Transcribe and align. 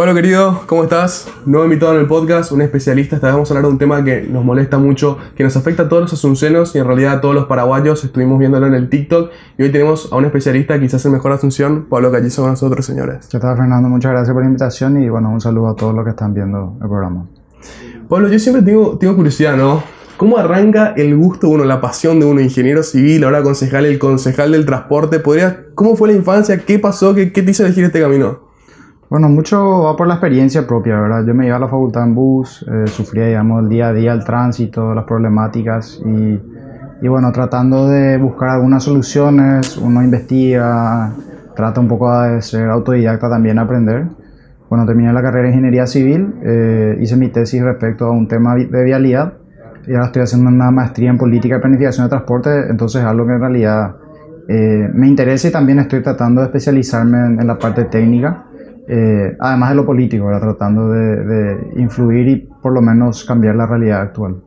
Pablo 0.00 0.14
querido, 0.14 0.62
¿cómo 0.64 0.84
estás? 0.84 1.28
Nuevo 1.44 1.66
invitado 1.66 1.92
en 1.92 2.00
el 2.00 2.06
podcast, 2.06 2.52
un 2.52 2.62
especialista. 2.62 3.16
Esta 3.16 3.26
vez 3.26 3.34
vamos 3.34 3.50
a 3.50 3.52
hablar 3.52 3.66
de 3.66 3.72
un 3.72 3.76
tema 3.76 4.02
que 4.02 4.22
nos 4.22 4.42
molesta 4.42 4.78
mucho, 4.78 5.18
que 5.36 5.44
nos 5.44 5.58
afecta 5.58 5.82
a 5.82 5.88
todos 5.90 6.04
los 6.04 6.12
asuncenos 6.14 6.74
y 6.74 6.78
en 6.78 6.86
realidad 6.86 7.18
a 7.18 7.20
todos 7.20 7.34
los 7.34 7.44
paraguayos. 7.44 8.02
Estuvimos 8.02 8.38
viéndolo 8.38 8.66
en 8.66 8.72
el 8.72 8.88
TikTok 8.88 9.30
y 9.58 9.62
hoy 9.62 9.70
tenemos 9.70 10.10
a 10.10 10.16
un 10.16 10.24
especialista, 10.24 10.80
quizás 10.80 11.04
el 11.04 11.12
mejor 11.12 11.32
Asunción, 11.32 11.84
Pablo 11.90 12.10
Callizo 12.10 12.40
con 12.40 12.52
nosotros, 12.52 12.86
señores. 12.86 13.28
¿Qué 13.30 13.38
tal, 13.38 13.58
Fernando? 13.58 13.90
Muchas 13.90 14.12
gracias 14.12 14.32
por 14.32 14.42
la 14.42 14.46
invitación 14.46 15.02
y 15.02 15.10
bueno, 15.10 15.28
un 15.28 15.40
saludo 15.42 15.68
a 15.68 15.76
todos 15.76 15.94
los 15.94 16.02
que 16.02 16.12
están 16.12 16.32
viendo 16.32 16.78
el 16.80 16.88
programa. 16.88 17.26
Pablo, 18.08 18.28
yo 18.28 18.38
siempre 18.38 18.62
tengo, 18.62 18.96
tengo 18.96 19.14
curiosidad, 19.14 19.54
¿no? 19.54 19.82
¿Cómo 20.16 20.38
arranca 20.38 20.94
el 20.96 21.14
gusto 21.14 21.46
de 21.46 21.52
uno, 21.56 21.64
la 21.66 21.82
pasión 21.82 22.20
de 22.20 22.24
uno, 22.24 22.40
ingeniero 22.40 22.82
civil, 22.82 23.22
ahora 23.24 23.42
concejal, 23.42 23.84
el 23.84 23.98
concejal 23.98 24.52
del 24.52 24.64
transporte? 24.64 25.20
¿Podría, 25.20 25.66
¿Cómo 25.74 25.94
fue 25.94 26.08
la 26.08 26.14
infancia? 26.14 26.56
¿Qué 26.56 26.78
pasó? 26.78 27.14
¿Qué, 27.14 27.34
qué 27.34 27.42
te 27.42 27.50
hizo 27.50 27.66
elegir 27.66 27.84
este 27.84 28.00
camino? 28.00 28.48
Bueno, 29.10 29.28
mucho 29.28 29.82
va 29.82 29.96
por 29.96 30.06
la 30.06 30.14
experiencia 30.14 30.64
propia, 30.68 31.00
¿verdad? 31.00 31.24
Yo 31.26 31.34
me 31.34 31.44
iba 31.44 31.56
a 31.56 31.58
la 31.58 31.66
facultad 31.66 32.04
en 32.04 32.14
bus, 32.14 32.64
eh, 32.70 32.86
sufría, 32.86 33.26
digamos, 33.26 33.64
el 33.64 33.68
día 33.68 33.88
a 33.88 33.92
día, 33.92 34.12
el 34.12 34.22
tránsito, 34.22 34.94
las 34.94 35.04
problemáticas 35.04 36.00
y, 36.06 36.40
y, 37.02 37.08
bueno, 37.08 37.32
tratando 37.32 37.88
de 37.88 38.18
buscar 38.18 38.50
algunas 38.50 38.84
soluciones, 38.84 39.76
uno 39.78 40.00
investiga, 40.04 41.10
trata 41.56 41.80
un 41.80 41.88
poco 41.88 42.20
de 42.20 42.40
ser 42.40 42.70
autodidacta 42.70 43.28
también, 43.28 43.58
aprender. 43.58 44.06
Bueno, 44.68 44.86
terminé 44.86 45.12
la 45.12 45.22
carrera 45.22 45.42
de 45.42 45.54
Ingeniería 45.54 45.88
Civil, 45.88 46.32
eh, 46.44 46.96
hice 47.00 47.16
mi 47.16 47.30
tesis 47.30 47.60
respecto 47.64 48.06
a 48.06 48.12
un 48.12 48.28
tema 48.28 48.54
de 48.54 48.84
vialidad 48.84 49.32
y 49.88 49.94
ahora 49.94 50.06
estoy 50.06 50.22
haciendo 50.22 50.50
una 50.50 50.70
maestría 50.70 51.10
en 51.10 51.18
Política 51.18 51.56
y 51.56 51.58
Planificación 51.58 52.06
de 52.06 52.10
Transporte, 52.10 52.70
entonces 52.70 53.02
algo 53.02 53.26
que 53.26 53.32
en 53.32 53.40
realidad 53.40 53.96
eh, 54.46 54.88
me 54.94 55.08
interesa 55.08 55.48
y 55.48 55.50
también 55.50 55.80
estoy 55.80 56.00
tratando 56.00 56.42
de 56.42 56.46
especializarme 56.46 57.40
en 57.40 57.44
la 57.48 57.58
parte 57.58 57.86
técnica 57.86 58.44
eh, 58.88 59.36
además 59.38 59.70
de 59.70 59.76
lo 59.76 59.86
político, 59.86 60.26
tratando 60.40 60.90
de, 60.90 61.72
influir 61.76 62.28
y 62.28 62.48
por 62.62 62.72
lo 62.72 62.82
menos 62.82 63.24
cambiar 63.24 63.56
la 63.56 63.66
realidad 63.66 64.00
actual. 64.00 64.42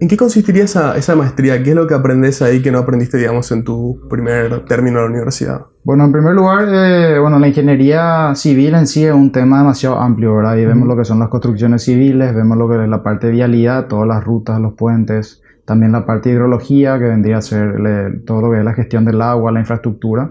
¿En 0.00 0.08
qué 0.08 0.16
consistiría 0.16 0.64
esa, 0.64 0.96
esa, 0.96 1.14
maestría? 1.14 1.62
¿Qué 1.62 1.70
es 1.70 1.76
lo 1.76 1.86
que 1.86 1.94
aprendes 1.94 2.42
ahí 2.42 2.60
que 2.60 2.72
no 2.72 2.78
aprendiste, 2.78 3.16
digamos, 3.16 3.50
en 3.52 3.62
tu 3.62 4.00
primer 4.10 4.64
término 4.64 4.98
de 4.98 5.04
la 5.04 5.10
universidad? 5.10 5.66
Bueno, 5.84 6.04
en 6.04 6.12
primer 6.12 6.34
lugar, 6.34 6.66
eh, 6.68 7.18
bueno, 7.20 7.38
la 7.38 7.46
ingeniería 7.46 8.34
civil 8.34 8.74
en 8.74 8.88
sí 8.88 9.04
es 9.04 9.14
un 9.14 9.30
tema 9.30 9.58
demasiado 9.58 10.00
amplio, 10.00 10.34
¿verdad? 10.34 10.56
Y 10.56 10.66
vemos 10.66 10.88
lo 10.88 10.96
que 10.96 11.04
son 11.04 11.20
las 11.20 11.28
construcciones 11.28 11.84
civiles, 11.84 12.34
vemos 12.34 12.58
lo 12.58 12.68
que 12.68 12.82
es 12.82 12.88
la 12.88 13.04
parte 13.04 13.28
de 13.28 13.34
vialidad, 13.34 13.86
todas 13.86 14.08
las 14.08 14.24
rutas, 14.24 14.58
los 14.60 14.74
puentes, 14.74 15.43
también 15.64 15.92
la 15.92 16.04
parte 16.04 16.28
de 16.28 16.34
hidrología, 16.34 16.98
que 16.98 17.04
vendría 17.04 17.38
a 17.38 17.42
ser 17.42 18.22
todo 18.26 18.42
lo 18.42 18.50
que 18.52 18.58
es 18.58 18.64
la 18.64 18.74
gestión 18.74 19.04
del 19.04 19.20
agua, 19.22 19.50
la 19.50 19.60
infraestructura. 19.60 20.30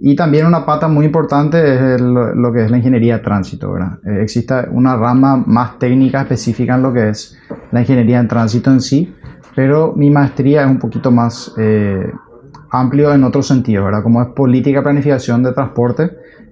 Y 0.00 0.14
también 0.14 0.46
una 0.46 0.66
pata 0.66 0.86
muy 0.86 1.06
importante 1.06 1.94
es 1.94 2.00
lo 2.00 2.52
que 2.52 2.64
es 2.64 2.70
la 2.70 2.76
ingeniería 2.76 3.18
de 3.18 3.24
tránsito. 3.24 3.72
¿verdad? 3.72 3.98
Eh, 4.04 4.22
existe 4.22 4.54
una 4.70 4.96
rama 4.96 5.42
más 5.46 5.78
técnica 5.78 6.22
específica 6.22 6.74
en 6.74 6.82
lo 6.82 6.92
que 6.92 7.08
es 7.08 7.38
la 7.72 7.80
ingeniería 7.80 8.20
de 8.20 8.28
tránsito 8.28 8.70
en 8.70 8.80
sí, 8.80 9.14
pero 9.54 9.94
mi 9.96 10.10
maestría 10.10 10.62
es 10.64 10.68
un 10.68 10.78
poquito 10.78 11.10
más 11.10 11.54
eh, 11.56 12.12
amplio 12.70 13.14
en 13.14 13.24
otro 13.24 13.42
sentido, 13.42 13.84
¿verdad? 13.84 14.02
como 14.02 14.20
es 14.20 14.28
política 14.28 14.82
planificación 14.82 15.42
de 15.42 15.52
transporte. 15.52 16.10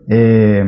Eh, 0.08 0.64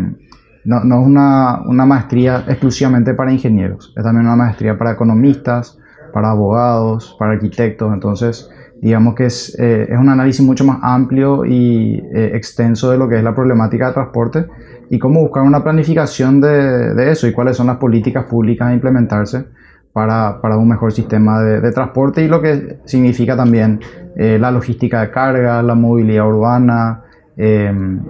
no, 0.65 0.85
no, 0.85 1.01
es 1.01 1.07
una, 1.07 1.61
una 1.65 1.87
maestría 1.87 2.45
exclusivamente 2.49 3.15
para 3.15 3.33
ingenieros, 3.33 3.95
es 3.97 4.03
también 4.03 4.27
una 4.27 4.37
maestría 4.37 4.77
para 4.77 4.93
economistas, 4.93 5.79
para 6.17 6.31
abogados, 6.31 7.15
para 7.19 7.33
arquitectos. 7.33 7.93
Entonces, 7.93 8.49
digamos 8.81 9.15
que 9.15 9.27
es, 9.27 9.55
eh, 9.59 9.87
es 9.91 9.99
un 9.99 10.09
análisis 10.09 10.43
mucho 10.43 10.65
más 10.65 10.79
amplio 10.81 11.45
y 11.45 12.03
eh, 12.15 12.31
extenso 12.33 12.91
de 12.91 12.97
lo 12.97 13.07
que 13.07 13.19
es 13.19 13.23
la 13.23 13.35
problemática 13.35 13.89
de 13.89 13.93
transporte 13.93 14.47
y 14.89 14.99
cómo 14.99 15.21
buscar 15.21 15.43
una 15.43 15.63
planificación 15.63 16.41
de, 16.41 16.95
de 16.95 17.11
eso 17.11 17.27
y 17.27 17.35
cuáles 17.35 17.59
son 17.59 17.67
las 17.67 17.77
políticas 17.77 18.25
públicas 18.25 18.67
a 18.67 18.73
implementarse 18.73 19.45
para, 19.93 20.41
para 20.41 20.57
un 20.57 20.67
mejor 20.67 20.91
sistema 20.91 21.43
de, 21.43 21.61
de, 21.61 21.71
transporte 21.71 22.25
y 22.25 22.29
lo 22.29 22.41
que 22.41 22.79
significa 22.87 23.37
también 23.37 23.79
eh, 24.17 24.39
la 24.41 24.51
logística 24.51 25.03
de 25.03 25.11
carga, 25.11 25.63
la 25.63 25.75
movilidad 25.75 26.27
urbana, 26.27 27.03
Em, 27.37 28.01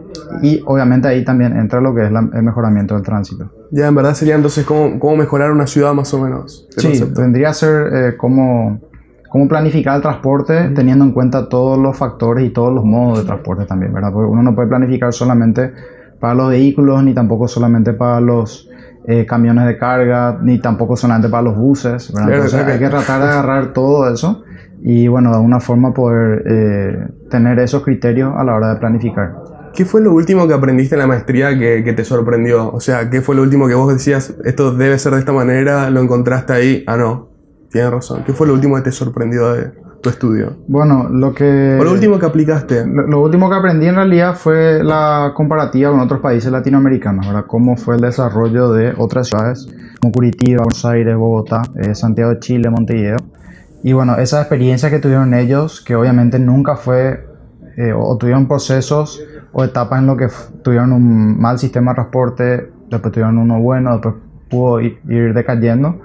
y 0.40 0.62
obviamente 0.64 1.08
ahí 1.08 1.24
también 1.24 1.56
entra 1.56 1.80
lo 1.80 1.92
que 1.92 2.04
es 2.04 2.10
el 2.10 2.42
mejoramiento 2.42 2.94
del 2.94 3.02
tránsito. 3.02 3.50
Ya, 3.70 3.88
en 3.88 3.94
verdad 3.94 4.14
sería 4.14 4.34
entonces 4.34 4.64
cómo, 4.64 4.98
cómo 4.98 5.16
mejorar 5.16 5.50
una 5.50 5.66
ciudad 5.66 5.92
más 5.94 6.12
o 6.14 6.20
menos. 6.20 6.66
Sí, 6.76 7.00
tendría 7.14 7.50
a 7.50 7.54
ser 7.54 7.86
eh, 7.92 8.16
cómo, 8.16 8.80
cómo, 9.28 9.48
planificar 9.48 9.96
el 9.96 10.02
transporte 10.02 10.70
teniendo 10.74 11.04
en 11.04 11.12
cuenta 11.12 11.48
todos 11.48 11.78
los 11.78 11.96
factores 11.96 12.44
y 12.44 12.50
todos 12.50 12.72
los 12.72 12.84
modos 12.84 13.18
de 13.20 13.24
transporte 13.24 13.64
también, 13.64 13.92
¿verdad? 13.92 14.12
Porque 14.12 14.30
uno 14.30 14.42
no 14.42 14.54
puede 14.54 14.68
planificar 14.68 15.12
solamente 15.12 15.72
para 16.20 16.34
los 16.34 16.50
vehículos, 16.50 17.02
ni 17.02 17.14
tampoco 17.14 17.48
solamente 17.48 17.92
para 17.92 18.20
los 18.20 18.70
eh, 19.06 19.26
camiones 19.26 19.66
de 19.66 19.76
carga, 19.76 20.38
ni 20.42 20.58
tampoco 20.58 20.96
solamente 20.96 21.28
para 21.28 21.42
los 21.42 21.56
buses, 21.56 22.12
¿verdad? 22.12 22.34
Entonces 22.34 22.66
hay 22.66 22.78
que 22.78 22.88
tratar 22.88 23.22
de 23.22 23.28
agarrar 23.28 23.72
todo 23.72 24.12
eso 24.12 24.42
y 24.82 25.08
bueno, 25.08 25.30
de 25.30 25.36
alguna 25.36 25.60
forma 25.60 25.92
poder 25.92 26.42
eh, 26.46 27.08
tener 27.30 27.58
esos 27.58 27.82
criterios 27.82 28.34
a 28.36 28.44
la 28.44 28.54
hora 28.54 28.74
de 28.74 28.80
planificar. 28.80 29.34
¿Qué 29.76 29.84
fue 29.84 30.00
lo 30.00 30.12
último 30.12 30.48
que 30.48 30.54
aprendiste 30.54 30.94
en 30.94 31.00
la 31.00 31.06
maestría 31.06 31.56
que, 31.56 31.84
que, 31.84 31.92
te 31.92 32.04
sorprendió? 32.04 32.72
O 32.72 32.80
sea, 32.80 33.08
¿qué 33.10 33.20
fue 33.20 33.36
lo 33.36 33.42
último 33.42 33.68
que 33.68 33.74
vos 33.74 33.92
decías, 33.92 34.34
esto 34.44 34.72
debe 34.72 34.98
ser 34.98 35.12
de 35.12 35.20
esta 35.20 35.32
manera, 35.32 35.90
lo 35.90 36.00
encontraste 36.00 36.52
ahí? 36.52 36.84
Ah, 36.86 36.96
no, 36.96 37.28
tienes 37.70 37.90
razón. 37.90 38.24
¿Qué 38.24 38.32
fue 38.32 38.46
lo 38.46 38.54
último 38.54 38.76
que 38.76 38.82
te 38.82 38.92
sorprendió 38.92 39.52
de 39.52 39.72
tu 40.02 40.08
estudio? 40.08 40.56
Bueno, 40.66 41.08
lo 41.10 41.34
que... 41.34 41.78
¿O 41.80 41.84
lo 41.84 41.92
último 41.92 42.18
que 42.18 42.26
aplicaste? 42.26 42.86
Lo, 42.86 43.06
lo, 43.06 43.22
último 43.22 43.48
que 43.48 43.56
aprendí 43.56 43.86
en 43.86 43.94
realidad 43.94 44.34
fue 44.34 44.82
la 44.82 45.32
comparativa 45.34 45.90
con 45.90 46.00
otros 46.00 46.20
países 46.20 46.50
latinoamericanos, 46.50 47.26
¿verdad? 47.26 47.44
Cómo 47.46 47.76
fue 47.76 47.96
el 47.96 48.00
desarrollo 48.00 48.72
de 48.72 48.94
otras 48.96 49.28
ciudades 49.28 49.68
como 50.00 50.12
Curitiba, 50.12 50.64
Buenos 50.64 50.84
Aires, 50.84 51.16
Bogotá, 51.16 51.62
eh, 51.76 51.94
Santiago 51.94 52.30
de 52.30 52.40
Chile, 52.40 52.70
Montevideo 52.70 53.18
y 53.86 53.92
bueno, 53.92 54.16
esa 54.16 54.40
experiencia 54.40 54.90
que 54.90 54.98
tuvieron 54.98 55.32
ellos, 55.32 55.80
que 55.80 55.94
obviamente 55.94 56.40
nunca 56.40 56.74
fue, 56.74 57.24
eh, 57.76 57.92
o 57.96 58.16
tuvieron 58.18 58.48
procesos 58.48 59.22
o 59.58 59.64
etapas 59.64 60.00
en 60.00 60.06
lo 60.06 60.18
que 60.18 60.28
tuvieron 60.62 60.92
un 60.92 61.40
mal 61.40 61.58
sistema 61.58 61.92
de 61.92 61.94
transporte, 61.94 62.70
después 62.90 63.10
tuvieron 63.10 63.38
uno 63.38 63.58
bueno, 63.58 63.92
después 63.92 64.16
pudo 64.50 64.82
ir, 64.82 65.00
ir 65.08 65.32
decayendo. 65.32 65.98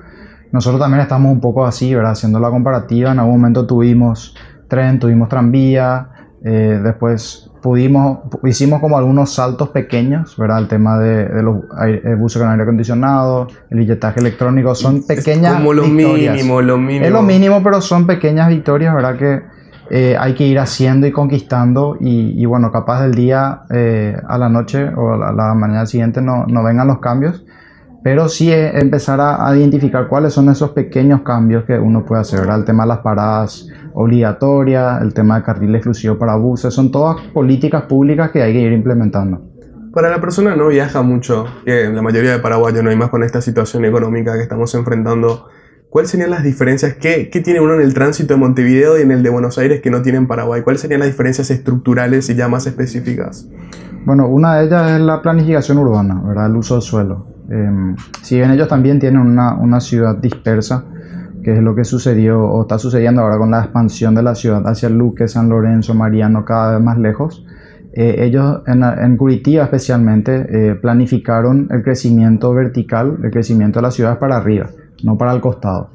Nosotros 0.53 0.79
también 0.79 1.01
estamos 1.01 1.34
un 1.34 1.41
poco 1.41 1.66
así, 1.66 1.94
¿verdad? 1.94 2.13
Haciendo 2.13 2.40
la 2.40 2.50
comparativa, 2.50 3.11
en 3.11 3.19
algún 3.19 3.41
momento 3.41 3.67
tuvimos 3.67 4.38
tren, 4.69 5.00
tuvimos 5.00 5.28
tranvía, 5.28 6.07
eh, 6.45 6.79
después 6.81 7.51
pudimos, 7.61 8.19
hicimos 8.45 8.79
como 8.79 8.97
algunos 8.97 9.34
saltos 9.34 9.67
pequeños, 9.67 10.38
¿verdad? 10.38 10.59
El 10.59 10.69
tema 10.69 10.97
de, 10.97 11.25
de 11.25 11.44
los 11.44 11.57
aire, 11.78 12.16
buses 12.16 12.41
con 12.41 12.50
aire 12.50 12.63
acondicionado, 12.63 13.50
el 13.69 13.79
billetaje 13.79 14.22
electrónico, 14.22 14.75
son 14.75 15.06
pequeñas 15.06 15.56
es 15.56 15.57
como 15.57 15.73
lo 15.73 15.84
victorias. 15.84 16.35
mínimo, 16.38 16.61
lo 16.61 16.78
mínimo. 16.78 17.06
Es 17.06 17.11
lo 17.11 17.22
mínimo, 17.22 17.61
pero 17.61 17.81
son 17.81 18.07
pequeñas 18.07 18.47
victorias, 18.47 18.95
¿verdad? 18.95 19.17
Que 19.17 19.41
eh, 19.94 20.16
hay 20.18 20.35
que 20.35 20.47
ir 20.47 20.57
haciendo 20.57 21.06
y 21.06 21.12
conquistando 21.12 21.97
y, 22.00 22.41
y 22.41 22.46
bueno, 22.46 22.72
capaz 22.72 23.02
del 23.02 23.13
día 23.13 23.63
eh, 23.69 24.16
a 24.25 24.38
la 24.38 24.47
noche 24.47 24.88
o 24.88 25.16
a 25.22 25.34
la, 25.34 25.53
mañana 25.53 25.85
siguiente 25.85 26.22
no, 26.22 26.46
no 26.47 26.63
vengan 26.63 26.88
los 26.88 27.00
cambios, 27.00 27.44
pero 28.02 28.29
sí 28.29 28.53
empezar 28.53 29.19
a, 29.19 29.46
a, 29.46 29.57
identificar 29.57 30.07
cuáles 30.07 30.31
son 30.31 30.47
esos 30.47 30.69
pequeños 30.69 31.24
cambios 31.24 31.66
que 31.66 31.78
uno 31.78 32.06
puede 32.06 32.22
hacer, 32.22 32.40
¿verdad? 32.40 32.59
El 32.59 32.63
tema 32.63 32.84
de 32.84 32.88
las 32.88 33.00
paradas 33.00 33.68
obligatorias, 33.94 35.02
el 35.02 35.13
tema 35.13 35.40
de 35.40 35.44
carril 35.44 35.75
exclusivo 35.75 36.18
para 36.18 36.38
buses, 36.38 36.73
son 36.73 36.90
todas 36.90 37.19
políticas 37.34 37.84
públicas 37.84 38.31
que 38.31 38.41
hay 38.41 38.53
que 38.53 38.62
ir 38.62 38.72
implementando. 38.72 39.41
Para 39.91 40.09
la 40.09 40.22
persona 40.22 40.56
no 40.56 40.69
viaja 40.69 41.02
mucho, 41.02 41.46
que 41.66 41.90
la 41.90 42.02
mayoría 42.02 42.31
de 42.31 42.40
paraguayos 42.40 42.81
no 42.81 42.91
hay 42.91 42.96
más 42.96 43.09
con 43.09 43.23
esta 43.23 43.41
situación 43.41 43.84
económica 43.84 44.35
que 44.35 44.44
estamos 44.44 44.73
enfrentando, 44.73 45.50
¿cuáles 45.91 46.09
serían 46.09 46.31
las 46.31 46.44
diferencias? 46.44 46.96
¿Qué, 46.96 47.29
¿Qué, 47.29 47.41
tiene 47.41 47.59
uno 47.59 47.75
en 47.75 47.81
el 47.81 47.94
tránsito 47.94 48.34
de 48.34 48.40
Montevideo 48.40 48.97
y 48.97 49.02
en 49.02 49.12
el 49.12 49.22
de 49.22 49.29
Buenos 49.29 49.57
Aires 49.57 49.81
que 49.81 49.91
no 49.91 50.02
tiene 50.02 50.18
en 50.18 50.28
Paraguay? 50.28 50.63
¿Cuáles 50.63 50.81
serían 50.81 51.02
las 51.02 51.09
diferencias 51.09 51.52
estructurales 51.52 52.29
y 52.29 52.35
ya 52.35 52.47
más 52.47 52.66
específicas? 52.66 53.47
Bueno, 54.06 54.28
una 54.28 54.56
de 54.56 54.66
ellas 54.66 54.91
es 54.94 55.02
la 55.02 55.22
planificación 55.22 55.78
urbana, 55.78 56.19
¿verdad? 56.25 56.47
el 56.47 56.56
uso 56.56 56.75
del 56.75 56.81
suelo. 56.81 57.28
Eh, 57.50 57.96
si 58.22 58.38
bien 58.38 58.52
ellos 58.52 58.70
también 58.70 58.99
tienen 58.99 59.20
una, 59.20 59.53
una 59.55 59.82
ciudad 59.82 60.16
dispersa, 60.16 60.85
que 61.43 61.53
es 61.53 61.59
lo 61.61 61.76
que 61.76 61.84
sucedió 61.84 62.41
o 62.41 62.61
está 62.61 62.79
sucediendo 62.79 63.22
ahora 63.22 63.38
con 63.38 63.52
la 63.52 63.59
expansión 63.59 64.16
de 64.16 64.23
la 64.23 64.34
ciudad 64.34 64.66
hacia 64.66 64.90
Luque, 64.90 65.28
San 65.28 65.49
Lorenzo, 65.49 65.93
Mariano, 65.93 66.46
cada 66.46 66.73
vez 66.73 66.82
más 66.82 66.97
lejos. 66.97 67.46
Eh, 67.93 68.23
ellos 68.26 68.61
en, 68.67 68.84
en, 68.84 69.17
Curitiba 69.17 69.66
especialmente 69.66 70.46
eh, 70.49 70.76
planificaron 70.76 71.67
el 71.72 71.84
crecimiento 71.84 72.53
vertical, 72.53 73.17
el 73.22 73.32
crecimiento 73.32 73.79
de 73.79 73.84
las 73.84 73.96
ciudades 73.96 74.17
para 74.17 74.38
arriba, 74.38 74.70
no 75.03 75.18
para 75.18 75.34
el 75.34 75.42
costado. 75.42 75.92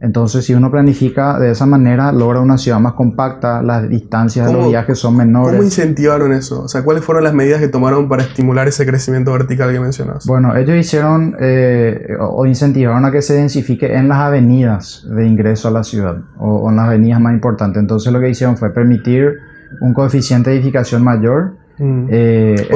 Entonces, 0.00 0.44
si 0.44 0.54
uno 0.54 0.70
planifica 0.70 1.40
de 1.40 1.50
esa 1.50 1.66
manera, 1.66 2.12
logra 2.12 2.40
una 2.40 2.56
ciudad 2.56 2.78
más 2.78 2.92
compacta, 2.92 3.62
las 3.62 3.88
distancias 3.88 4.46
de 4.46 4.52
los 4.52 4.68
viajes 4.68 4.96
son 4.96 5.16
menores. 5.16 5.54
¿Cómo 5.54 5.64
incentivaron 5.64 6.32
eso? 6.32 6.62
O 6.62 6.68
sea, 6.68 6.84
¿cuáles 6.84 7.04
fueron 7.04 7.24
las 7.24 7.34
medidas 7.34 7.60
que 7.60 7.66
tomaron 7.66 8.08
para 8.08 8.22
estimular 8.22 8.68
ese 8.68 8.86
crecimiento 8.86 9.32
vertical 9.32 9.72
que 9.72 9.80
mencionas? 9.80 10.24
Bueno, 10.24 10.54
ellos 10.56 10.76
hicieron 10.76 11.34
eh, 11.40 12.16
o 12.20 12.46
incentivaron 12.46 13.04
a 13.06 13.10
que 13.10 13.22
se 13.22 13.34
densifique 13.34 13.92
en 13.92 14.08
las 14.08 14.18
avenidas 14.18 15.04
de 15.10 15.26
ingreso 15.26 15.66
a 15.66 15.72
la 15.72 15.82
ciudad 15.82 16.16
o, 16.38 16.58
o 16.58 16.70
en 16.70 16.76
las 16.76 16.86
avenidas 16.86 17.20
más 17.20 17.32
importantes. 17.32 17.80
Entonces, 17.80 18.12
lo 18.12 18.20
que 18.20 18.30
hicieron 18.30 18.56
fue 18.56 18.70
permitir 18.70 19.38
un 19.80 19.94
coeficiente 19.94 20.50
de 20.50 20.56
edificación 20.56 21.02
mayor 21.02 21.56
Mm. 21.78 22.06
Eh, 22.10 22.68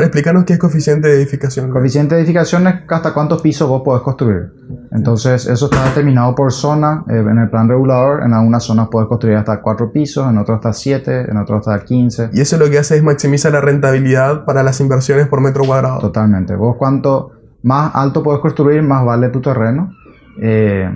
explicarnos 0.00 0.44
qué 0.44 0.52
es 0.52 0.58
coeficiente 0.58 1.08
de 1.08 1.16
edificación. 1.16 1.70
Coeficiente 1.70 2.14
de 2.14 2.20
edificación 2.20 2.66
es 2.66 2.74
hasta 2.88 3.12
cuántos 3.12 3.42
pisos 3.42 3.68
vos 3.68 3.82
podés 3.82 4.02
construir. 4.02 4.52
Entonces, 4.92 5.46
eso 5.46 5.66
está 5.66 5.84
determinado 5.84 6.34
por 6.34 6.52
zona. 6.52 7.04
Eh, 7.08 7.18
en 7.18 7.38
el 7.38 7.50
plan 7.50 7.68
regulador, 7.68 8.22
en 8.22 8.32
algunas 8.32 8.64
zonas 8.64 8.88
puedes 8.90 9.08
construir 9.08 9.36
hasta 9.36 9.60
4 9.60 9.92
pisos, 9.92 10.28
en 10.28 10.38
otras 10.38 10.56
hasta 10.56 10.72
7, 10.72 11.30
en 11.30 11.36
otras 11.36 11.66
hasta 11.66 11.84
15. 11.84 12.30
Y 12.32 12.40
eso 12.40 12.56
lo 12.56 12.70
que 12.70 12.78
hace 12.78 12.96
es 12.96 13.02
maximizar 13.02 13.52
la 13.52 13.60
rentabilidad 13.60 14.44
para 14.44 14.62
las 14.62 14.80
inversiones 14.80 15.26
por 15.26 15.40
metro 15.40 15.64
cuadrado. 15.64 16.00
Totalmente. 16.00 16.54
Vos 16.54 16.76
cuanto 16.76 17.32
más 17.62 17.94
alto 17.94 18.22
puedes 18.22 18.40
construir, 18.40 18.82
más 18.82 19.04
vale 19.04 19.28
tu 19.28 19.40
terreno. 19.40 19.92
Eh, 20.40 20.88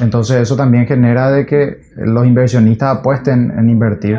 entonces 0.00 0.36
eso 0.36 0.56
también 0.56 0.86
genera 0.86 1.30
de 1.30 1.44
que 1.44 1.82
los 1.96 2.26
inversionistas 2.26 2.98
apuesten 2.98 3.50
en 3.58 3.68
invertir 3.68 4.18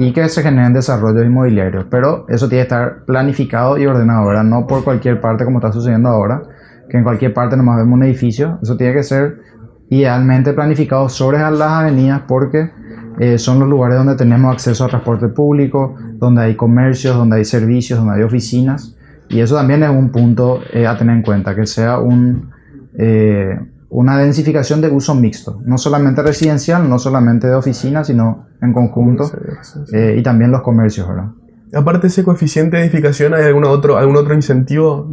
y 0.00 0.14
que 0.14 0.26
se 0.30 0.42
generen 0.42 0.72
desarrollos 0.72 1.26
inmobiliarios. 1.26 1.84
Pero 1.90 2.24
eso 2.28 2.48
tiene 2.48 2.62
que 2.62 2.68
estar 2.68 3.04
planificado 3.04 3.76
y 3.76 3.84
ordenado, 3.84 4.26
¿verdad? 4.26 4.44
No 4.44 4.66
por 4.66 4.82
cualquier 4.82 5.20
parte 5.20 5.44
como 5.44 5.58
está 5.58 5.72
sucediendo 5.72 6.08
ahora, 6.08 6.42
que 6.88 6.96
en 6.96 7.04
cualquier 7.04 7.34
parte 7.34 7.54
nomás 7.54 7.76
vemos 7.76 7.98
un 7.98 8.04
edificio. 8.04 8.58
Eso 8.62 8.78
tiene 8.78 8.94
que 8.94 9.02
ser 9.02 9.40
idealmente 9.90 10.54
planificado 10.54 11.10
sobre 11.10 11.38
las 11.38 11.60
avenidas 11.60 12.22
porque 12.26 12.70
eh, 13.18 13.36
son 13.36 13.60
los 13.60 13.68
lugares 13.68 13.98
donde 13.98 14.16
tenemos 14.16 14.54
acceso 14.54 14.86
a 14.86 14.88
transporte 14.88 15.28
público, 15.28 15.94
donde 16.14 16.44
hay 16.44 16.56
comercios, 16.56 17.14
donde 17.14 17.36
hay 17.36 17.44
servicios, 17.44 17.98
donde 17.98 18.14
hay 18.14 18.22
oficinas. 18.22 18.96
Y 19.28 19.40
eso 19.40 19.56
también 19.56 19.82
es 19.82 19.90
un 19.90 20.10
punto 20.10 20.60
eh, 20.72 20.86
a 20.86 20.96
tener 20.96 21.14
en 21.16 21.22
cuenta, 21.22 21.54
que 21.54 21.66
sea 21.66 21.98
un... 21.98 22.50
Eh, 22.96 23.54
una 23.90 24.18
densificación 24.18 24.80
de 24.80 24.88
uso 24.88 25.14
mixto, 25.14 25.60
no 25.64 25.76
solamente 25.76 26.22
residencial, 26.22 26.88
no 26.88 26.98
solamente 26.98 27.48
de 27.48 27.54
oficinas, 27.54 28.06
sino 28.06 28.46
en 28.62 28.72
conjunto, 28.72 29.30
eh, 29.92 30.16
y 30.16 30.22
también 30.22 30.52
los 30.52 30.62
comercios, 30.62 31.08
¿verdad? 31.08 31.30
Aparte 31.72 32.02
de 32.02 32.08
ese 32.08 32.24
coeficiente 32.24 32.76
de 32.76 32.84
edificación, 32.84 33.34
¿hay 33.34 33.44
algún 33.44 33.64
otro, 33.64 33.96
algún 33.96 34.16
otro 34.16 34.34
incentivo 34.34 35.12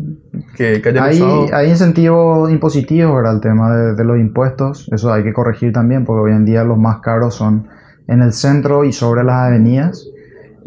que, 0.56 0.81
que 0.81 0.89
haya 0.89 1.03
hay, 1.03 1.21
hay 1.53 1.69
incentivos 1.69 2.51
impositivos, 2.51 3.15
¿verdad? 3.15 3.35
El 3.35 3.41
tema 3.41 3.75
de, 3.75 3.95
de, 3.95 4.03
los 4.03 4.18
impuestos, 4.19 4.88
eso 4.91 5.12
hay 5.12 5.24
que 5.24 5.33
corregir 5.33 5.74
también, 5.74 6.06
porque 6.06 6.31
hoy 6.31 6.38
en 6.38 6.45
día 6.45 6.63
los 6.63 6.77
más 6.77 7.00
caros 7.00 7.35
son 7.35 7.68
en 8.07 8.21
el 8.21 8.33
centro 8.33 8.85
y 8.85 8.94
sobre 8.94 9.24
las 9.24 9.47
avenidas, 9.47 10.07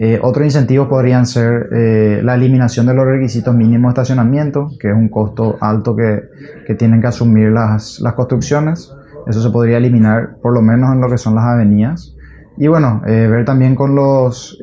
eh, 0.02 0.18
otros 0.22 0.46
incentivos 0.46 0.88
podrían 0.88 1.26
ser 1.26 1.68
eh, 1.74 2.22
la 2.24 2.34
eliminación 2.34 2.86
de 2.86 2.94
los 2.94 3.04
requisitos 3.04 3.54
mínimos 3.54 3.90
de 3.90 4.00
estacionamiento, 4.00 4.70
que 4.80 4.88
es 4.88 4.94
un 4.94 5.10
costo 5.10 5.58
alto 5.60 5.94
que, 5.94 6.22
que 6.66 6.74
tienen 6.74 7.02
que 7.02 7.08
asumir 7.08 7.50
las, 7.50 8.00
las, 8.00 8.14
construcciones. 8.14 8.90
Eso 9.26 9.42
se 9.42 9.50
podría 9.50 9.76
eliminar 9.76 10.36
por 10.40 10.54
lo 10.54 10.62
menos 10.62 10.94
en 10.94 11.02
lo 11.02 11.10
que 11.10 11.18
son 11.18 11.34
las 11.34 11.44
avenidas. 11.44 12.16
Y 12.56 12.66
bueno, 12.68 13.02
eh, 13.06 13.26
ver 13.26 13.44
también 13.44 13.74
con 13.74 13.94
los, 13.94 14.58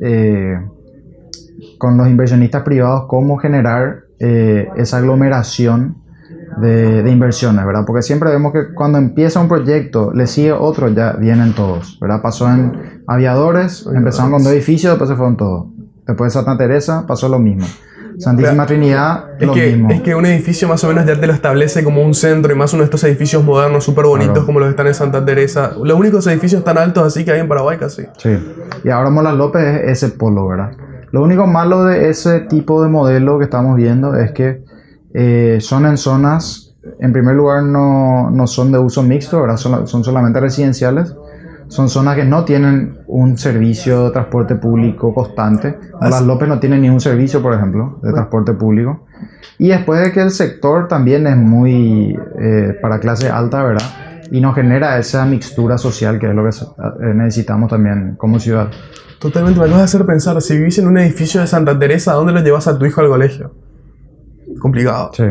con 1.78 1.96
los 1.96 2.08
inversionistas 2.08 2.64
privados 2.64 3.04
cómo 3.06 3.36
generar 3.36 4.06
esa 4.18 4.98
aglomeración 4.98 5.97
de, 6.60 7.10
inversiones, 7.10 7.64
¿verdad? 7.64 7.84
Porque 7.86 8.02
siempre 8.02 8.30
vemos 8.30 8.52
que 8.52 8.74
cuando 8.74 8.98
empieza 8.98 9.40
un 9.40 9.48
proyecto, 9.48 10.12
le 10.12 10.26
sigue 10.26 10.52
otro, 10.52 10.88
ya 10.88 11.12
vienen 11.12 11.54
todos, 11.54 11.98
¿verdad? 12.00 12.20
Pasó 12.22 12.48
en 12.48 13.02
aviadores, 13.06 13.86
empezaron 13.94 14.32
con 14.32 14.44
dos 14.44 14.52
edificios, 14.52 14.92
después 14.92 15.08
se 15.10 15.16
fueron 15.16 15.36
todos. 15.36 15.66
Después 16.06 16.32
de 16.32 16.38
Santa 16.38 16.56
Teresa 16.56 17.06
pasó 17.06 17.28
lo 17.28 17.38
mismo. 17.38 17.66
Santísima 18.18 18.66
Trinidad, 18.66 19.26
es 19.38 19.46
lo 19.46 19.52
que, 19.52 19.66
mismo. 19.68 19.90
Es 19.90 20.00
que 20.00 20.14
un 20.14 20.26
edificio 20.26 20.66
más 20.66 20.82
o 20.82 20.88
menos 20.88 21.06
ya 21.06 21.20
te 21.20 21.26
lo 21.26 21.32
establece 21.32 21.84
como 21.84 22.02
un 22.02 22.14
centro 22.14 22.52
y 22.52 22.56
más 22.56 22.72
uno 22.72 22.80
de 22.80 22.86
estos 22.86 23.04
edificios 23.04 23.44
modernos 23.44 23.84
súper 23.84 24.06
bonitos 24.06 24.44
como 24.44 24.58
los 24.58 24.66
que 24.66 24.70
están 24.70 24.88
en 24.88 24.94
Santa 24.94 25.24
Teresa. 25.24 25.72
Los 25.82 25.98
únicos 25.98 26.26
edificios 26.26 26.64
tan 26.64 26.78
altos 26.78 27.06
así 27.06 27.24
que 27.24 27.30
hay 27.30 27.40
en 27.40 27.48
Paraguay 27.48 27.78
casi. 27.78 28.06
Sí. 28.16 28.30
Y 28.82 28.90
ahora 28.90 29.10
Molas 29.10 29.34
López 29.34 29.62
es 29.62 30.02
ese 30.02 30.16
polo, 30.16 30.48
¿verdad? 30.48 30.72
Lo 31.12 31.22
único 31.22 31.46
malo 31.46 31.84
de 31.84 32.10
ese 32.10 32.40
tipo 32.40 32.82
de 32.82 32.88
modelo 32.88 33.38
que 33.38 33.44
estamos 33.44 33.76
viendo 33.76 34.14
es 34.14 34.32
que 34.32 34.64
eh, 35.14 35.58
son 35.60 35.86
en 35.86 35.96
zonas, 35.96 36.76
en 37.00 37.12
primer 37.12 37.34
lugar, 37.34 37.62
no, 37.62 38.30
no 38.30 38.46
son 38.46 38.72
de 38.72 38.78
uso 38.78 39.02
mixto, 39.02 39.40
¿verdad? 39.40 39.56
Son, 39.56 39.86
son, 39.86 40.04
solamente 40.04 40.40
residenciales. 40.40 41.14
Son 41.68 41.90
zonas 41.90 42.16
que 42.16 42.24
no 42.24 42.44
tienen 42.46 43.00
un 43.08 43.36
servicio 43.36 44.06
de 44.06 44.10
transporte 44.12 44.54
público 44.54 45.12
constante. 45.12 45.78
Las 46.00 46.22
López 46.22 46.48
no 46.48 46.58
tienen 46.58 46.80
ningún 46.80 47.00
servicio, 47.00 47.42
por 47.42 47.52
ejemplo, 47.52 47.98
de 48.02 48.10
transporte 48.12 48.54
público. 48.54 49.04
Y 49.58 49.68
después 49.68 50.00
de 50.00 50.12
que 50.12 50.22
el 50.22 50.30
sector 50.30 50.88
también 50.88 51.26
es 51.26 51.36
muy 51.36 52.18
eh, 52.40 52.78
para 52.80 53.00
clase 53.00 53.28
alta, 53.28 53.62
¿verdad? 53.62 53.86
Y 54.30 54.40
nos 54.40 54.54
genera 54.54 54.98
esa 54.98 55.26
mixtura 55.26 55.76
social 55.76 56.18
que 56.18 56.28
es 56.28 56.34
lo 56.34 56.42
que 56.44 56.50
eh, 56.50 57.14
necesitamos 57.14 57.68
también 57.68 58.14
como 58.16 58.38
ciudad. 58.38 58.70
Totalmente, 59.18 59.58
me 59.58 59.66
acabas 59.66 59.80
de 59.80 59.84
hacer 59.96 60.06
pensar, 60.06 60.40
si 60.40 60.56
vivís 60.56 60.78
en 60.78 60.86
un 60.86 60.96
edificio 60.96 61.40
de 61.40 61.46
Santa 61.48 61.78
Teresa, 61.78 62.12
¿a 62.12 62.14
dónde 62.14 62.32
lo 62.32 62.40
llevas 62.40 62.66
a 62.68 62.78
tu 62.78 62.86
hijo 62.86 63.00
al 63.00 63.08
colegio? 63.08 63.52
Complicado. 64.60 65.10
Sí. 65.14 65.24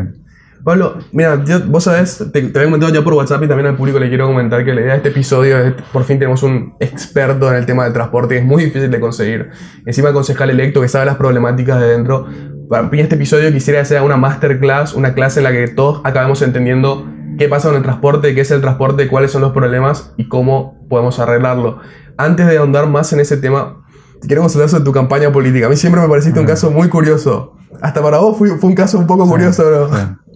Pablo, 0.63 0.97
mira, 1.13 1.41
vos 1.67 1.85
sabés, 1.85 2.17
te, 2.33 2.41
te, 2.41 2.59
había 2.59 2.65
comentado 2.65 2.93
ya 2.93 3.01
por 3.01 3.13
WhatsApp 3.13 3.43
y 3.43 3.47
también 3.47 3.67
al 3.67 3.77
público 3.77 3.99
le 3.99 4.09
quiero 4.09 4.27
comentar 4.27 4.65
que 4.65 4.73
la 4.73 4.81
idea 4.81 4.91
de 4.91 4.97
este 4.97 5.09
episodio 5.09 5.59
es, 5.59 5.73
por 5.93 6.03
fin 6.03 6.19
tenemos 6.19 6.43
un 6.43 6.73
experto 6.79 7.49
en 7.49 7.55
el 7.55 7.65
tema 7.65 7.85
del 7.85 7.93
transporte 7.93 8.35
que 8.35 8.41
es 8.41 8.45
muy 8.45 8.65
difícil 8.65 8.91
de 8.91 8.99
conseguir. 8.99 9.49
Encima 9.85 10.11
concejal 10.11 10.49
electo 10.49 10.81
que 10.81 10.89
sabe 10.89 11.05
las 11.05 11.15
problemáticas 11.15 11.79
de 11.79 11.87
dentro. 11.87 12.27
Para 12.69 12.83
mí 12.83 12.99
este 12.99 13.15
episodio 13.15 13.49
quisiera 13.53 13.79
hacer 13.79 14.01
una 14.01 14.17
masterclass, 14.17 14.93
una 14.93 15.13
clase 15.13 15.39
en 15.39 15.45
la 15.45 15.51
que 15.51 15.69
todos 15.69 16.01
acabemos 16.03 16.41
entendiendo 16.41 17.07
qué 17.37 17.47
pasa 17.47 17.69
con 17.69 17.77
el 17.77 17.83
transporte, 17.83 18.35
qué 18.35 18.41
es 18.41 18.51
el 18.51 18.59
transporte, 18.59 19.07
cuáles 19.07 19.31
son 19.31 19.43
los 19.43 19.53
problemas 19.53 20.13
y 20.17 20.27
cómo 20.27 20.85
podemos 20.89 21.19
arreglarlo. 21.19 21.79
Antes 22.17 22.47
de 22.47 22.57
ahondar 22.57 22.87
más 22.87 23.13
en 23.13 23.21
ese 23.21 23.37
tema, 23.37 23.85
quiero 24.25 24.41
consultar 24.41 24.69
sobre 24.69 24.83
tu 24.83 24.91
campaña 24.91 25.31
política. 25.31 25.67
A 25.67 25.69
mí 25.69 25.75
siempre 25.75 26.01
me 26.01 26.07
pareciste 26.07 26.39
un 26.39 26.45
caso 26.45 26.71
muy 26.71 26.89
curioso. 26.89 27.53
Hasta 27.81 28.01
para 28.01 28.19
vos 28.19 28.37
fue, 28.37 28.57
fue 28.57 28.69
un 28.69 28.75
caso 28.75 28.97
un 28.97 29.07
poco 29.07 29.27
curioso, 29.27 29.65
bro. 29.65 29.89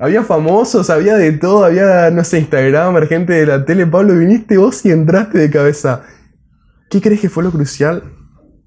Había 0.00 0.22
famosos, 0.24 0.90
había 0.90 1.16
de 1.16 1.32
todo, 1.32 1.64
había, 1.64 2.10
no 2.10 2.22
sé, 2.22 2.40
Instagram, 2.40 2.94
gente 3.06 3.32
de 3.32 3.46
la 3.46 3.64
tele. 3.64 3.86
Pablo, 3.86 4.14
viniste 4.14 4.58
vos 4.58 4.84
y 4.84 4.90
entraste 4.90 5.38
de 5.38 5.50
cabeza. 5.50 6.02
¿Qué 6.90 7.00
crees 7.00 7.20
que 7.20 7.30
fue 7.30 7.44
lo 7.44 7.50
crucial 7.50 8.02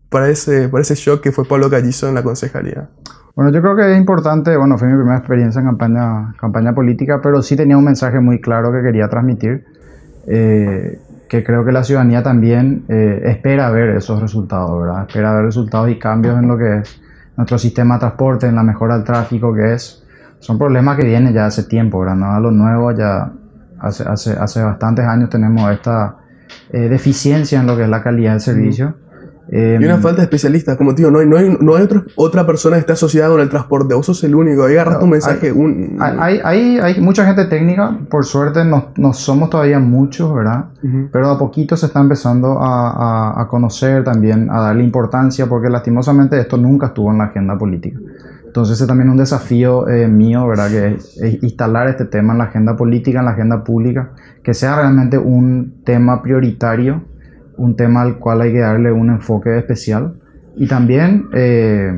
para 0.09 0.29
ese, 0.29 0.69
para 0.69 0.81
ese 0.81 0.95
shock 0.95 1.21
que 1.21 1.31
fue 1.31 1.45
Pablo 1.45 1.69
Callizo 1.69 2.07
en 2.07 2.15
la 2.15 2.23
concejalía? 2.23 2.89
Bueno, 3.35 3.51
yo 3.51 3.61
creo 3.61 3.75
que 3.75 3.91
es 3.91 3.97
importante, 3.97 4.57
bueno, 4.57 4.77
fue 4.77 4.87
mi 4.87 4.95
primera 4.95 5.17
experiencia 5.17 5.59
en 5.59 5.67
campaña, 5.67 6.33
campaña 6.39 6.73
política, 6.73 7.21
pero 7.23 7.41
sí 7.41 7.55
tenía 7.55 7.77
un 7.77 7.85
mensaje 7.85 8.19
muy 8.19 8.41
claro 8.41 8.71
que 8.71 8.81
quería 8.81 9.07
transmitir, 9.07 9.63
eh, 10.27 10.99
que 11.31 11.45
creo 11.45 11.63
que 11.63 11.71
la 11.71 11.81
ciudadanía 11.81 12.21
también 12.21 12.83
eh, 12.89 13.21
espera 13.23 13.71
ver 13.71 13.91
esos 13.95 14.21
resultados, 14.21 14.81
¿verdad? 14.81 15.05
Espera 15.07 15.33
ver 15.33 15.45
resultados 15.45 15.89
y 15.89 15.97
cambios 15.97 16.37
en 16.37 16.45
lo 16.45 16.57
que 16.57 16.79
es 16.79 17.01
nuestro 17.37 17.57
sistema 17.57 17.93
de 17.93 17.99
transporte, 18.01 18.47
en 18.47 18.55
la 18.55 18.63
mejora 18.63 18.95
del 18.95 19.05
tráfico, 19.05 19.53
que 19.53 19.75
es, 19.75 20.03
son 20.39 20.57
problemas 20.57 20.97
que 20.97 21.05
vienen 21.05 21.33
ya 21.33 21.45
hace 21.45 21.63
tiempo, 21.63 22.01
¿verdad? 22.01 22.17
No 22.17 22.33
a 22.33 22.39
lo 22.41 22.51
nuevo, 22.51 22.91
ya 22.91 23.31
hace, 23.79 24.03
hace, 24.03 24.33
hace 24.33 24.61
bastantes 24.61 25.05
años 25.05 25.29
tenemos 25.29 25.71
esta 25.71 26.17
eh, 26.69 26.89
deficiencia 26.89 27.61
en 27.61 27.67
lo 27.67 27.77
que 27.77 27.83
es 27.83 27.89
la 27.89 28.03
calidad 28.03 28.31
del 28.31 28.41
servicio. 28.41 28.95
Eh, 29.53 29.77
y 29.81 29.83
una 29.83 29.97
falta 29.97 30.21
de 30.21 30.23
especialistas, 30.23 30.77
como 30.77 30.95
tío, 30.95 31.11
no 31.11 31.19
hay, 31.19 31.27
no 31.27 31.35
hay, 31.35 31.57
no 31.59 31.75
hay 31.75 31.83
otra, 31.83 32.05
otra 32.15 32.47
persona 32.47 32.77
que 32.77 32.81
esté 32.81 32.93
asociada 32.93 33.29
con 33.29 33.41
el 33.41 33.49
transporte, 33.49 33.93
vos 33.93 34.05
sos 34.05 34.23
el 34.23 34.33
único, 34.33 34.63
ahí 34.63 34.75
agarras 34.75 35.03
un 35.03 35.09
mensaje. 35.09 35.47
Hay, 35.47 35.51
un, 35.51 35.97
hay, 35.99 36.39
hay, 36.41 36.79
hay, 36.79 37.01
mucha 37.01 37.25
gente 37.25 37.43
técnica, 37.45 37.99
por 38.09 38.23
suerte 38.23 38.63
no, 38.63 38.93
no 38.95 39.11
somos 39.11 39.49
todavía 39.49 39.77
muchos, 39.79 40.33
¿verdad? 40.33 40.67
Pero 41.11 41.29
a 41.29 41.37
poquito 41.37 41.75
se 41.75 41.87
está 41.87 41.99
empezando 41.99 42.61
a, 42.61 42.91
a, 42.91 43.41
a, 43.41 43.47
conocer 43.49 44.05
también, 44.05 44.49
a 44.49 44.61
darle 44.61 44.85
importancia, 44.85 45.47
porque 45.47 45.69
lastimosamente 45.69 46.39
esto 46.39 46.55
nunca 46.55 46.87
estuvo 46.87 47.11
en 47.11 47.17
la 47.17 47.25
agenda 47.25 47.57
política. 47.57 47.99
Entonces 48.45 48.79
es 48.79 48.87
también 48.87 49.09
un 49.09 49.17
desafío 49.17 49.87
eh, 49.89 50.07
mío, 50.07 50.47
¿verdad? 50.47 50.69
Que 50.69 50.95
es, 50.95 51.17
es 51.17 51.43
instalar 51.43 51.89
este 51.89 52.05
tema 52.05 52.31
en 52.31 52.39
la 52.39 52.45
agenda 52.45 52.77
política, 52.77 53.19
en 53.19 53.25
la 53.25 53.31
agenda 53.31 53.65
pública, 53.65 54.11
que 54.43 54.53
sea 54.53 54.77
realmente 54.77 55.17
un 55.17 55.81
tema 55.83 56.21
prioritario 56.21 57.10
un 57.61 57.75
tema 57.75 58.01
al 58.01 58.17
cual 58.17 58.41
hay 58.41 58.51
que 58.51 58.59
darle 58.59 58.91
un 58.91 59.09
enfoque 59.09 59.57
especial 59.57 60.15
y 60.55 60.67
también, 60.67 61.29
eh, 61.33 61.93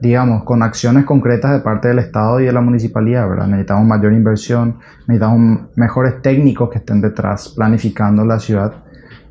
digamos, 0.00 0.44
con 0.44 0.62
acciones 0.62 1.04
concretas 1.04 1.52
de 1.52 1.60
parte 1.60 1.88
del 1.88 1.98
Estado 1.98 2.40
y 2.40 2.44
de 2.44 2.52
la 2.52 2.60
municipalidad, 2.60 3.28
¿verdad? 3.28 3.46
Necesitamos 3.46 3.86
mayor 3.86 4.12
inversión, 4.12 4.76
necesitamos 5.08 5.68
mejores 5.76 6.20
técnicos 6.20 6.68
que 6.70 6.78
estén 6.78 7.00
detrás 7.00 7.54
planificando 7.56 8.24
la 8.24 8.38
ciudad. 8.38 8.74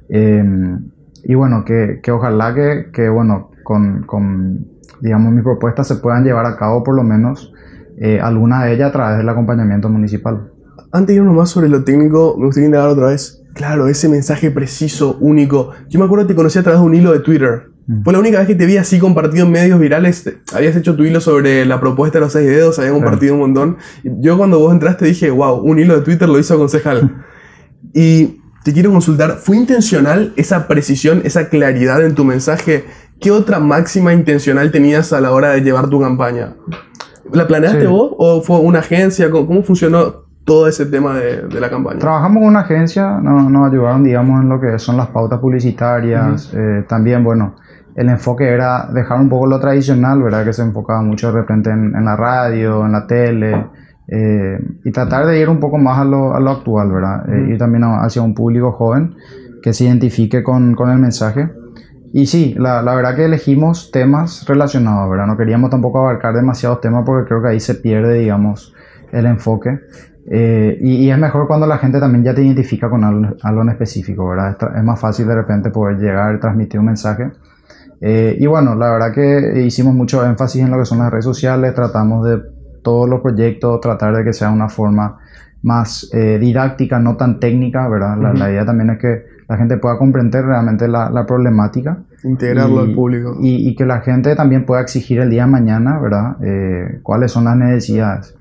Eh, 0.10 0.44
y 1.24 1.36
bueno, 1.36 1.64
que, 1.64 2.00
que 2.02 2.12
ojalá 2.12 2.54
que, 2.54 2.90
que 2.92 3.08
bueno, 3.08 3.52
con, 3.64 4.04
con, 4.04 4.68
digamos, 5.02 5.32
mis 5.32 5.44
propuestas 5.44 5.88
se 5.88 5.96
puedan 5.98 6.24
llevar 6.24 6.48
a 6.48 6.58
cabo 6.58 6.84
por 6.84 6.96
lo 6.96 7.04
menos 7.04 7.54
eh, 7.98 8.20
algunas 8.20 8.64
de 8.64 8.74
ellas 8.74 8.90
a 8.90 8.92
través 8.92 9.18
del 9.20 9.30
acompañamiento 9.30 9.88
municipal. 9.88 10.52
Antes 10.92 11.10
de 11.10 11.22
irnos 11.22 11.36
más 11.36 11.50
sobre 11.50 11.70
lo 11.70 11.84
técnico, 11.84 12.36
me 12.40 12.48
gustaría 12.48 12.68
indagar 12.68 12.90
otra 12.90 13.08
vez. 13.08 13.43
Claro, 13.54 13.88
ese 13.88 14.10
mensaje 14.10 14.52
preciso, 14.52 15.18
único. 15.20 15.72
Yo 15.90 16.00
me 16.00 16.06
acuerdo 16.06 16.26
que 16.26 16.34
te 16.34 16.36
conocí 16.36 16.60
a 16.60 16.64
través 16.64 16.82
de 16.82 16.86
un 16.86 16.96
hilo 16.96 17.12
de 17.12 17.20
Twitter. 17.20 17.70
Mm. 17.88 18.04
Fue 18.04 18.14
la 18.14 18.20
única 18.20 18.40
vez 18.40 18.48
que 18.48 18.56
te 18.56 18.66
vi 18.66 18.78
así 18.78 19.00
compartido 19.00 19.46
en 19.46 19.52
medios 19.52 19.80
virales. 19.80 20.30
Habías 20.54 20.76
hecho 20.76 20.96
tu 20.96 21.04
hilo 21.04 21.22
sobre 21.22 21.66
la 21.66 21.80
propuesta 21.80 22.18
de 22.18 22.26
los 22.26 22.34
seis 22.34 22.48
dedos, 22.48 22.80
había 22.80 22.92
compartido 22.92 23.34
un 23.34 23.42
montón. 23.42 23.78
Yo 24.04 24.38
cuando 24.38 24.60
vos 24.60 24.74
entraste 24.74 25.06
dije, 25.06 25.30
wow, 25.30 25.56
un 25.56 25.80
hilo 25.80 25.96
de 25.96 26.02
Twitter 26.02 26.28
lo 26.28 26.40
hizo 26.40 26.58
concejal. 26.58 27.24
y 27.94 28.40
te 28.64 28.72
quiero 28.74 28.92
consultar, 28.92 29.40
¿fue 29.40 29.58
intencional 29.58 30.34
esa 30.38 30.68
precisión, 30.68 31.22
esa 31.26 31.50
claridad 31.50 32.04
en 32.04 32.16
tu 32.16 32.24
mensaje? 32.24 32.86
¿qué 33.24 33.32
otra 33.32 33.60
máxima 33.60 34.14
intencional 34.14 34.70
tenías 34.72 35.14
a 35.14 35.22
la 35.22 35.32
hora 35.32 35.52
de 35.52 35.62
llevar 35.62 35.90
tu 35.90 36.00
campaña? 36.00 36.56
¿La 37.32 37.48
planeaste 37.48 37.82
Sí. 37.82 37.88
vos 37.88 38.12
o 38.18 38.42
fue 38.42 38.60
una 38.60 38.80
agencia? 38.80 39.32
¿Cómo, 39.32 39.48
cómo 39.48 39.64
funcionó 39.64 40.23
todo 40.46 40.68
ese 40.68 40.86
tema 40.86 41.14
de, 41.16 41.44
de 41.48 41.60
la 41.60 41.70
campaña? 41.70 42.00
Trabajamos 42.00 42.42
con 42.42 42.48
una 42.50 42.62
agencia, 42.62 43.20
nos, 43.22 43.50
nos 43.50 43.72
ayudaron, 43.72 44.04
digamos, 44.04 44.42
en 44.42 44.50
lo 44.50 44.60
que 44.60 44.78
son 44.80 44.98
las 44.98 45.08
pautas 45.08 45.40
publicitarias. 45.40 46.52
eh, 46.54 46.86
también, 46.88 47.24
bueno, 47.24 47.56
el 47.96 48.10
enfoque 48.10 48.48
era 48.50 48.88
dejar 48.92 49.20
un 49.22 49.30
poco 49.30 49.48
lo 49.48 49.60
tradicional, 49.60 50.22
¿verdad? 50.22 50.44
Que 50.44 50.54
se 50.54 50.64
enfocaba 50.64 51.02
mucho 51.02 51.32
de 51.32 51.40
repente 51.42 51.70
en, 51.70 51.96
en 51.96 52.06
la 52.06 52.16
radio, 52.16 52.86
en 52.86 52.92
la 52.92 53.06
tele, 53.08 53.68
eh, 54.08 54.60
y 54.84 54.92
tratar 54.92 55.26
de 55.26 55.40
ir 55.40 55.48
un 55.48 55.60
poco 55.60 55.78
más 55.78 56.00
a 56.00 56.06
lo, 56.06 56.36
a 56.36 56.40
lo 56.40 56.52
actual, 56.52 56.92
¿verdad? 56.92 57.30
Eh, 57.30 57.52
ir 57.52 57.58
también 57.58 57.84
hacia 57.84 58.22
un 58.22 58.34
público 58.34 58.72
joven 58.72 59.16
que 59.62 59.72
se 59.74 59.86
identifique 59.86 60.44
con, 60.44 60.76
con 60.76 60.90
el 60.90 60.98
mensaje. 61.00 61.50
Y 62.12 62.26
sí, 62.26 62.54
la, 62.60 62.82
la 62.82 62.94
verdad 62.96 63.16
que 63.16 63.26
elegimos 63.26 63.92
temas 63.92 64.46
relacionados, 64.48 65.10
¿verdad? 65.10 65.26
No 65.26 65.38
queríamos 65.38 65.70
tampoco 65.70 66.00
abarcar 66.00 66.36
demasiados 66.36 66.82
temas 66.82 67.04
porque 67.06 67.28
creo 67.28 67.42
que 67.42 67.48
ahí 67.50 67.60
se 67.60 67.76
pierde, 67.76 68.20
digamos, 68.20 68.76
el 69.12 69.26
enfoque. 69.26 69.80
Eh, 70.26 70.78
y, 70.82 70.96
y 71.06 71.12
es 71.12 71.18
mejor 71.18 71.48
cuando 71.48 71.68
la 71.68 71.78
gente 71.78 72.00
también 72.00 72.24
ya 72.24 72.34
te 72.34 72.42
identifica 72.44 72.90
con 72.90 73.04
algo, 73.04 73.36
algo 73.44 73.62
en 73.62 73.70
específico, 73.70 74.30
¿verdad? 74.30 74.58
Es, 74.78 74.84
más 74.84 75.00
fácil 75.00 75.28
de 75.28 75.36
repente 75.36 75.70
poder 75.70 75.98
llegar, 75.98 76.40
transmitir 76.40 76.80
un 76.80 76.86
mensaje. 76.88 77.30
Eh, 78.02 78.38
y 78.40 78.48
bueno, 78.48 78.76
la 78.76 78.92
verdad 78.92 79.14
que 79.14 79.62
hicimos 79.66 79.94
mucho 79.94 80.26
énfasis 80.26 80.62
en 80.64 80.72
lo 80.72 80.78
que 80.80 80.86
son 80.86 81.00
las 81.00 81.12
redes 81.12 81.26
sociales, 81.26 81.74
tratamos 81.74 82.26
de 82.26 82.42
todos 82.82 83.10
los 83.10 83.22
proyectos, 83.22 83.80
tratar 83.82 84.16
de 84.16 84.24
que 84.24 84.34
sea 84.34 84.50
una 84.50 84.70
forma 84.70 85.18
más 85.62 86.10
eh, 86.14 86.38
didáctica, 86.40 87.00
no 87.00 87.16
tan 87.16 87.40
técnica, 87.40 87.88
¿verdad? 87.88 88.18
La, 88.18 88.30
Ujú. 88.30 88.38
la 88.40 88.52
idea 88.52 88.66
también 88.66 88.90
es 88.92 89.00
que 89.00 89.24
la 89.48 89.58
gente 89.58 89.78
pueda 89.78 89.98
comprender 89.98 90.46
realmente 90.46 90.88
la, 90.88 91.10
la 91.10 91.26
problemática 91.26 91.98
Integrarlo 92.24 92.86
y- 92.86 92.90
al 92.90 92.96
público. 92.96 93.38
y, 93.42 93.70
y 93.70 93.76
que 93.76 93.86
la 93.86 94.02
gente 94.02 94.36
también 94.36 94.66
pueda 94.66 94.82
exigir 94.82 95.20
el 95.20 95.30
día 95.30 95.46
de 95.46 95.52
mañana, 95.52 96.00
¿verdad? 96.00 96.36
Eh, 96.42 97.00
cuáles 97.04 97.32
son 97.32 97.46
las 97.46 97.56
necesidades. 97.56 98.36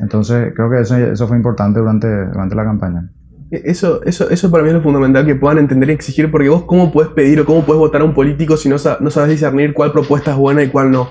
Entonces, 0.00 0.52
creo 0.54 0.70
que 0.70 0.80
eso, 0.80 0.96
eso 0.96 1.28
fue 1.28 1.36
importante 1.36 1.78
durante, 1.78 2.08
durante 2.26 2.54
la 2.54 2.64
campaña. 2.64 3.10
E, 3.50 3.62
Eso, 3.64 4.02
eso, 4.04 4.30
eso 4.30 4.50
para 4.50 4.62
mí 4.62 4.70
es 4.70 4.74
lo 4.74 4.82
fundamental, 4.82 5.26
que 5.26 5.34
puedan 5.34 5.58
entender 5.58 5.90
y 5.90 5.92
exigir, 5.92 6.30
porque 6.30 6.48
vos 6.48 6.64
cómo 6.64 6.92
puedes 6.92 7.12
pedir 7.12 7.40
o 7.40 7.44
cómo 7.44 7.64
puedes 7.64 7.78
votar 7.78 8.00
a 8.00 8.04
un 8.04 8.14
político 8.14 8.56
si 8.56 8.68
no, 8.68 8.76
no 9.00 9.10
sabes 9.10 9.30
discernir 9.30 9.74
cuál 9.74 9.92
propuesta 9.92 10.32
es 10.32 10.36
buena 10.36 10.62
y 10.62 10.68
cuál 10.68 10.90
no. 10.90 11.10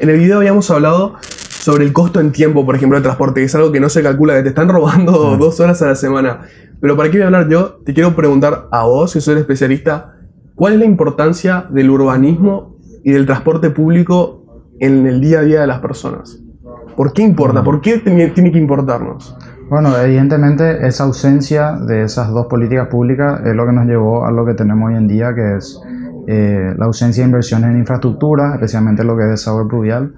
En 0.00 0.08
el 0.08 0.18
video 0.18 0.38
habíamos 0.38 0.70
hablado 0.70 1.16
sobre 1.22 1.84
el 1.84 1.92
costo 1.92 2.20
en 2.20 2.32
tiempo, 2.32 2.64
por 2.64 2.74
ejemplo, 2.74 2.98
de 2.98 3.02
transporte, 3.02 3.40
que 3.40 3.46
es 3.46 3.54
algo 3.54 3.70
que 3.70 3.80
no 3.80 3.88
se 3.88 4.02
calcula, 4.02 4.34
que 4.34 4.42
te 4.42 4.48
están 4.48 4.68
robando 4.68 5.36
dos 5.36 5.60
horas 5.60 5.80
a 5.82 5.86
la 5.86 5.94
semana. 5.94 6.40
Pero 6.80 6.96
¿para 6.96 7.10
qué 7.10 7.18
voy 7.18 7.24
a 7.24 7.26
hablar 7.26 7.48
yo? 7.48 7.80
Te 7.84 7.92
quiero 7.92 8.16
preguntar 8.16 8.68
a 8.70 8.84
vos, 8.84 9.12
que 9.12 9.20
sos 9.20 9.34
el 9.34 9.40
especialista, 9.40 10.14
¿cuál 10.54 10.74
es 10.74 10.78
la 10.78 10.86
importancia 10.86 11.66
del 11.70 11.90
urbanismo 11.90 12.78
y 13.04 13.12
del 13.12 13.26
transporte 13.26 13.70
público 13.70 14.62
en 14.80 15.06
el 15.06 15.20
día 15.20 15.40
a 15.40 15.42
día 15.42 15.60
de 15.60 15.66
las 15.66 15.80
personas? 15.80 16.40
¿Por 16.98 17.12
qué 17.12 17.22
importa? 17.22 17.62
Mm. 17.62 17.64
¿Por 17.64 17.80
qué 17.80 17.98
tiene 17.98 18.50
que 18.52 18.58
importarnos? 18.58 19.36
Bueno, 19.70 19.96
evidentemente 19.96 20.84
esa 20.84 21.04
ausencia 21.04 21.76
de 21.76 22.02
esas 22.02 22.30
dos 22.30 22.46
políticas 22.46 22.88
públicas 22.88 23.40
es 23.46 23.54
lo 23.54 23.66
que 23.66 23.72
nos 23.72 23.86
llevó 23.86 24.26
a 24.26 24.32
lo 24.32 24.44
que 24.44 24.54
tenemos 24.54 24.90
hoy 24.90 24.96
en 24.96 25.06
día, 25.06 25.32
que 25.32 25.58
es 25.58 25.80
eh, 26.26 26.74
la 26.76 26.86
ausencia 26.86 27.22
de 27.22 27.28
inversiones 27.28 27.70
en 27.70 27.78
infraestructura, 27.78 28.54
especialmente 28.54 29.04
lo 29.04 29.16
que 29.16 29.22
es 29.22 29.30
desagüe 29.30 29.68
pluvial, 29.68 30.12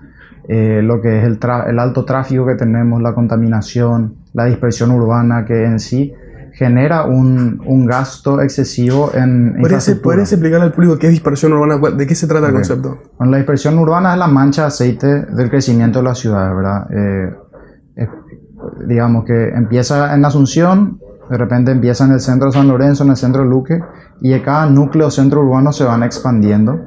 eh, 0.48 0.80
lo 0.82 1.02
que 1.02 1.18
es 1.18 1.24
el, 1.24 1.38
tra- 1.38 1.68
el 1.68 1.78
alto 1.78 2.06
tráfico 2.06 2.46
que 2.46 2.54
tenemos, 2.54 3.02
la 3.02 3.12
contaminación, 3.12 4.14
la 4.32 4.46
dispersión 4.46 4.90
urbana 4.90 5.44
que 5.44 5.64
en 5.64 5.78
sí 5.78 6.14
genera 6.60 7.04
un, 7.06 7.62
un 7.64 7.86
gasto 7.86 8.42
excesivo 8.42 9.10
en 9.14 9.54
¿Podrías, 9.62 9.84
podrías 10.02 10.30
explicarle 10.30 10.66
al 10.66 10.72
público 10.72 10.98
qué 10.98 11.06
es 11.06 11.12
dispersión 11.14 11.54
urbana? 11.54 11.80
¿Cuál- 11.80 11.96
¿De 11.96 12.06
qué 12.06 12.14
se 12.14 12.26
trata 12.26 12.48
el 12.48 12.52
concepto? 12.52 12.98
Bueno, 13.16 13.30
la 13.30 13.38
dispersión 13.38 13.78
urbana 13.78 14.12
es 14.12 14.18
la 14.18 14.26
mancha 14.26 14.62
de 14.62 14.68
aceite 14.68 15.06
del 15.22 15.48
crecimiento 15.48 16.00
de 16.00 16.04
las 16.04 16.18
ciudades, 16.18 16.54
¿verdad? 16.54 16.86
Eh, 16.92 18.06
digamos 18.86 19.24
que 19.24 19.48
empieza 19.48 20.14
en 20.14 20.22
Asunción, 20.24 20.98
de 21.30 21.38
repente 21.38 21.70
empieza 21.72 22.04
en 22.04 22.12
el 22.12 22.20
centro 22.20 22.48
de 22.48 22.52
San 22.52 22.68
Lorenzo, 22.68 23.04
en 23.04 23.10
el 23.10 23.16
centro 23.16 23.42
de 23.42 23.48
Luque, 23.48 23.80
y 24.20 24.30
de 24.30 24.42
cada 24.42 24.66
núcleo 24.66 25.10
centro 25.10 25.40
urbano 25.40 25.72
se 25.72 25.84
van 25.84 26.02
expandiendo 26.02 26.78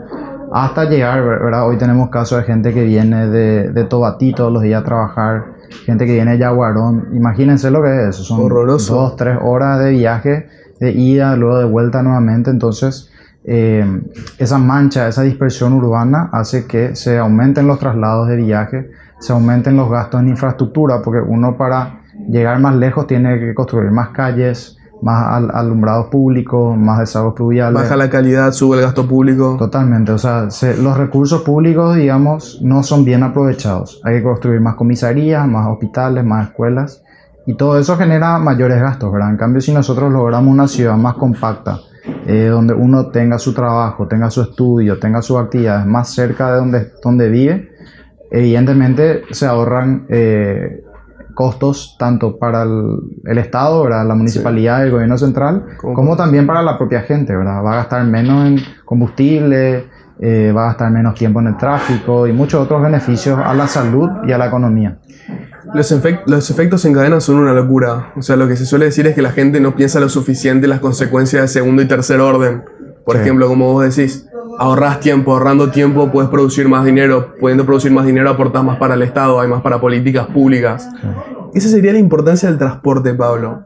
hasta 0.54 0.86
llegar, 0.86 1.24
ver- 1.24 1.40
¿verdad? 1.40 1.68
Hoy 1.68 1.78
tenemos 1.80 2.10
casos 2.10 2.38
de 2.38 2.44
gente 2.44 2.74
que 2.76 2.84
viene 2.84 3.28
de, 3.28 3.72
de 3.72 3.84
Tobatí 3.86 4.34
todos 4.36 4.54
los 4.54 4.62
días 4.62 4.82
a 4.82 4.86
trabajar, 4.86 5.46
gente 5.86 6.06
que 6.06 6.14
viene 6.14 6.32
de 6.32 6.38
Yaguarón. 6.40 7.10
Imagínense 7.14 7.70
lo 7.72 7.82
que 7.84 7.90
es 7.94 8.10
eso, 8.10 8.24
son 8.24 8.42
Horroroso. 8.42 8.96
dos, 8.96 9.16
tres 9.16 9.38
horas 9.42 9.80
de 9.80 9.92
viaje, 9.92 10.48
de 10.80 10.92
ida, 10.92 11.36
luego 11.36 11.60
de 11.60 11.66
vuelta 11.66 12.02
nuevamente. 12.02 12.50
Entonces, 12.50 13.10
eh, 13.46 13.86
esa 14.38 14.58
mancha, 14.58 15.08
esa 15.08 15.24
dispersión 15.24 15.74
urbana 15.74 16.30
hace 16.32 16.66
que 16.66 16.96
se 16.96 17.18
aumenten 17.18 17.68
los 17.68 17.80
traslados 17.80 18.28
de 18.30 18.38
viaje, 18.38 18.92
se 19.20 19.34
aumenten 19.34 19.76
los 19.76 19.90
gastos 19.90 20.22
en 20.22 20.30
infraestructura, 20.30 21.02
porque 21.02 21.20
uno 21.20 21.58
para 21.58 22.02
llegar 22.30 22.60
más 22.60 22.76
lejos 22.76 23.08
tiene 23.08 23.40
que 23.40 23.54
construir 23.54 23.92
más 23.92 24.10
calles, 24.10 24.78
más 25.04 25.28
al- 25.28 25.52
alumbrados 25.54 26.08
públicos, 26.08 26.76
más 26.78 27.00
desagües 27.00 27.34
pluviales. 27.36 27.74
Baja 27.82 27.96
la 27.96 28.10
calidad, 28.10 28.52
sube 28.54 28.78
el 28.78 28.84
gasto 28.84 29.06
público. 29.08 29.56
Totalmente, 29.60 30.12
o 30.14 30.18
sea, 30.18 30.50
se- 30.50 30.78
los 30.78 30.98
recursos 30.98 31.42
públicos, 31.44 31.96
digamos, 31.96 32.60
no 32.62 32.82
son 32.84 33.04
bien 33.06 33.22
aprovechados. 33.24 34.00
Hay 34.04 34.16
que 34.16 34.24
construir 34.24 34.62
más 34.62 34.76
comisarías, 34.76 35.48
más 35.48 35.68
hospitales, 35.68 36.24
más 36.24 36.48
escuelas, 36.50 37.04
y 37.46 37.56
todo 37.56 37.78
eso 37.78 37.98
genera 37.98 38.40
mayores 38.40 38.80
gastos, 38.82 39.12
¿verdad? 39.12 39.32
En 39.32 39.38
cambio, 39.38 39.60
si 39.62 39.74
nosotros 39.74 40.12
logramos 40.12 40.52
una 40.52 40.68
ciudad 40.68 40.96
más 40.96 41.16
compacta, 41.16 41.80
eh, 42.26 42.48
donde 42.48 42.74
uno 42.74 43.08
tenga 43.08 43.38
su 43.38 43.54
trabajo, 43.54 44.08
tenga 44.08 44.30
su 44.30 44.42
estudio, 44.42 44.98
tenga 45.00 45.22
sus 45.22 45.38
actividades 45.38 45.86
más 45.86 46.10
cerca 46.14 46.52
de 46.54 46.58
donde, 46.58 46.92
donde 47.04 47.30
vive, 47.30 47.70
evidentemente 48.32 49.24
se 49.32 49.46
ahorran 49.46 50.06
eh, 50.10 50.83
costos 51.34 51.96
tanto 51.98 52.38
para 52.38 52.64
el, 52.64 52.98
el 53.26 53.38
Estado, 53.38 53.84
¿verdad? 53.84 54.06
la 54.08 54.16
municipalidad, 54.16 54.84
el 54.86 54.92
gobierno 54.92 55.18
central, 55.18 55.66
Como- 55.78 55.94
como 55.94 56.16
también 56.18 56.46
para 56.48 56.62
la 56.62 56.78
propia 56.78 57.02
gente, 57.02 57.36
¿verdad? 57.36 57.64
Va 57.64 57.74
a 57.74 57.76
gastar 57.78 58.06
menos 58.06 58.46
en 58.48 58.60
combustible, 58.86 59.86
eh, 60.20 60.52
va 60.56 60.64
a 60.64 60.68
gastar 60.68 60.92
menos 60.92 61.16
tiempo 61.16 61.40
en 61.40 61.48
el 61.48 61.58
tráfico 61.58 62.28
y 62.28 62.34
muchos 62.34 62.62
otros 62.64 62.82
beneficios 62.82 63.40
a 63.44 63.54
la 63.54 63.68
salud 63.68 64.10
y 64.28 64.32
a 64.32 64.38
la 64.38 64.48
economía. 64.48 64.98
Los, 65.74 65.92
efect- 65.92 66.24
los 66.28 66.50
efectos 66.52 66.86
en 66.86 66.94
cadena 66.94 67.20
son 67.20 67.38
una 67.38 67.54
locura. 67.54 68.12
O 68.16 68.22
sea, 68.22 68.36
lo 68.36 68.48
que 68.48 68.56
se 68.56 68.66
suele 68.66 68.86
decir 68.86 69.08
es 69.08 69.16
que 69.16 69.22
la 69.22 69.32
gente 69.32 69.60
no 69.60 69.76
piensa 69.76 70.00
lo 70.00 70.10
suficiente 70.10 70.66
en 70.66 70.70
las 70.70 70.80
consecuencias 70.82 71.42
de 71.42 71.48
segundo 71.48 71.82
y 71.82 71.88
tercer 71.88 72.20
orden. 72.20 72.64
Por 73.06 73.16
Sí. 73.16 73.22
ejemplo, 73.22 73.48
como 73.48 73.74
vos 73.74 73.84
decís, 73.96 74.28
ahorras 74.60 75.00
tiempo, 75.00 75.34
ahorrando 75.34 75.70
tiempo 75.72 76.12
puedes 76.12 76.30
producir 76.30 76.68
más 76.70 76.86
dinero, 76.86 77.34
pudiendo 77.40 77.66
producir 77.66 77.92
más 77.92 78.06
dinero 78.06 78.30
aportas 78.30 78.64
más 78.64 78.78
para 78.78 78.94
el 78.94 79.02
Estado, 79.02 79.40
hay 79.42 79.48
más 79.48 79.62
para 79.62 79.80
políticas 79.82 80.28
públicas. 80.28 80.90
Esa 81.54 81.70
sería 81.70 81.94
la 81.94 82.00
importancia 82.00 82.50
del 82.50 82.58
transporte, 82.58 83.14
Pablo. 83.14 83.66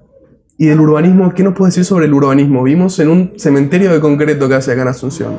Y 0.57 0.65
del 0.65 0.79
urbanismo, 0.79 1.33
¿qué 1.33 1.43
nos 1.43 1.53
puedes 1.53 1.75
decir 1.75 1.85
sobre 1.85 2.05
el 2.05 2.13
urbanismo? 2.13 2.63
Vimos 2.63 2.99
en 2.99 3.09
un 3.09 3.33
cementerio 3.37 3.91
de 3.93 3.99
concreto 3.99 4.49
que 4.49 4.55
hace 4.55 4.71
acá 4.71 4.81
en 4.81 4.87
Asunción. 4.87 5.37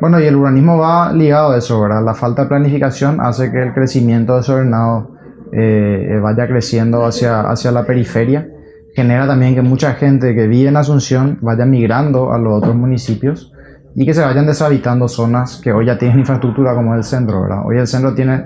Bueno, 0.00 0.18
y 0.20 0.24
el 0.24 0.36
urbanismo 0.36 0.78
va 0.78 1.12
ligado 1.12 1.52
a 1.52 1.58
eso, 1.58 1.80
¿verdad? 1.80 2.02
La 2.04 2.14
falta 2.14 2.42
de 2.42 2.48
planificación 2.48 3.20
hace 3.20 3.50
que 3.52 3.62
el 3.62 3.74
crecimiento 3.74 4.36
desordenado 4.36 5.10
eh, 5.52 6.18
vaya 6.22 6.46
creciendo 6.48 7.04
hacia, 7.04 7.40
hacia 7.42 7.70
la 7.70 7.84
periferia. 7.86 8.48
Genera 8.96 9.26
también 9.26 9.54
que 9.54 9.60
mucha 9.60 9.92
gente 9.92 10.34
que 10.34 10.46
vive 10.46 10.70
en 10.70 10.76
Asunción 10.78 11.36
vaya 11.42 11.66
migrando 11.66 12.32
a 12.32 12.38
los 12.38 12.54
otros 12.54 12.74
municipios 12.74 13.52
y 13.94 14.06
que 14.06 14.14
se 14.14 14.22
vayan 14.22 14.46
deshabitando 14.46 15.06
zonas 15.06 15.60
que 15.62 15.70
hoy 15.70 15.84
ya 15.84 15.98
tienen 15.98 16.20
infraestructura 16.20 16.74
como 16.74 16.94
el 16.94 17.04
centro, 17.04 17.42
¿verdad? 17.42 17.66
Hoy 17.66 17.76
el 17.76 17.86
centro 17.86 18.14
tiene 18.14 18.42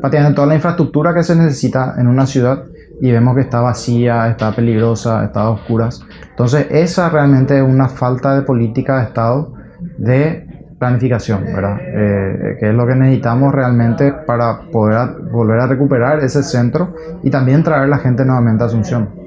prácticamente 0.00 0.36
toda 0.36 0.46
la 0.46 0.54
infraestructura 0.54 1.12
que 1.12 1.22
se 1.22 1.36
necesita 1.36 1.96
en 1.98 2.06
una 2.06 2.24
ciudad 2.24 2.64
y 2.98 3.12
vemos 3.12 3.34
que 3.34 3.42
está 3.42 3.60
vacía, 3.60 4.26
está 4.28 4.56
peligrosa, 4.56 5.22
está 5.22 5.42
a 5.42 5.50
oscuras. 5.50 6.02
Entonces, 6.30 6.66
esa 6.70 7.10
realmente 7.10 7.58
es 7.58 7.62
una 7.62 7.90
falta 7.90 8.34
de 8.34 8.40
política 8.40 9.00
de 9.00 9.02
Estado 9.04 9.52
de 9.98 10.46
planificación, 10.78 11.44
¿verdad? 11.44 11.76
Eh, 11.78 12.56
que 12.58 12.70
es 12.70 12.74
lo 12.74 12.86
que 12.86 12.94
necesitamos 12.94 13.54
realmente 13.54 14.14
para 14.26 14.62
poder 14.72 15.10
volver 15.30 15.60
a 15.60 15.66
recuperar 15.66 16.20
ese 16.20 16.42
centro 16.42 16.94
y 17.22 17.28
también 17.28 17.62
traer 17.62 17.90
la 17.90 17.98
gente 17.98 18.24
nuevamente 18.24 18.64
a 18.64 18.66
Asunción. 18.66 19.19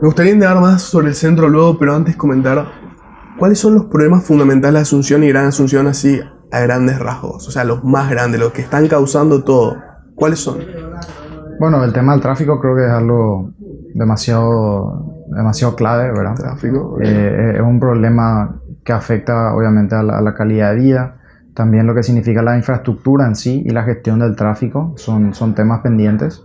Me 0.00 0.06
gustaría 0.06 0.32
indagar 0.32 0.60
más 0.60 0.82
sobre 0.82 1.08
el 1.08 1.14
centro 1.14 1.48
luego, 1.48 1.78
pero 1.78 1.94
antes 1.94 2.16
comentar 2.16 2.66
cuáles 3.38 3.58
son 3.58 3.74
los 3.74 3.84
problemas 3.86 4.24
fundamentales 4.24 4.74
de 4.74 4.82
Asunción 4.82 5.22
y 5.24 5.28
Gran 5.28 5.46
Asunción 5.46 5.86
así 5.86 6.20
a 6.50 6.60
grandes 6.60 6.98
rasgos, 6.98 7.48
o 7.48 7.50
sea, 7.50 7.64
los 7.64 7.82
más 7.84 8.10
grandes, 8.10 8.40
los 8.40 8.52
que 8.52 8.62
están 8.62 8.88
causando 8.88 9.42
todo. 9.42 9.76
¿Cuáles 10.14 10.38
son? 10.38 10.58
Bueno, 11.58 11.82
el 11.84 11.92
tema 11.92 12.12
del 12.12 12.22
tráfico 12.22 12.60
creo 12.60 12.76
que 12.76 12.84
es 12.84 12.90
algo 12.90 13.50
demasiado, 13.94 15.24
demasiado 15.28 15.74
clave, 15.74 16.12
¿verdad? 16.12 16.34
Tráfico. 16.34 16.98
Eh, 17.02 17.54
es 17.56 17.62
un 17.62 17.80
problema 17.80 18.60
que 18.84 18.92
afecta 18.92 19.54
obviamente 19.54 19.94
a 19.94 20.02
la, 20.02 20.18
a 20.18 20.22
la 20.22 20.34
calidad 20.34 20.72
de 20.74 20.80
vida, 20.80 21.16
también 21.56 21.86
lo 21.86 21.94
que 21.94 22.02
significa 22.02 22.42
la 22.42 22.56
infraestructura 22.56 23.26
en 23.26 23.34
sí 23.34 23.62
y 23.64 23.70
la 23.70 23.82
gestión 23.82 24.18
del 24.18 24.36
tráfico 24.36 24.92
son, 24.96 25.32
son 25.32 25.54
temas 25.54 25.80
pendientes. 25.80 26.44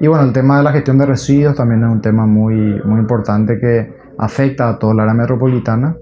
Y 0.00 0.06
bueno, 0.06 0.24
el 0.24 0.32
tema 0.32 0.58
de 0.58 0.64
la 0.64 0.72
gestión 0.72 0.98
de 0.98 1.06
residuos 1.06 1.56
también 1.56 1.82
es 1.82 1.90
un 1.90 2.00
tema 2.00 2.26
muy, 2.26 2.80
muy 2.84 3.00
importante 3.00 3.58
que 3.58 3.92
afecta 4.18 4.68
a 4.68 4.78
toda 4.78 4.94
la 4.94 5.02
área 5.02 5.14
metropolitana. 5.14 5.96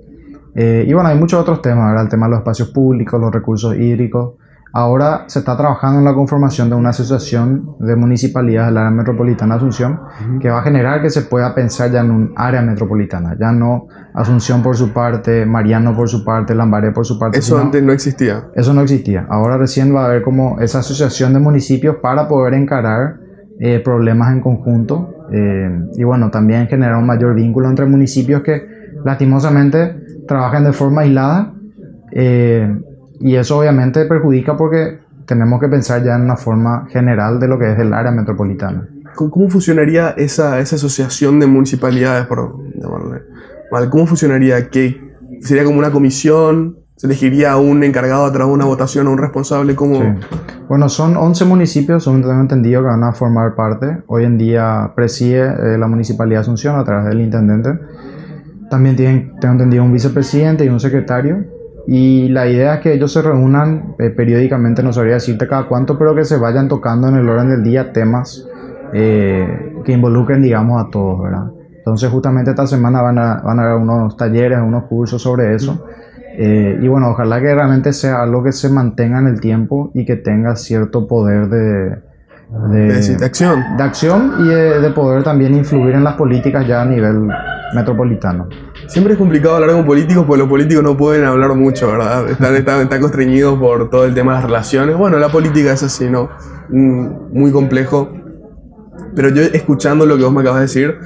Eh, 0.55 0.85
y 0.87 0.93
bueno, 0.93 1.09
hay 1.09 1.19
muchos 1.19 1.41
otros 1.41 1.61
temas, 1.62 1.88
¿verdad? 1.88 2.05
El 2.05 2.11
tema 2.11 2.26
de 2.26 2.31
los 2.31 2.38
espacios 2.41 2.71
públicos, 2.71 3.21
los 3.21 3.33
recursos 3.33 3.76
hídricos. 3.76 4.35
Ahora 4.73 5.25
se 5.26 5.38
está 5.38 5.57
trabajando 5.57 6.00
en 6.00 6.05
la 6.05 6.12
conformación 6.12 6.69
de 6.69 6.76
una 6.76 6.91
asociación 6.91 7.76
de 7.79 7.97
municipalidades 7.97 8.69
del 8.69 8.76
área 8.76 8.91
metropolitana 8.91 9.55
de 9.55 9.59
Asunción 9.59 10.00
que 10.38 10.50
va 10.50 10.59
a 10.59 10.62
generar 10.62 11.00
que 11.00 11.09
se 11.09 11.23
pueda 11.23 11.55
pensar 11.55 11.91
ya 11.91 12.00
en 12.00 12.11
un 12.11 12.35
área 12.37 12.61
metropolitana, 12.61 13.37
ya 13.41 13.53
no 13.53 13.87
Asunción 14.12 14.62
por 14.62 14.76
su 14.76 14.93
parte, 14.93 15.47
Mariano 15.47 15.95
por 15.95 16.09
su 16.09 16.25
parte, 16.25 16.55
Lambaré 16.55 16.91
por 16.91 17.07
su 17.07 17.19
parte. 17.19 17.38
Eso 17.38 17.59
antes 17.59 17.83
no 17.83 17.93
existía. 17.93 18.49
Eso 18.55 18.75
no 18.75 18.83
existía. 18.83 19.26
Ahora 19.31 19.57
recién 19.57 19.95
va 19.95 20.03
a 20.03 20.07
haber 20.07 20.23
como 20.23 20.59
esa 20.61 20.81
asociación 20.81 21.33
de 21.33 21.38
municipios 21.38 21.97
para 22.03 22.29
poder 22.29 22.55
encarar 22.55 23.25
eh, 23.59 23.81
problemas 23.81 24.33
en 24.33 24.41
conjunto 24.41 25.29
eh, 25.33 25.71
y 25.97 26.05
bueno, 26.05 26.31
también 26.31 26.67
generar 26.67 26.97
un 26.97 27.07
mayor 27.07 27.35
vínculo 27.35 27.69
entre 27.69 27.87
municipios 27.87 28.43
que 28.43 28.67
lastimosamente 29.05 29.97
trabajan 30.27 30.65
de 30.65 30.73
forma 30.73 31.03
aislada. 31.03 31.53
Eh, 32.13 32.75
y 33.21 33.35
eso 33.35 33.59
obviamente 33.59 34.05
perjudica 34.05 34.57
porque 34.57 34.99
tenemos 35.27 35.61
que 35.61 35.69
pensar 35.69 36.05
ya 36.05 36.17
en 36.17 36.23
una 36.23 36.37
forma 36.37 36.87
general 36.91 37.41
de 37.41 37.49
lo 37.49 37.59
que 37.59 37.73
es 37.73 37.79
el 37.79 37.93
área 37.93 38.13
metropolitana. 38.13 38.89
¿Cómo 39.15 39.49
funcionaría 39.49 40.11
esa, 40.11 40.61
esa 40.61 40.77
asociación 40.77 41.41
de 41.41 41.47
municipalidades, 41.47 42.27
por 42.27 42.59
llamarle? 42.75 43.23
¿Cómo 43.91 44.07
funcionaría? 44.07 44.69
¿Qué, 44.69 45.01
¿Sería 45.41 45.65
como 45.65 45.79
una 45.79 45.91
comisión? 45.91 46.77
¿Se 46.97 47.07
elegiría 47.07 47.53
a 47.53 47.59
un 47.59 47.85
encargado 47.85 48.25
a 48.25 48.33
través 48.33 48.49
de 48.49 48.55
una 48.55 48.65
votación 48.65 49.07
o 49.07 49.12
un 49.12 49.19
responsable? 49.19 49.76
¿Cómo? 49.76 50.17
Bueno, 50.67 50.88
son 50.88 51.19
11 51.19 51.45
municipios, 51.45 52.05
según 52.05 52.23
tengo 52.23 52.41
entendido, 52.41 52.81
que 52.81 52.88
van 52.88 53.05
a 53.05 53.12
formar 53.12 53.55
parte. 53.55 53.99
Hoy 54.07 54.25
en 54.25 54.38
día 54.38 54.93
preside 54.97 55.43
eh, 55.43 55.79
la 55.79 55.88
Municipalidad 55.88 56.38
de 56.38 56.43
Asunción 56.43 56.79
a 56.79 56.85
través 56.85 57.11
del 57.11 57.21
intendente. 57.21 57.79
También 58.71 58.97
tienen, 58.97 59.35
tengo 59.38 59.53
entendido, 59.53 59.85
un 59.85 59.93
vicepresidente 59.93 60.65
y 60.65 60.69
un 60.69 60.81
secretario 60.81 61.45
y 61.87 62.29
la 62.31 62.49
idea 62.49 62.76
es 62.76 62.81
que 62.81 62.95
ellos 62.95 63.12
se 63.12 63.21
reúnan 63.21 63.95
eh, 63.99 64.09
periódicamente, 64.09 64.83
no 64.83 64.93
sabría 64.93 65.15
decirte 65.15 65.47
cada 65.47 65.69
cuánto, 65.69 65.99
pero 65.99 66.15
que 66.15 66.25
se 66.25 66.38
vayan 66.38 66.67
tocando 66.67 67.09
en 67.09 67.17
el 67.17 67.29
orden 67.29 67.50
del 67.50 67.62
día 67.62 67.93
temas 67.93 68.49
eh, 68.95 69.75
que 69.85 69.93
involucren, 69.93 70.43
digamos, 70.43 70.83
a 70.83 70.91
todos, 70.91 71.23
¿verdad? 71.23 71.53
Entonces, 71.76 72.11
justamente 72.11 72.50
esta 72.50 72.67
semana 72.67 73.03
van 73.03 73.19
a, 73.19 73.43
van 73.43 73.61
a 73.61 73.65
haber 73.65 73.76
unos 73.76 74.17
talleres, 74.17 74.59
unos 74.59 74.85
cursos 74.85 75.23
sobre 75.23 75.55
eso. 75.55 75.85
Eh, 76.38 76.78
y 76.83 76.88
bueno, 76.88 77.11
ojalá 77.11 77.40
que 77.40 77.55
realmente 77.55 77.95
sea 77.95 78.23
algo 78.23 78.45
que 78.45 78.52
se 78.52 78.69
mantenga 78.69 79.19
en 79.21 79.26
el 79.26 79.40
tiempo 79.40 79.90
y 79.95 80.05
que 80.05 80.16
tenga 80.16 80.55
cierto 80.55 81.09
poder 81.09 81.49
de, 81.49 81.97
de, 82.69 83.25
acción. 83.25 83.76
De 83.78 83.83
acción 83.83 84.35
y 84.40 84.49
de, 84.49 84.90
poder 84.90 85.23
también 85.23 85.55
influir 85.55 85.95
en 85.95 86.05
las 86.05 86.14
políticas 86.14 86.66
ya 86.66 86.83
a 86.83 86.85
nivel 86.85 87.28
metropolitano. 87.75 88.49
Siempre 88.87 89.14
es 89.14 89.19
complicado 89.19 89.57
hablar 89.57 89.71
con 89.71 89.87
políticos 89.87 90.25
porque 90.26 90.40
los 90.40 90.49
políticos 90.49 90.85
no 90.85 90.95
pueden 90.95 91.25
hablar 91.25 91.55
mucho, 91.55 91.90
¿verdad? 91.90 92.28
Están, 92.28 92.55
están, 92.55 92.81
están 92.83 93.00
constreñidos 93.00 93.59
por 93.59 93.88
todo 93.88 94.05
el 94.05 94.12
tema 94.12 94.33
de 94.33 94.37
las 94.37 94.45
relaciones. 94.45 94.97
Bueno, 94.97 95.19
la 95.19 95.31
política 95.31 95.73
es 95.73 95.83
así, 95.83 96.11
¿no? 96.11 96.28
Mm, 96.69 97.33
muy 97.33 97.50
complejo. 97.50 98.12
Pero 99.14 99.31
yo 99.31 99.40
escuchando 99.40 100.05
lo 100.05 100.19
que 100.19 100.25
vos 100.25 100.33
me 100.35 100.43
acabas 100.43 100.59
de 100.59 100.66
decir, 100.66 100.99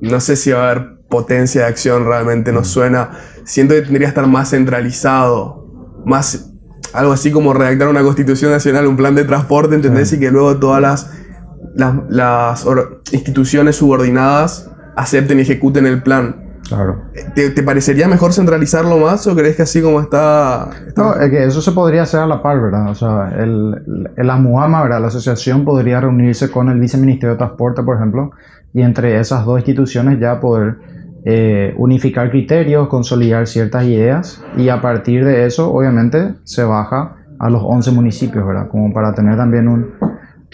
no 0.00 0.20
sé 0.20 0.36
si 0.36 0.52
va 0.52 0.68
a 0.68 0.70
haber 0.70 0.96
potencia 1.08 1.62
de 1.62 1.66
acción 1.66 2.06
realmente, 2.06 2.52
nos 2.52 2.68
suena. 2.68 3.10
Siento 3.46 3.74
que 3.74 3.82
tendría 3.82 4.06
que 4.06 4.08
estar 4.08 4.26
más 4.26 4.50
centralizado, 4.50 6.02
más 6.04 6.52
algo 6.92 7.12
así 7.12 7.30
como 7.30 7.52
redactar 7.52 7.88
una 7.88 8.02
constitución 8.02 8.50
nacional, 8.50 8.86
un 8.88 8.96
plan 8.96 9.14
de 9.14 9.24
transporte, 9.24 9.76
¿entendés? 9.76 10.12
Y 10.12 10.18
que 10.18 10.32
luego 10.32 10.56
todas 10.56 10.82
las, 10.82 11.10
las, 12.08 12.66
instituciones 13.12 13.76
subordinadas 13.76 14.70
acepten 14.96 15.38
y 15.38 15.42
ejecuten 15.42 15.86
el 15.86 16.02
plan. 16.02 16.42
Claro. 16.68 17.02
¿Te, 17.36 17.62
parecería 17.62 18.08
mejor 18.08 18.32
centralizarlo 18.32 18.98
más 18.98 19.24
o 19.28 19.36
crees 19.36 19.54
que 19.54 19.62
así 19.62 19.80
como 19.80 20.00
está, 20.00 20.68
No, 20.96 21.14
es 21.14 21.30
que 21.30 21.44
eso 21.44 21.62
se 21.62 21.70
podría 21.70 22.02
hacer 22.02 22.18
a 22.18 22.26
la 22.26 22.42
par, 22.42 22.60
¿verdad? 22.60 22.90
O 22.90 22.94
sea, 22.96 23.32
el, 23.38 24.10
el 24.16 24.30
AMUAMA, 24.30 24.82
¿verdad? 24.82 25.00
La 25.00 25.06
asociación 25.06 25.64
podría 25.64 26.00
reunirse 26.00 26.50
con 26.50 26.68
el 26.68 26.80
viceministerio 26.80 27.34
de 27.34 27.38
Transporte, 27.38 27.84
por 27.84 27.96
ejemplo, 27.96 28.32
y 28.74 28.82
entre 28.82 29.20
esas 29.20 29.44
dos 29.44 29.60
instituciones 29.60 30.18
ya 30.18 30.40
poder 30.40 30.95
eh, 31.28 31.74
unificar 31.76 32.30
criterios, 32.30 32.86
consolidar 32.86 33.48
ciertas 33.48 33.84
ideas 33.84 34.44
y 34.56 34.68
a 34.68 34.80
partir 34.80 35.24
de 35.24 35.44
eso 35.44 35.72
obviamente 35.72 36.34
se 36.44 36.62
baja 36.62 37.16
a 37.40 37.50
los 37.50 37.62
11 37.64 37.90
municipios, 37.90 38.46
¿verdad? 38.46 38.68
Como 38.68 38.92
para 38.92 39.12
tener 39.12 39.36
también 39.36 39.66
un, 39.66 39.90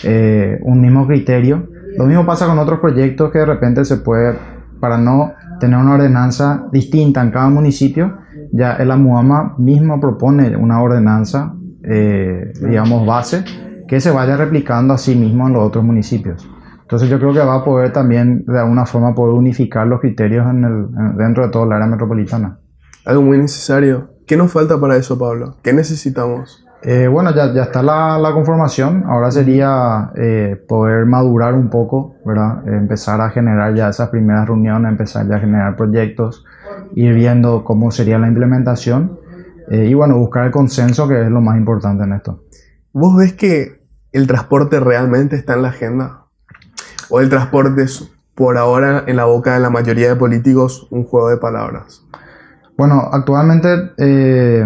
eh, 0.03 0.59
un 0.63 0.81
mismo 0.81 1.07
criterio. 1.07 1.69
Lo 1.99 2.07
mismo 2.07 2.25
pasa 2.25 2.47
con 2.47 2.59
otros 2.59 2.81
proyectos 2.81 3.31
que 3.31 3.41
de 3.41 3.45
repente 3.45 3.85
se 3.85 3.99
puede, 3.99 4.35
para 4.81 4.97
no 4.97 5.35
tener 5.61 5.79
una 5.79 5.93
ordenanza 5.93 6.67
distinta 6.73 7.21
en 7.21 7.31
cada 7.31 7.51
municipio, 7.51 8.17
ya 8.51 8.73
el 8.77 8.91
AMUAMA 8.91 9.57
mismo 9.59 10.01
propone 10.01 10.57
una 10.57 10.81
ordenanza, 10.81 11.55
eh, 11.85 12.51
digamos, 12.67 13.07
base, 13.07 13.45
que 13.87 14.01
se 14.01 14.11
vaya 14.11 14.39
replicando 14.39 14.95
a 14.95 14.99
sí 14.99 15.15
mismo 15.15 15.47
en 15.47 15.53
los 15.53 15.65
otros 15.65 15.85
municipios. 15.85 16.49
Entonces 16.93 17.09
yo 17.09 17.19
creo 17.19 17.33
que 17.33 17.39
va 17.39 17.55
a 17.55 17.65
poder 17.65 17.91
también 17.91 18.45
de 18.47 18.59
alguna 18.59 18.85
forma 18.85 19.15
poder 19.15 19.33
unificar 19.33 19.87
los 19.87 19.99
criterios 19.99 20.47
en 20.51 20.63
el, 20.63 21.17
dentro 21.17 21.43
de 21.43 21.51
toda 21.51 21.65
el 21.65 21.73
área 21.73 21.87
metropolitana. 21.87 22.59
Algo 23.07 23.23
muy 23.23 23.39
necesario. 23.39 24.11
¿Qué 24.27 24.37
nos 24.37 24.53
falta 24.53 24.79
para 24.79 24.97
eso, 24.97 25.19
Pablo? 25.19 25.57
¿Qué 25.63 25.73
necesitamos? 25.73 26.67
Eh, 26.83 27.09
bueno, 27.09 27.35
ya, 27.35 27.51
ya 27.55 27.63
está 27.63 27.83
la, 27.83 28.19
la, 28.19 28.35
conformación. 28.35 29.05
Ahora 29.07 29.31
sería 29.31 30.11
eh, 30.17 30.63
poder 30.69 31.07
madurar 31.07 31.55
un 31.55 31.71
poco, 31.71 32.17
¿verdad? 32.27 32.69
empezar 32.69 33.23
a 33.23 33.31
generar 33.31 33.75
ya 33.75 33.89
esas 33.89 34.11
primeras 34.11 34.47
reuniones, 34.47 34.91
empezar 34.91 35.27
ya 35.27 35.37
a 35.37 35.41
generar 35.41 35.77
proyectos, 35.77 36.45
ir 36.95 37.15
viendo 37.15 37.65
cómo 37.65 37.91
sería 37.91 38.19
la 38.19 38.29
implementación 38.29 39.19
eh, 39.71 39.87
y 39.87 39.95
bueno, 39.95 40.19
buscar 40.19 40.45
el 40.45 40.51
consenso 40.51 41.09
que 41.09 41.23
es 41.23 41.31
lo 41.31 41.41
más 41.41 41.57
importante 41.57 42.05
en 42.05 42.13
esto. 42.13 42.45
¿Vos 42.93 43.17
ves 43.17 43.33
que 43.33 43.81
el 44.13 44.27
transporte 44.27 44.79
realmente 44.79 45.37
está 45.37 45.55
en 45.55 45.63
la 45.63 45.69
agenda? 45.69 46.22
O 47.13 47.21
el 47.21 47.29
transporte 47.29 47.83
es 47.83 48.11
por 48.35 48.57
ahora 48.57 49.05
en 49.07 49.17
la 49.17 49.27
boca 49.27 49.53
de 49.53 49.61
la 49.61 49.69
mayoría 49.69 50.09
de 50.09 50.17
políticos 50.17 50.89
un 50.91 51.05
juego 51.05 51.29
de 51.29 51.37
palabras? 51.37 52.03
Bueno, 52.79 53.11
actualmente 53.13 53.93
eh, 53.99 54.65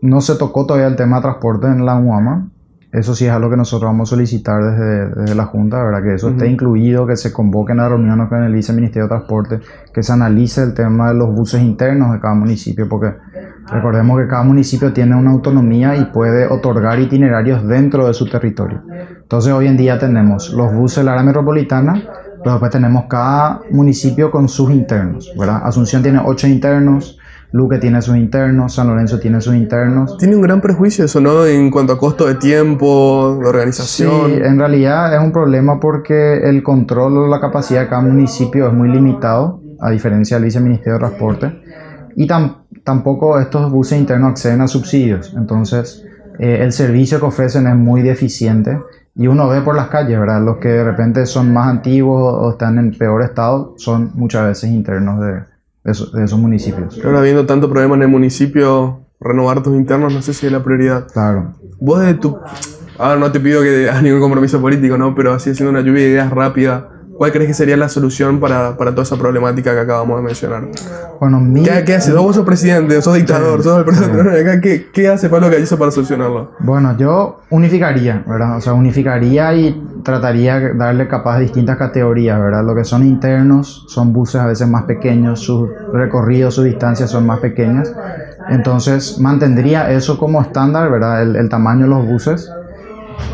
no 0.00 0.20
se 0.22 0.36
tocó 0.36 0.64
todavía 0.64 0.86
el 0.88 0.96
tema 0.96 1.16
de 1.16 1.22
transporte 1.22 1.66
en 1.66 1.84
la 1.84 1.98
UAMA. 1.98 2.48
Eso 2.90 3.14
sí 3.14 3.26
es 3.26 3.30
algo 3.30 3.50
que 3.50 3.56
nosotros 3.56 3.86
vamos 3.86 4.08
a 4.08 4.10
solicitar 4.10 4.62
desde, 4.64 5.34
la 5.34 5.44
Junta, 5.44 5.82
¿verdad? 5.82 6.02
Que 6.02 6.14
eso 6.14 6.30
esté 6.30 6.48
incluido, 6.48 7.06
que 7.06 7.16
se 7.16 7.32
convoquen 7.34 7.80
a 7.80 7.88
reuniones 7.88 8.28
con 8.28 8.42
el 8.42 8.52
viceministerio 8.52 9.04
de 9.04 9.08
Transporte, 9.08 9.60
que 9.92 10.02
se 10.02 10.12
analice 10.12 10.62
el 10.62 10.72
tema 10.72 11.08
de 11.08 11.14
los 11.14 11.34
buses 11.34 11.60
internos 11.60 12.12
de 12.12 12.20
cada 12.20 12.34
municipio, 12.34 12.88
porque 12.88 13.14
recordemos 13.70 14.18
que 14.18 14.26
cada 14.26 14.42
municipio 14.42 14.90
tiene 14.94 15.14
una 15.16 15.32
autonomía 15.32 15.96
y 15.96 16.06
puede 16.06 16.46
otorgar 16.46 16.98
itinerarios 16.98 17.66
dentro 17.68 18.06
de 18.06 18.14
su 18.14 18.26
territorio. 18.26 18.82
Entonces 19.20 19.52
hoy 19.52 19.66
en 19.66 19.76
día 19.76 19.98
tenemos 19.98 20.54
los 20.54 20.72
buses 20.72 20.98
de 20.98 21.04
la 21.04 21.12
área 21.12 21.24
metropolitana, 21.24 22.02
pero 22.38 22.52
después 22.52 22.70
tenemos 22.70 23.04
cada 23.06 23.60
municipio 23.70 24.30
con 24.30 24.48
sus 24.48 24.70
internos, 24.70 25.30
¿verdad? 25.38 25.60
Asunción 25.62 26.02
tiene 26.02 26.22
ocho 26.24 26.46
internos, 26.46 27.18
Luque 27.50 27.78
tiene 27.78 28.02
sus 28.02 28.16
internos, 28.16 28.74
San 28.74 28.88
Lorenzo 28.88 29.18
tiene 29.18 29.40
sus 29.40 29.54
internos. 29.54 30.18
Tiene 30.18 30.36
un 30.36 30.42
gran 30.42 30.60
prejuicio 30.60 31.06
eso, 31.06 31.20
¿no? 31.20 31.46
En 31.46 31.70
cuanto 31.70 31.94
a 31.94 31.98
costo 31.98 32.26
de 32.26 32.34
tiempo, 32.34 33.38
de 33.40 33.48
organización. 33.48 34.26
Sí, 34.26 34.40
en 34.42 34.58
realidad 34.58 35.14
es 35.14 35.20
un 35.20 35.32
problema 35.32 35.80
porque 35.80 36.38
el 36.46 36.62
control 36.62 37.16
o 37.16 37.26
la 37.26 37.40
capacidad 37.40 37.82
de 37.82 37.88
cada 37.88 38.02
municipio 38.02 38.68
es 38.68 38.74
muy 38.74 38.90
limitado, 38.90 39.62
a 39.80 39.90
diferencia 39.90 40.36
del 40.36 40.44
viceministerio 40.44 40.94
de 40.94 40.98
Transporte. 40.98 41.62
Y 42.16 42.26
tampoco 42.84 43.38
estos 43.38 43.70
buses 43.72 43.98
internos 43.98 44.30
acceden 44.32 44.60
a 44.60 44.68
subsidios. 44.68 45.32
Entonces, 45.34 46.04
eh, 46.38 46.58
el 46.60 46.72
servicio 46.72 47.18
que 47.18 47.26
ofrecen 47.26 47.66
es 47.66 47.76
muy 47.76 48.02
deficiente. 48.02 48.78
Y 49.14 49.26
uno 49.26 49.48
ve 49.48 49.62
por 49.62 49.74
las 49.74 49.88
calles, 49.88 50.18
¿verdad? 50.20 50.42
Los 50.44 50.58
que 50.58 50.68
de 50.68 50.84
repente 50.84 51.24
son 51.24 51.52
más 51.52 51.68
antiguos 51.68 52.34
o 52.38 52.50
están 52.50 52.78
en 52.78 52.96
peor 52.96 53.22
estado 53.22 53.74
son 53.78 54.12
muchas 54.14 54.46
veces 54.46 54.70
internos 54.70 55.20
de, 55.20 55.42
de, 55.88 56.24
esos 56.24 56.38
municipios. 56.38 56.98
Ahora, 57.04 57.20
habiendo 57.20 57.46
tanto 57.46 57.68
problema 57.68 57.94
en 57.96 58.02
el 58.02 58.08
municipio, 58.08 59.00
renovar 59.20 59.62
tus 59.62 59.74
internos 59.74 60.12
no 60.12 60.22
sé 60.22 60.34
si 60.34 60.46
es 60.46 60.52
la 60.52 60.62
prioridad. 60.62 61.06
Claro. 61.12 61.54
Vos 61.80 62.00
de 62.00 62.14
tu... 62.14 62.38
Ahora 62.98 63.20
no 63.20 63.30
te 63.30 63.38
pido 63.38 63.62
que 63.62 63.88
hagas 63.88 64.02
ningún 64.02 64.20
compromiso 64.20 64.60
político, 64.60 64.98
¿no? 64.98 65.14
Pero 65.14 65.32
así 65.32 65.50
haciendo 65.50 65.70
una 65.70 65.82
lluvia 65.82 66.02
de 66.02 66.08
ideas 66.10 66.30
rápida, 66.30 66.88
¿cuál 67.18 67.32
crees 67.32 67.48
que 67.48 67.54
sería 67.54 67.76
la 67.76 67.88
solución 67.88 68.38
para, 68.38 68.76
para 68.76 68.92
toda 68.92 69.02
esa 69.02 69.16
problemática 69.16 69.74
que 69.74 69.80
acabamos 69.80 70.18
de 70.18 70.22
mencionar? 70.22 70.68
Bueno, 71.20 71.42
¿Qué, 71.64 71.84
¿Qué, 71.84 71.94
hace? 71.96 72.12
Vos 72.12 72.36
sos 72.36 72.46
presidente, 72.46 73.02
sos 73.02 73.16
dictador, 73.16 73.62
sos 73.62 73.78
el 73.78 73.84
presidente. 73.84 74.60
¿Qué, 74.62 74.86
¿Qué 74.92 75.08
hace 75.08 75.28
Pablo 75.28 75.50
Gallizo 75.50 75.76
para 75.76 75.90
solucionarlo? 75.90 76.52
Bueno, 76.60 76.96
yo 76.96 77.40
unificaría, 77.50 78.22
¿verdad? 78.26 78.56
O 78.56 78.60
sea, 78.60 78.72
unificaría 78.72 79.52
y 79.54 80.00
trataría 80.04 80.60
de 80.60 80.74
darle 80.74 81.08
capaz 81.08 81.40
distintas 81.40 81.76
categorías, 81.76 82.40
¿verdad? 82.40 82.64
Lo 82.64 82.74
que 82.74 82.84
son 82.84 83.04
internos 83.04 83.84
son 83.88 84.12
buses 84.12 84.40
a 84.40 84.46
veces 84.46 84.68
más 84.68 84.84
pequeños, 84.84 85.40
sus 85.40 85.68
recorridos, 85.92 86.54
sus 86.54 86.64
distancias 86.64 87.10
son 87.10 87.26
más 87.26 87.40
pequeñas. 87.40 87.92
Entonces, 88.48 89.18
mantendría 89.18 89.90
eso 89.90 90.18
como 90.18 90.40
estándar, 90.40 90.88
¿verdad? 90.90 91.22
El, 91.22 91.34
el 91.34 91.48
tamaño 91.48 91.82
de 91.82 91.88
los 91.88 92.06
buses. 92.06 92.48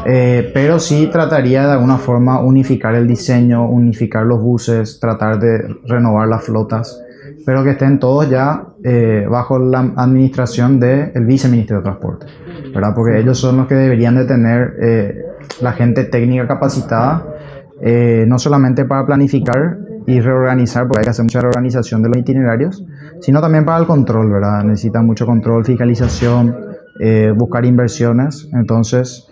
Eh, 0.07 0.51
pero 0.53 0.79
sí 0.79 1.09
trataría 1.11 1.67
de 1.67 1.73
alguna 1.73 1.99
forma 1.99 2.41
unificar 2.41 2.95
el 2.95 3.07
diseño, 3.07 3.69
unificar 3.69 4.25
los 4.25 4.41
buses, 4.41 4.99
tratar 5.01 5.39
de 5.39 5.77
renovar 5.87 6.29
las 6.29 6.45
flotas 6.45 7.01
pero 7.45 7.63
que 7.63 7.71
estén 7.71 7.99
todos 7.99 8.29
ya 8.29 8.69
eh, 8.83 9.27
bajo 9.29 9.59
la 9.59 9.93
administración 9.97 10.81
del 10.81 11.27
viceministro 11.27 11.79
de 11.79 11.83
Transporte, 11.83 12.27
¿verdad? 12.75 12.93
Porque 12.95 13.19
ellos 13.19 13.39
son 13.39 13.59
los 13.59 13.67
que 13.67 13.75
deberían 13.75 14.17
de 14.17 14.25
tener 14.25 14.75
eh, 14.81 15.15
la 15.61 15.73
gente 15.73 16.05
técnica 16.05 16.47
capacitada, 16.47 17.25
eh, 17.81 18.25
no 18.27 18.39
solamente 18.39 18.85
para 18.85 19.05
planificar 19.05 19.79
y 20.07 20.21
reorganizar, 20.21 20.87
porque 20.87 21.01
hay 21.01 21.05
que 21.05 21.11
hacer 21.11 21.25
mucha 21.25 21.41
reorganización 21.41 22.03
de 22.03 22.09
los 22.09 22.19
itinerarios, 22.19 22.85
sino 23.21 23.41
también 23.41 23.65
para 23.65 23.79
el 23.79 23.87
control, 23.87 24.31
¿verdad? 24.31 24.65
Necesitan 24.65 25.07
mucho 25.07 25.27
control, 25.27 25.65
fiscalización, 25.65 26.55
buscar 27.37 27.65
inversiones. 27.65 28.49
Entonces, 28.53 29.27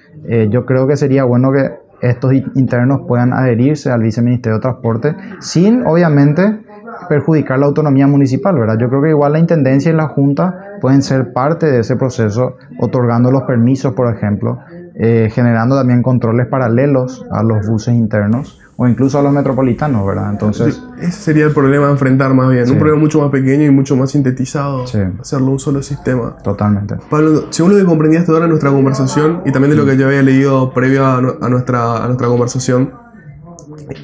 yo 0.51 0.65
creo 0.67 0.87
que 0.87 0.97
sería 0.97 1.25
bueno 1.25 1.53
que 1.53 1.71
estos 2.03 2.33
internos 2.55 3.03
puedan 3.07 3.33
adherirse 3.33 3.91
al 3.91 4.03
viceministerio 4.03 4.57
de 4.57 4.63
Transporte 4.63 5.17
sin, 5.41 5.87
obviamente, 5.87 6.61
perjudicar 7.09 7.59
la 7.59 7.67
autonomía 7.67 8.07
municipal, 8.07 8.59
¿verdad? 8.59 8.77
Yo 8.79 8.89
creo 8.89 9.03
que 9.03 9.11
igual 9.11 9.33
la 9.33 9.39
Intendencia 9.39 9.93
y 9.93 9.95
la 9.95 10.09
Junta 10.09 10.79
pueden 10.81 11.03
ser 11.03 11.33
parte 11.33 11.67
de 11.67 11.81
ese 11.81 11.97
proceso, 11.97 12.57
otorgando 12.79 13.31
los 13.31 13.43
permisos, 13.43 13.95
por 13.95 14.13
ejemplo, 14.15 14.59
eh, 14.95 15.29
generando 15.33 15.77
también 15.77 16.03
controles 16.03 16.49
paralelos 16.49 17.25
a 17.31 17.43
los 17.43 17.67
buses 17.67 17.95
internos 17.95 18.62
o 18.77 18.89
incluso 18.89 19.19
a 19.19 19.23
los 19.23 19.33
metropolitanos, 19.33 20.07
¿verdad? 20.07 20.31
Entonces... 20.31 20.83
ese 20.99 21.13
sería 21.13 21.45
el 21.45 21.53
problema 21.53 21.89
a 21.89 21.91
enfrentar 21.91 22.33
más 22.35 22.51
bien, 22.51 22.69
un 22.71 22.79
problema 22.79 22.99
mucho 22.99 23.21
más 23.21 23.31
pequeño 23.31 23.65
y 23.65 23.71
mucho 23.71 23.97
más 23.97 24.11
sintetizado, 24.11 24.85
hacerlo 24.85 25.51
un 25.51 25.59
solo 25.59 25.83
sistema. 25.83 26.37
Totalmente. 26.43 26.97
Pablo, 27.11 27.47
según 27.51 27.73
lo 27.73 27.79
que 27.79 27.85
comprendí 27.85 28.17
hasta 28.17 28.33
ahora 28.33 28.45
en 28.45 28.51
nuestra 28.51 28.71
conversación 28.71 29.43
y 29.45 29.53
también 29.53 29.71
de 29.71 29.77
lo 29.77 29.85
que 29.85 29.97
yo 29.97 30.07
había 30.07 30.23
leído 30.23 30.73
previo 30.73 31.07
a, 31.07 31.21
nuestra, 31.21 32.03
a 32.03 32.07
nuestra 32.07 32.29
conversación, 32.29 32.93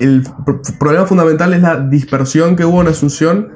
el 0.00 0.26
problema 0.78 1.06
fundamental 1.06 1.54
es 1.54 1.62
la 1.62 1.80
dispersión 1.80 2.56
que 2.56 2.64
hubo 2.64 2.80
en 2.82 2.88
Asunción 2.88 3.48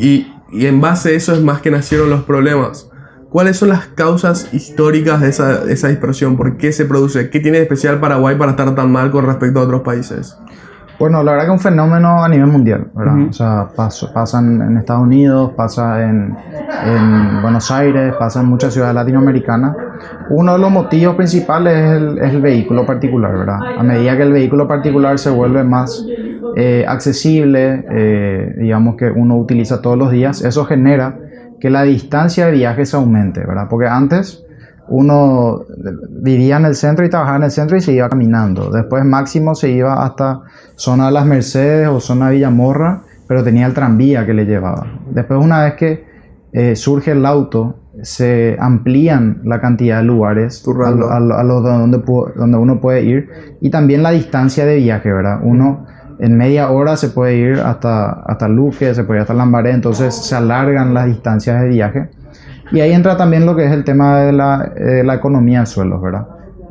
y, 0.00 0.26
y, 0.52 0.66
en 0.66 0.80
base 0.80 1.10
a 1.10 1.12
eso 1.12 1.34
es 1.34 1.42
más 1.42 1.60
que 1.60 1.70
nacieron 1.70 2.10
los 2.10 2.22
problemas. 2.22 2.90
¿Cuáles 3.34 3.56
son 3.56 3.70
las 3.70 3.88
causas 3.88 4.54
históricas 4.54 5.20
de 5.20 5.28
esa, 5.28 5.64
esa 5.68 5.88
dispersión? 5.88 6.36
¿Por 6.36 6.56
qué 6.56 6.70
se 6.70 6.84
produce? 6.84 7.30
¿Qué 7.30 7.40
tiene 7.40 7.56
de 7.56 7.64
especial 7.64 7.98
Paraguay 7.98 8.38
para 8.38 8.52
estar 8.52 8.72
tan 8.76 8.92
mal 8.92 9.10
con 9.10 9.26
respecto 9.26 9.58
a 9.58 9.64
otros 9.64 9.80
países? 9.80 10.38
Bueno, 11.00 11.20
la 11.24 11.32
verdad 11.32 11.46
que 11.46 11.50
es 11.50 11.58
un 11.58 11.58
fenómeno 11.58 12.22
a 12.22 12.28
nivel 12.28 12.46
mundial, 12.46 12.92
¿verdad? 12.94 13.26
O 13.28 13.32
sea, 13.32 13.66
pasa, 13.74 14.38
en 14.38 14.76
Estados 14.76 15.02
Unidos, 15.02 15.50
pasa 15.56 16.04
en, 16.04 16.36
en, 16.86 17.42
Buenos 17.42 17.72
Aires, 17.72 18.14
pasa 18.16 18.38
en 18.40 18.46
muchas 18.46 18.72
ciudades 18.72 18.94
latinoamericanas. 18.94 19.74
Uno 20.30 20.52
de 20.52 20.60
los 20.60 20.70
motivos 20.70 21.16
principales 21.16 21.76
es 21.76 21.90
el, 21.90 22.18
es 22.18 22.34
el, 22.34 22.40
vehículo 22.40 22.86
particular, 22.86 23.36
¿verdad? 23.36 23.58
A 23.76 23.82
medida 23.82 24.16
que 24.16 24.22
el 24.22 24.32
vehículo 24.32 24.68
particular 24.68 25.18
se 25.18 25.30
vuelve 25.30 25.64
más 25.64 26.06
eh, 26.54 26.84
accesible, 26.86 27.84
eh, 27.90 28.54
digamos 28.58 28.94
que 28.94 29.10
uno 29.10 29.36
utiliza 29.36 29.82
todos 29.82 29.98
los 29.98 30.12
días, 30.12 30.44
eso 30.44 30.64
genera 30.64 31.18
que 31.64 31.70
la 31.70 31.82
distancia 31.82 32.44
de 32.44 32.52
viaje 32.52 32.84
se 32.84 32.94
aumente, 32.94 33.40
¿verdad? 33.40 33.68
Porque 33.70 33.86
antes 33.86 34.44
uno 34.88 35.62
vivía 36.10 36.58
en 36.58 36.66
el 36.66 36.74
centro 36.74 37.06
y 37.06 37.08
trabajaba 37.08 37.38
en 37.38 37.44
el 37.44 37.50
centro 37.50 37.74
y 37.78 37.80
se 37.80 37.94
iba 37.94 38.06
caminando. 38.06 38.70
Después 38.70 39.02
máximo 39.06 39.54
se 39.54 39.70
iba 39.70 40.04
hasta 40.04 40.42
zona 40.76 41.06
de 41.06 41.12
las 41.12 41.24
Mercedes 41.24 41.88
o 41.88 42.00
zona 42.00 42.28
de 42.28 42.34
Villamorra, 42.34 43.04
pero 43.26 43.42
tenía 43.42 43.64
el 43.64 43.72
tranvía 43.72 44.26
que 44.26 44.34
le 44.34 44.44
llevaba. 44.44 44.86
Después 45.10 45.42
una 45.42 45.64
vez 45.64 45.72
que 45.76 46.04
eh, 46.52 46.76
surge 46.76 47.12
el 47.12 47.24
auto, 47.24 47.78
se 48.02 48.58
amplían 48.60 49.40
la 49.44 49.58
cantidad 49.62 50.00
de 50.00 50.04
lugares 50.04 50.62
a, 50.68 50.90
los 51.18 51.62
donde, 51.62 52.02
donde 52.36 52.58
uno 52.58 52.78
puede 52.78 53.04
ir 53.04 53.30
y 53.62 53.70
también 53.70 54.02
la 54.02 54.10
distancia 54.10 54.66
de 54.66 54.76
viaje, 54.76 55.10
¿verdad? 55.10 55.40
Uno 55.42 55.86
en 56.24 56.38
media 56.38 56.70
hora 56.70 56.96
se 56.96 57.10
puede 57.10 57.36
ir 57.36 57.60
hasta, 57.60 58.10
hasta 58.10 58.48
Luque, 58.48 58.94
se 58.94 59.04
puede 59.04 59.18
ir 59.18 59.22
hasta 59.22 59.34
Lambaré, 59.34 59.72
entonces 59.72 60.14
se 60.14 60.34
alargan 60.34 60.94
las 60.94 61.06
distancias 61.06 61.60
de 61.60 61.68
viaje. 61.68 62.08
Y 62.72 62.80
ahí 62.80 62.92
entra 62.92 63.18
también 63.18 63.44
lo 63.44 63.54
que 63.54 63.66
es 63.66 63.72
el 63.72 63.84
tema 63.84 64.20
de 64.20 64.32
la, 64.32 64.72
eh, 64.74 65.02
la 65.04 65.14
economía 65.16 65.60
de 65.60 65.66
suelos, 65.66 66.00
¿verdad? 66.00 66.26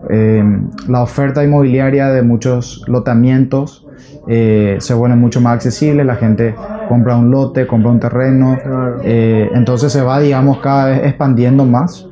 Eh, 0.09 0.43
la 0.87 1.03
oferta 1.03 1.43
inmobiliaria 1.43 2.09
de 2.09 2.23
muchos 2.23 2.83
lotamientos 2.87 3.85
eh, 4.27 4.77
se 4.79 4.93
vuelve 4.95 5.17
mucho 5.17 5.39
más 5.39 5.53
accesible, 5.53 6.03
la 6.03 6.15
gente 6.15 6.55
compra 6.89 7.15
un 7.15 7.29
lote, 7.29 7.67
compra 7.67 7.91
un 7.91 7.99
terreno, 7.99 8.57
entonces 9.03 9.93
se 9.93 10.01
va, 10.01 10.19
digamos, 10.19 10.57
cada 10.59 10.87
vez 10.87 11.05
expandiendo 11.05 11.63
más. 11.63 12.07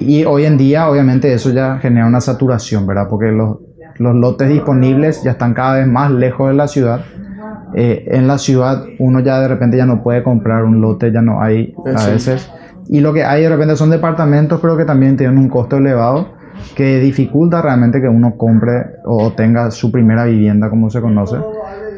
y 0.00 0.24
hoy 0.24 0.44
en 0.44 0.58
día, 0.58 0.90
obviamente, 0.90 1.32
eso 1.32 1.50
ya 1.50 1.78
genera 1.78 2.06
una 2.06 2.20
saturación, 2.20 2.86
¿verdad? 2.86 3.06
Porque 3.08 3.32
los, 3.32 3.56
los 3.98 4.14
lotes 4.14 4.48
disponibles 4.48 5.22
ya 5.22 5.32
están 5.32 5.54
cada 5.54 5.76
vez 5.76 5.86
más 5.86 6.10
lejos 6.10 6.48
de 6.48 6.54
la 6.54 6.68
ciudad 6.68 7.00
eh, 7.74 8.06
en 8.12 8.28
la 8.28 8.38
ciudad 8.38 8.84
uno 9.00 9.18
ya 9.18 9.40
de 9.40 9.48
repente 9.48 9.76
ya 9.76 9.84
no 9.84 10.02
puede 10.02 10.22
comprar 10.22 10.64
un 10.64 10.80
lote, 10.80 11.10
ya 11.10 11.22
no 11.22 11.42
hay 11.42 11.74
a 11.84 12.06
veces. 12.06 12.50
Y 12.86 13.00
lo 13.00 13.12
que 13.12 13.24
hay 13.24 13.42
de 13.42 13.48
repente 13.48 13.76
son 13.76 13.90
departamentos, 13.90 14.60
pero 14.60 14.76
que 14.76 14.84
también 14.84 15.16
tienen 15.16 15.38
un 15.38 15.48
costo 15.48 15.78
elevado 15.78 16.28
que 16.76 17.00
dificulta 17.00 17.60
realmente 17.60 18.00
que 18.00 18.08
uno 18.08 18.36
compre 18.36 18.98
o 19.04 19.32
tenga 19.32 19.70
su 19.72 19.90
primera 19.90 20.24
vivienda, 20.24 20.70
como 20.70 20.88
se 20.88 21.00
conoce. 21.00 21.36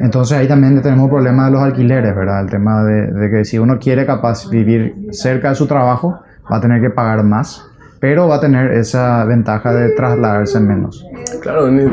Entonces 0.01 0.39
ahí 0.39 0.49
también 0.49 0.81
tenemos 0.81 1.05
el 1.05 1.11
problema 1.11 1.47
de 1.47 1.51
los 1.51 1.63
alquileres, 1.63 2.15
¿verdad? 2.15 2.41
El 2.43 2.51
tema 2.51 2.83
de, 2.83 3.13
de 3.13 3.31
que 3.31 3.45
si 3.45 3.59
uno 3.59 3.79
quiere 3.79 4.07
capaz 4.07 4.49
vivir 4.49 5.09
cerca 5.11 5.51
de 5.51 5.57
su 5.57 5.67
trabajo, 5.67 6.21
va 6.51 6.57
a 6.57 6.61
tener 6.61 6.81
que 6.81 6.91
pagar 6.91 7.23
más 7.23 7.67
pero 8.01 8.29
va 8.29 8.37
a 8.37 8.41
tener 8.41 8.73
esa 8.73 9.25
ventaja 9.25 9.73
de 9.73 9.91
trasladarse 9.91 10.61
menos. 10.61 11.05
Claro, 11.41 11.71
ni, 11.71 11.87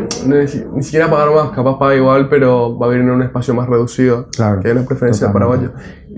siquiera 0.84 1.10
pagar 1.10 1.32
más, 1.32 1.52
capaz 1.52 1.78
paga 1.78 1.96
igual, 1.96 2.30
pero 2.30 2.78
va 2.78 2.88
a 2.88 2.90
vivir 2.90 3.06
en 3.06 3.12
un 3.12 3.24
espacio 3.24 3.54
más 3.54 3.68
reducido, 3.68 4.28
claro, 4.36 4.62
que 4.62 4.70
hay 4.70 4.78
una 4.78 4.86
preferencia 4.86 5.28
de 5.28 5.34
Paraguay. 5.34 5.70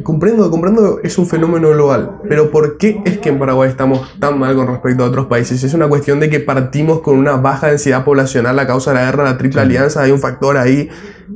Comprendo, 0.04 0.50
comprendo, 0.52 1.00
es 1.04 1.17
un 1.17 1.28
fenómeno 1.28 1.69
global, 1.69 2.19
pero 2.28 2.52
¿por 2.52 2.78
qué 2.78 3.02
es 3.06 3.17
que 3.19 3.30
en 3.30 3.39
Paraguay 3.39 3.69
estamos 3.69 4.17
tan 4.19 4.38
mal 4.39 4.56
con 4.56 4.67
respecto 4.67 5.04
a 5.04 5.08
otros 5.08 5.28
países? 5.28 5.63
Es 5.63 5.74
una 5.74 5.88
cuestión 5.88 6.19
de 6.19 6.30
que 6.30 6.39
partimos 6.39 7.02
con 7.02 7.17
una 7.17 7.38
baja 7.38 7.67
densidad 7.67 8.04
poblacional 8.04 8.58
a 8.60 8.67
causa 8.67 8.91
de 8.91 8.98
la 8.98 9.06
guerra 9.06 9.24
la 9.24 9.38
Triple 9.38 9.62
Alianza, 9.62 10.02
hay 10.02 10.12
un 10.12 10.19
factor 10.19 10.58
ahí. 10.58 10.89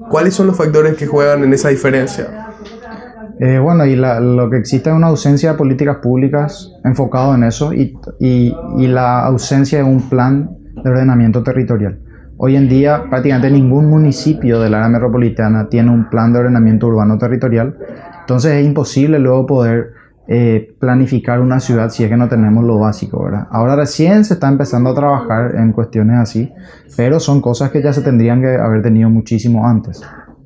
¿Cuáles 0.10 0.34
son 0.34 0.48
los 0.48 0.58
factores 0.58 0.96
que 0.96 1.08
juegan 1.08 1.44
en 1.44 1.54
esa 1.54 1.70
diferencia? 1.70 2.49
Eh, 3.40 3.58
bueno, 3.58 3.86
y 3.86 3.96
lo 3.96 4.50
que 4.50 4.58
existe 4.58 4.90
es 4.90 4.96
una 4.96 5.08
ausencia 5.08 5.54
de 5.54 5.58
políticas 5.58 5.98
públicas 5.98 6.74
enfocado 6.84 7.34
en 7.36 7.44
eso 7.44 7.72
y, 7.74 7.96
la 8.88 9.26
ausencia 9.26 9.78
de 9.78 9.86
un 9.86 10.10
plan 10.10 10.58
de 10.84 10.90
ordenamiento 10.90 11.42
territorial. 11.42 12.00
Hoy 12.36 12.58
en 12.58 12.68
día 12.68 13.04
prácticamente 13.10 13.50
ningún 13.50 13.90
municipio 13.90 14.60
del 14.60 14.74
área 14.74 14.90
metropolitana 14.90 15.70
tiene 15.70 15.90
un 15.90 16.10
plan 16.10 16.34
de 16.34 16.40
ordenamiento 16.40 16.88
urbano 16.88 17.18
territorial, 17.18 17.78
entonces 18.20 18.54
es 18.54 18.66
imposible 18.66 19.20
luego 19.20 19.46
poder 19.46 19.92
eh, 20.28 20.76
planificar 20.78 21.40
una 21.40 21.62
ciudad 21.62 21.90
si 21.90 22.04
es 22.04 22.10
que 22.10 22.18
no 22.18 22.28
tenemos 22.28 22.64
lo 22.66 22.78
básico, 22.78 23.24
¿verdad? 23.24 23.48
Ahora 23.52 23.78
recién 23.78 24.26
se 24.26 24.34
está 24.34 24.50
empezando 24.50 24.90
a 24.90 24.94
trabajar 24.94 25.56
en 25.56 25.72
cuestiones 25.72 26.18
así, 26.18 26.52
pero 26.98 27.22
son 27.22 27.42
cosas 27.42 27.72
que 27.72 27.82
ya 27.82 27.94
se 27.94 28.02
tendrían 28.02 28.42
que 28.42 28.56
haber 28.56 28.82
tenido 28.82 29.10
muchísimo 29.10 29.66
antes. 29.66 30.02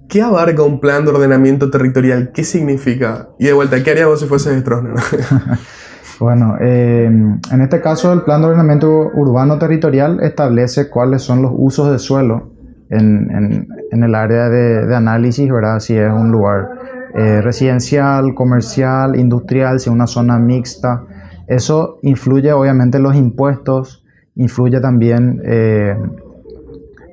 ¿Qué 0.08 0.22
abarca 0.22 0.63
un 0.63 0.80
plan 0.80 1.06
de 1.06 1.12
ordenamiento 1.12 1.70
territorial? 1.70 2.32
¿Qué 2.34 2.44
significa? 2.44 3.30
Y 3.39 3.46
de 3.46 3.54
vuelta, 3.54 3.82
¿qué 3.84 3.92
harías 3.92 4.08
vos 4.08 4.20
si 4.20 4.28
fueses 4.28 4.60
Stroessner? 4.60 4.96
bueno, 6.20 6.56
eh, 6.60 7.06
en 7.06 7.62
este 7.62 7.82
caso 7.82 8.13
el 8.13 8.22
plan 8.22 8.42
de 8.42 8.48
ordenamiento 8.48 9.12
urbano 9.13 9.58
territorial 9.58 10.20
establece 10.22 10.89
cuáles 10.89 11.22
son 11.24 11.42
los 11.42 11.52
usos 11.56 11.92
de 11.92 12.00
suelo 12.00 12.52
en, 12.89 13.68
el 13.92 14.16
área 14.16 14.50
de, 14.50 14.96
análisis, 14.96 15.52
¿verdad? 15.52 15.80
Si 15.80 15.98
es 15.98 16.12
un 16.12 16.32
lugar 16.32 16.70
eh, 17.16 17.42
residencial, 17.42 18.34
comercial, 18.36 19.18
industrial, 19.18 19.80
si 19.80 19.89
es 19.89 19.94
una 19.94 20.08
zona 20.08 20.38
mixta. 20.38 21.04
Eso 21.48 22.00
influye 22.04 22.52
obviamente 22.52 22.98
en 22.98 23.04
los 23.04 23.16
impuestos, 23.16 24.04
influye 24.36 24.80
también 24.80 25.42
eh, 25.44 25.96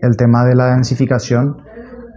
el 0.02 0.16
tema 0.16 0.44
de 0.44 0.54
la 0.54 0.74
densificación 0.74 1.69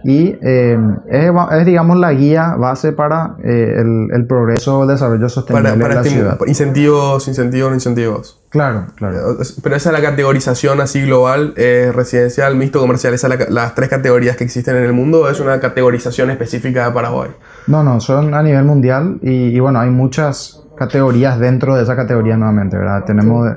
y 0.04 0.36
eh, 0.42 0.78
es, 1.08 1.64
digamos, 1.64 1.96
la 1.96 2.12
guía 2.12 2.56
base 2.58 2.92
para 2.92 3.36
eh, 3.42 3.76
el, 3.78 4.08
el, 4.12 4.26
progreso 4.26 4.80
o 4.80 4.82
el 4.82 4.88
desarrollo 4.88 5.30
sostenible 5.30 5.72
para, 5.72 5.88
de 5.88 5.94
la 5.94 6.04
ciudad. 6.04 6.38
Incentivos, 6.46 7.26
incentivos, 7.26 7.72
incentivos. 7.72 8.38
Claro, 8.50 8.88
claro. 8.96 9.32
Eh, 9.32 9.46
pero 9.62 9.76
esa 9.76 9.88
es 9.88 9.92
la 9.94 10.06
categorización 10.06 10.82
así 10.82 11.00
global, 11.00 11.54
residencial, 11.56 12.54
mixto, 12.54 12.80
comercial, 12.80 13.14
esas 13.14 13.32
son 13.32 13.54
las 13.54 13.74
tres 13.74 13.88
categorías 13.88 14.36
que 14.36 14.44
existen 14.44 14.76
en 14.76 14.84
el 14.84 14.92
mundo, 14.92 15.26
es 15.30 15.40
una 15.40 15.58
categorización 15.58 16.30
específica 16.30 16.84
de 16.84 16.92
Paraguay. 16.92 17.30
No, 17.66 17.82
no, 17.82 17.98
son 17.98 18.34
a 18.34 18.42
nivel 18.42 18.64
mundial 18.64 19.18
y, 19.22 19.56
y 19.56 19.58
bueno, 19.58 19.80
hay 19.80 19.88
muchas 19.88 20.62
categorías 20.76 21.38
dentro 21.38 21.76
de 21.76 21.82
esa 21.82 21.96
categoría 21.96 22.36
nuevamente, 22.36 22.76
¿verdad? 22.76 23.04
Tenemos 23.06 23.56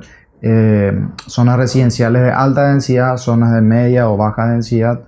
zonas 1.26 1.58
residenciales 1.58 2.22
de 2.22 2.32
alta 2.32 2.70
densidad, 2.70 3.18
zonas 3.18 3.54
de 3.54 3.60
media 3.60 4.10
o 4.10 4.16
baja 4.16 4.48
densidad, 4.48 5.02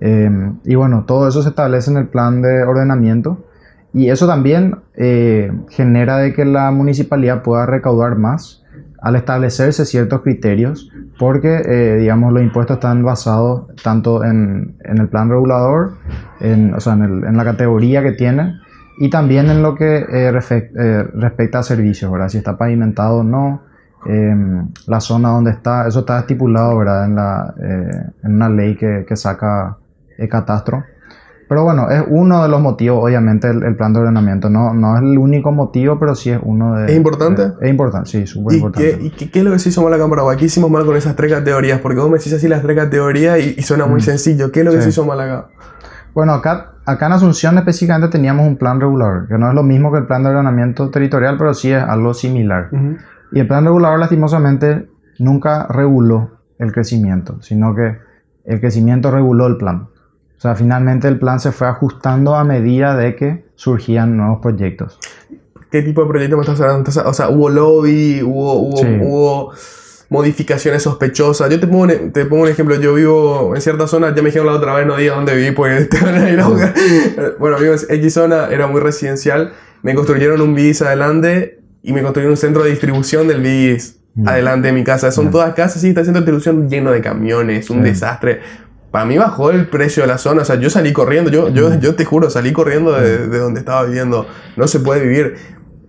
Em, 0.00 0.58
y 0.64 0.74
bueno, 0.74 1.04
todo 1.06 1.28
eso 1.28 1.42
se 1.42 1.50
establece 1.50 1.90
en 1.90 1.96
el 1.98 2.08
plan 2.08 2.42
de 2.42 2.64
ordenamiento 2.64 3.44
y 3.92 4.10
eso 4.10 4.26
también 4.26 4.78
eh, 4.94 5.52
genera 5.70 6.18
de 6.18 6.32
que 6.32 6.44
la 6.44 6.70
municipalidad 6.72 7.42
pueda 7.42 7.64
recaudar 7.64 8.18
más 8.18 8.64
al 9.00 9.16
establecerse 9.16 9.84
ciertos 9.84 10.22
criterios 10.22 10.90
porque, 11.18 11.62
eh, 11.64 11.98
digamos, 12.00 12.32
los 12.32 12.42
impuestos 12.42 12.76
están 12.76 13.04
basados 13.04 13.66
tanto 13.82 14.24
en, 14.24 14.76
en 14.82 14.98
el 14.98 15.08
plan 15.08 15.28
regulador, 15.28 15.92
en, 16.40 16.74
o 16.74 16.80
sea, 16.80 16.94
en, 16.94 17.02
el, 17.02 17.24
en, 17.24 17.36
la 17.36 17.44
categoría 17.44 18.02
que 18.02 18.12
tiene 18.12 18.54
y 18.98 19.10
también 19.10 19.50
en 19.50 19.62
lo 19.62 19.74
que 19.74 19.98
eh, 19.98 20.40
eh, 20.50 21.08
respecta 21.14 21.58
a 21.58 21.62
servicios, 21.62 22.10
¿verdad? 22.10 22.28
Si 22.28 22.38
está 22.38 22.56
pavimentado 22.56 23.18
o 23.18 23.22
no, 23.22 23.62
em, 24.06 24.68
la 24.86 25.00
zona 25.00 25.30
donde 25.30 25.50
está, 25.50 25.86
eso 25.86 26.00
está 26.00 26.20
estipulado, 26.20 26.78
¿verdad? 26.78 27.04
En, 27.04 27.14
la, 27.14 27.54
eh, 27.60 28.10
en 28.22 28.34
una 28.34 28.48
ley 28.48 28.76
que, 28.76 29.04
que 29.06 29.16
saca 29.16 29.76
el 30.18 30.28
catastro. 30.28 30.84
Pero 31.46 31.62
bueno, 31.62 31.90
es 31.90 32.02
uno 32.08 32.42
de 32.42 32.48
los 32.48 32.60
motivos, 32.60 33.04
obviamente, 33.04 33.48
el, 33.50 33.62
el 33.64 33.76
plan 33.76 33.92
de 33.92 34.00
ordenamiento. 34.00 34.48
No, 34.48 34.72
no 34.72 34.96
es 34.96 35.02
el 35.02 35.18
único 35.18 35.52
motivo, 35.52 35.98
pero 35.98 36.14
sí 36.14 36.30
es 36.30 36.38
uno 36.42 36.74
de... 36.76 36.86
¿Es 36.86 36.96
importante? 36.96 37.42
de- 37.48 37.52
es 37.60 37.70
importante, 37.70 38.08
sí, 38.08 38.26
súper 38.26 38.54
¿Y, 38.54 38.56
importante. 38.56 38.98
qué, 38.98 39.04
y 39.04 39.10
qué- 39.10 39.30
qué 39.30 39.38
es 39.40 39.44
lo 39.44 39.50
que 39.52 39.58
se 39.58 39.68
hizo 39.68 39.82
mal 39.82 39.92
acá 39.92 40.04
en 40.04 40.10
Paraguay? 40.10 40.36
¿Qué 40.38 40.46
hicimos 40.46 40.70
mal 40.70 40.86
con 40.86 40.96
esas 40.96 41.14
tres 41.16 41.30
categorías? 41.30 41.80
Porque 41.80 42.00
vos 42.00 42.08
me 42.10 42.16
decís 42.16 42.32
así 42.32 42.48
las 42.48 42.62
tres 42.62 42.76
categorías 42.78 43.38
y, 43.40 43.54
y 43.58 43.62
suena 43.62 43.84
muy 43.86 43.98
Mm. 43.98 44.04
sencillo. 44.04 44.50
¿Qué 44.52 44.60
es 44.60 44.64
lo 44.64 44.70
que 44.72 44.78
Sí. 44.78 44.84
se 44.84 44.88
hizo 44.88 45.04
mal 45.04 45.20
acá? 45.20 45.48
Bueno, 46.14 46.32
acá, 46.32 46.76
acá 46.86 47.06
en 47.06 47.12
Asunción 47.12 47.58
específicamente 47.58 48.08
teníamos 48.10 48.46
un 48.46 48.56
plan 48.56 48.80
regulador, 48.80 49.28
que 49.28 49.36
no 49.36 49.48
es 49.48 49.54
lo 49.54 49.62
mismo 49.62 49.92
que 49.92 49.98
el 49.98 50.06
plan 50.06 50.22
de 50.22 50.30
ordenamiento 50.30 50.88
territorial, 50.90 51.36
pero 51.36 51.52
sí 51.52 51.72
es 51.72 51.82
algo 51.82 52.14
similar. 52.14 52.70
Y 53.32 53.40
el 53.40 53.46
plan 53.46 53.64
regulador 53.64 53.98
lastimosamente 53.98 54.88
nunca 55.18 55.66
reguló 55.68 56.38
el 56.58 56.72
crecimiento, 56.72 57.42
sino 57.42 57.74
que 57.74 57.98
el 58.44 58.60
crecimiento 58.60 59.10
reguló 59.10 59.46
el 59.46 59.56
plan. 59.58 59.88
O 60.44 60.46
sea, 60.46 60.54
finalmente 60.54 61.08
el 61.08 61.18
plan 61.18 61.40
se 61.40 61.52
fue 61.52 61.66
ajustando 61.66 62.34
a 62.34 62.44
medida 62.44 62.94
de 62.98 63.16
que 63.16 63.46
surgían 63.54 64.14
nuevos 64.18 64.40
proyectos. 64.42 64.98
¿Qué 65.70 65.80
tipo 65.80 66.02
de 66.02 66.08
proyecto 66.08 66.36
me 66.36 66.42
estás 66.42 66.60
hablando? 66.60 66.90
O 67.06 67.14
sea, 67.14 67.30
hubo 67.30 67.48
lobby, 67.48 68.20
hubo, 68.22 68.52
hubo, 68.60 68.76
Sí. 68.76 68.86
hubo 69.00 69.52
modificaciones 70.10 70.82
sospechosas. 70.82 71.48
Yo 71.50 71.58
te 71.58 71.66
pongo, 71.66 71.84
un, 71.84 72.12
te 72.12 72.26
pongo 72.26 72.42
un 72.42 72.48
ejemplo. 72.50 72.74
Yo 72.78 72.92
vivo 72.92 73.52
en 73.54 73.62
cierta 73.62 73.86
zona, 73.86 74.14
ya 74.14 74.20
me 74.20 74.26
dijeron 74.28 74.46
la 74.48 74.52
otra 74.52 74.74
vez, 74.74 74.86
no 74.86 74.96
diga 74.98 75.14
dónde 75.14 75.34
viví, 75.34 75.52
porque 75.52 75.84
te 75.90 75.98
van 75.98 76.14
a 76.16 76.30
ir 76.30 76.38
a 76.38 76.46
buscar. 76.46 76.74
Bueno, 77.38 77.56
vivo 77.58 77.72
en 77.72 77.96
X 77.96 78.12
zona, 78.12 78.48
era 78.50 78.66
muy 78.66 78.82
residencial. 78.82 79.54
Me 79.82 79.94
construyeron 79.94 80.42
un 80.42 80.54
BIS 80.54 80.82
adelante 80.82 81.60
y 81.82 81.94
me 81.94 82.02
construyeron 82.02 82.32
un 82.32 82.36
centro 82.36 82.62
de 82.64 82.70
distribución 82.70 83.28
del 83.28 83.40
BIS 83.40 84.00
Mm. 84.16 84.28
adelante 84.28 84.68
de 84.68 84.72
mi 84.72 84.84
casa. 84.84 85.10
Son 85.10 85.26
Mm. 85.26 85.30
todas 85.32 85.54
casas, 85.54 85.80
sí, 85.82 85.88
está 85.88 86.02
el 86.02 86.06
centro 86.06 86.24
de 86.24 86.30
distribución 86.30 86.70
lleno 86.70 86.92
de 86.92 87.00
camiones, 87.00 87.68
un 87.68 87.82
desastre. 87.82 88.42
Para 88.94 89.06
mí 89.06 89.18
bajó 89.18 89.50
el 89.50 89.66
precio 89.66 90.04
de 90.04 90.06
la 90.06 90.18
zona, 90.18 90.42
o 90.42 90.44
sea, 90.44 90.54
yo 90.54 90.70
salí 90.70 90.92
corriendo, 90.92 91.28
yo, 91.28 91.48
yo, 91.48 91.74
yo 91.80 91.96
te 91.96 92.04
juro, 92.04 92.30
salí 92.30 92.52
corriendo 92.52 92.92
de, 92.92 93.26
de 93.26 93.38
donde 93.40 93.58
estaba 93.58 93.82
viviendo. 93.82 94.24
No 94.56 94.68
se 94.68 94.78
puede 94.78 95.00
vivir. 95.02 95.34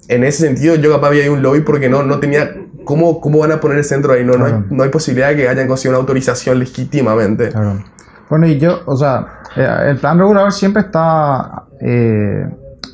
En 0.08 0.24
ese 0.24 0.48
sentido, 0.48 0.74
yo 0.74 0.92
capaz 0.92 1.10
había 1.10 1.32
un 1.32 1.44
lobby 1.44 1.62
porque 1.62 1.88
no, 1.88 2.02
no 2.02 2.20
tenía... 2.20 2.50
¿cómo, 2.84 3.22
¿Cómo 3.22 3.38
van 3.38 3.52
a 3.52 3.60
poner 3.60 3.78
el 3.78 3.84
centro 3.84 4.14
ahí? 4.14 4.26
No, 4.26 4.38
no, 4.38 4.46
hay, 4.46 4.54
no 4.72 4.84
hay 4.84 4.90
posibilidad 4.90 5.30
de 5.30 5.36
que 5.36 5.48
hayan 5.48 5.68
conseguido 5.68 6.00
una 6.00 6.02
autorización 6.02 6.58
legítimamente. 6.58 7.50
Claro. 7.50 7.84
Bueno, 8.28 8.48
y 8.48 8.58
yo, 8.58 8.80
o 8.88 8.98
sea, 8.98 9.42
eh, 9.56 9.90
el 9.90 9.98
plan 9.98 10.18
regulador 10.18 10.52
siempre 10.52 10.82
está 10.82 11.66
eh, 11.82 12.48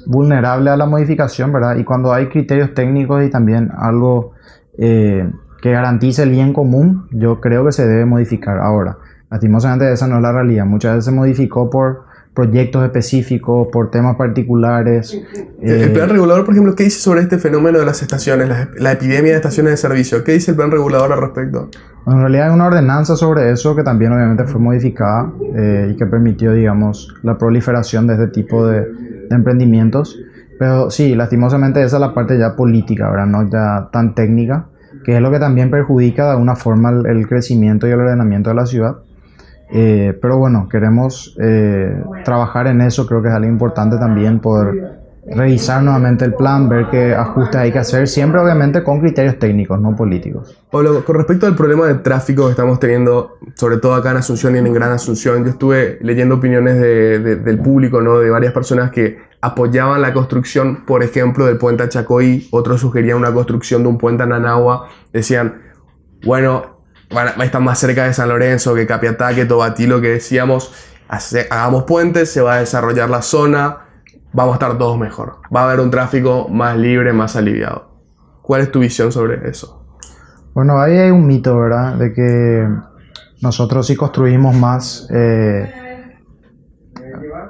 vulnerable 0.08 0.72
a 0.72 0.76
la 0.76 0.88
modificación, 0.88 1.54
¿verdad? 1.54 1.78
Y 1.78 1.86
cuando 1.86 2.12
hay 2.12 2.28
criterios 2.28 2.74
técnicos 2.74 3.24
y 3.24 3.30
también 3.30 3.72
algo 3.78 4.34
eh, 4.78 5.30
que 5.62 5.72
garantice 5.72 6.24
el 6.24 6.32
bien 6.32 6.52
común, 6.52 7.08
yo 7.12 7.40
creo 7.40 7.66
que 7.66 7.72
se 7.72 7.88
debe 7.88 8.04
modificar. 8.04 8.58
Ahora, 8.58 8.98
lastimosamente 9.32 9.92
esa 9.92 10.08
no 10.08 10.18
es 10.18 10.22
la 10.22 10.32
realidad. 10.32 10.66
Muchas 10.66 10.94
veces 10.96 11.06
se 11.06 11.12
modificó 11.12 11.70
por 11.70 12.04
proyectos 12.34 12.84
específicos, 12.86 13.68
por 13.74 13.92
temas 13.92 14.16
particulares. 14.16 15.14
El- 15.62 15.70
eh, 15.70 15.84
El 15.86 15.92
plan 15.94 16.10
regulador, 16.10 16.46
por 16.46 16.54
ejemplo, 16.54 16.76
¿qué 16.76 16.84
dice 16.86 17.00
sobre 17.00 17.22
este 17.22 17.38
fenómeno 17.40 17.80
de 17.80 17.86
las 17.86 18.02
estaciones, 18.02 18.48
la, 18.48 18.70
la 18.78 18.92
epidemia 18.94 19.32
de 19.32 19.38
estaciones 19.38 19.72
de 19.74 19.78
servicio? 19.78 20.24
¿Qué 20.24 20.34
dice 20.34 20.52
el 20.52 20.58
plan 20.58 20.72
regulador 20.72 21.12
al 21.12 21.20
respecto? 21.20 21.70
En 22.08 22.20
realidad 22.20 22.48
hay 22.50 22.54
una 22.54 22.68
ordenanza 22.68 23.16
sobre 23.16 23.52
eso 23.52 23.76
que 23.76 23.84
también 23.84 24.12
obviamente 24.14 24.46
fue 24.46 24.60
modificada 24.62 25.32
eh, 25.56 25.90
y 25.94 25.98
que 25.98 26.06
permitió, 26.06 26.54
digamos, 26.54 27.14
la 27.24 27.38
proliferación 27.38 28.08
de 28.08 28.14
este 28.14 28.28
tipo 28.28 28.66
de, 28.66 28.82
de 28.82 29.36
emprendimientos. 29.36 30.18
Pero 30.58 30.90
sí, 30.90 31.16
lastimosamente 31.16 31.84
esa 31.84 31.98
es 31.98 32.02
la 32.02 32.14
parte 32.14 32.38
ya 32.40 32.56
política, 32.56 33.10
¿verdad? 33.10 33.26
No 33.28 33.50
ya 33.50 33.90
tan 33.92 34.16
técnica, 34.16 34.68
que 35.04 35.16
es 35.16 35.22
lo 35.22 35.32
que 35.32 35.40
también 35.40 35.70
perjudica 35.70 36.26
de 36.26 36.32
alguna 36.32 36.56
forma 36.56 36.92
el, 36.92 37.06
el 37.08 37.28
crecimiento 37.28 37.88
y 37.88 37.92
el 37.92 38.00
ordenamiento 38.00 38.50
de 38.52 38.56
la 38.56 38.66
ciudad. 38.66 38.96
Eh, 39.74 40.18
pero 40.22 40.38
bueno, 40.38 40.68
queremos 40.70 41.36
eh, 41.42 42.04
trabajar 42.26 42.68
en 42.68 42.82
eso, 42.82 43.06
creo 43.06 43.22
que 43.22 43.30
es 43.30 43.34
algo 43.34 43.48
importante 43.50 43.98
también 43.98 44.40
poder 44.40 45.00
revisar 45.34 45.84
nuevamente 45.84 46.26
el 46.26 46.34
plan, 46.34 46.68
ver 46.68 46.88
qué 46.90 47.14
ajustes 47.14 47.56
hay 47.56 47.72
que 47.72 47.78
hacer, 47.80 48.08
siempre 48.08 48.42
obviamente 48.42 48.84
con 48.84 49.00
criterios 49.00 49.38
técnicos, 49.38 49.80
no 49.80 49.96
políticos. 49.96 50.58
Pablo, 50.72 51.06
con 51.06 51.16
respecto 51.16 51.46
al 51.46 51.56
problema 51.56 51.86
de 51.86 51.94
tráfico 51.96 52.46
que 52.46 52.52
estamos 52.52 52.80
teniendo, 52.80 53.38
sobre 53.54 53.78
todo 53.78 53.94
acá 53.94 54.12
en 54.12 54.18
Asunción 54.18 54.56
y 54.56 54.60
en 54.60 54.74
Gran 54.74 54.92
Asunción, 54.92 55.44
yo 55.44 55.52
estuve 55.52 56.00
leyendo 56.02 56.36
opiniones 56.36 56.80
de- 56.80 57.20
de- 57.20 57.36
del 57.36 57.60
público, 57.60 58.02
¿no? 58.02 58.18
de 58.20 58.30
varias 58.32 58.52
personas 58.52 58.90
que 58.92 59.20
apoyaban 59.42 60.02
la 60.02 60.12
construcción, 60.12 60.86
por 60.86 61.04
ejemplo, 61.04 61.46
del 61.46 61.58
puente 61.58 61.84
a 61.84 61.90
Chacoí, 61.90 62.48
otros 62.52 62.82
sugerían 62.82 63.18
una 63.18 63.32
construcción 63.32 63.84
de 63.84 63.90
un 63.90 63.98
puente 64.00 64.24
a 64.24 64.26
Nanagua, 64.26 64.88
decían, 65.14 65.62
bueno, 66.26 66.81
van 67.14 67.28
a- 67.40 67.44
están 67.44 67.64
más 67.64 67.80
cerca 67.80 68.06
de 68.06 68.14
San 68.14 68.30
Lorenzo 68.30 68.74
que 68.76 68.86
Capiatá, 68.88 69.34
que 69.34 69.46
Tobatí, 69.46 69.88
lo 69.88 70.02
que 70.02 70.10
decíamos, 70.10 70.74
hace- 71.08 71.48
hagamos 71.50 71.84
puentes, 71.84 72.32
se 72.32 72.42
va 72.42 72.56
a 72.56 72.60
desarrollar 72.60 73.10
la 73.10 73.22
zona, 73.22 73.80
vamos 74.34 74.54
a 74.54 74.56
estar 74.56 74.78
todos 74.78 74.98
mejor, 74.98 75.38
va 75.56 75.62
a 75.62 75.64
haber 75.66 75.80
un 75.80 75.92
tráfico 75.92 76.48
más 76.50 76.78
libre, 76.78 77.14
más 77.14 77.36
aliviado. 77.36 77.90
¿Cuál 78.42 78.62
es 78.62 78.72
tu 78.72 78.80
visión 78.80 79.12
sobre 79.12 79.50
eso? 79.50 79.86
Bueno, 80.54 80.80
ahí 80.80 80.98
hay 80.98 81.12
un 81.12 81.26
mito, 81.28 81.58
¿verdad? 81.58 81.96
De 81.96 82.14
que 82.14 82.68
nosotros 83.42 83.88
si 83.88 83.96
construimos 83.96 84.56
más, 84.56 85.08
eh, 85.14 85.72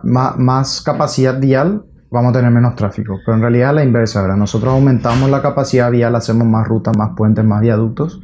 ma- 0.04 0.36
más, 0.38 0.82
capacidad 0.82 1.40
vial, 1.40 1.84
vamos 2.10 2.32
a 2.32 2.38
tener 2.38 2.52
menos 2.52 2.76
tráfico. 2.76 3.20
Pero 3.26 3.36
en 3.38 3.42
realidad 3.42 3.74
la 3.74 3.84
inversa, 3.84 4.22
¿verdad? 4.22 4.38
Nosotros 4.38 4.74
aumentamos 4.74 5.30
la 5.30 5.42
capacidad 5.42 5.90
vial, 5.90 6.16
hacemos 6.16 6.48
más 6.48 6.68
rutas, 6.68 6.96
más 6.98 7.12
puentes, 7.16 7.44
más 7.46 7.62
viaductos. 7.62 8.22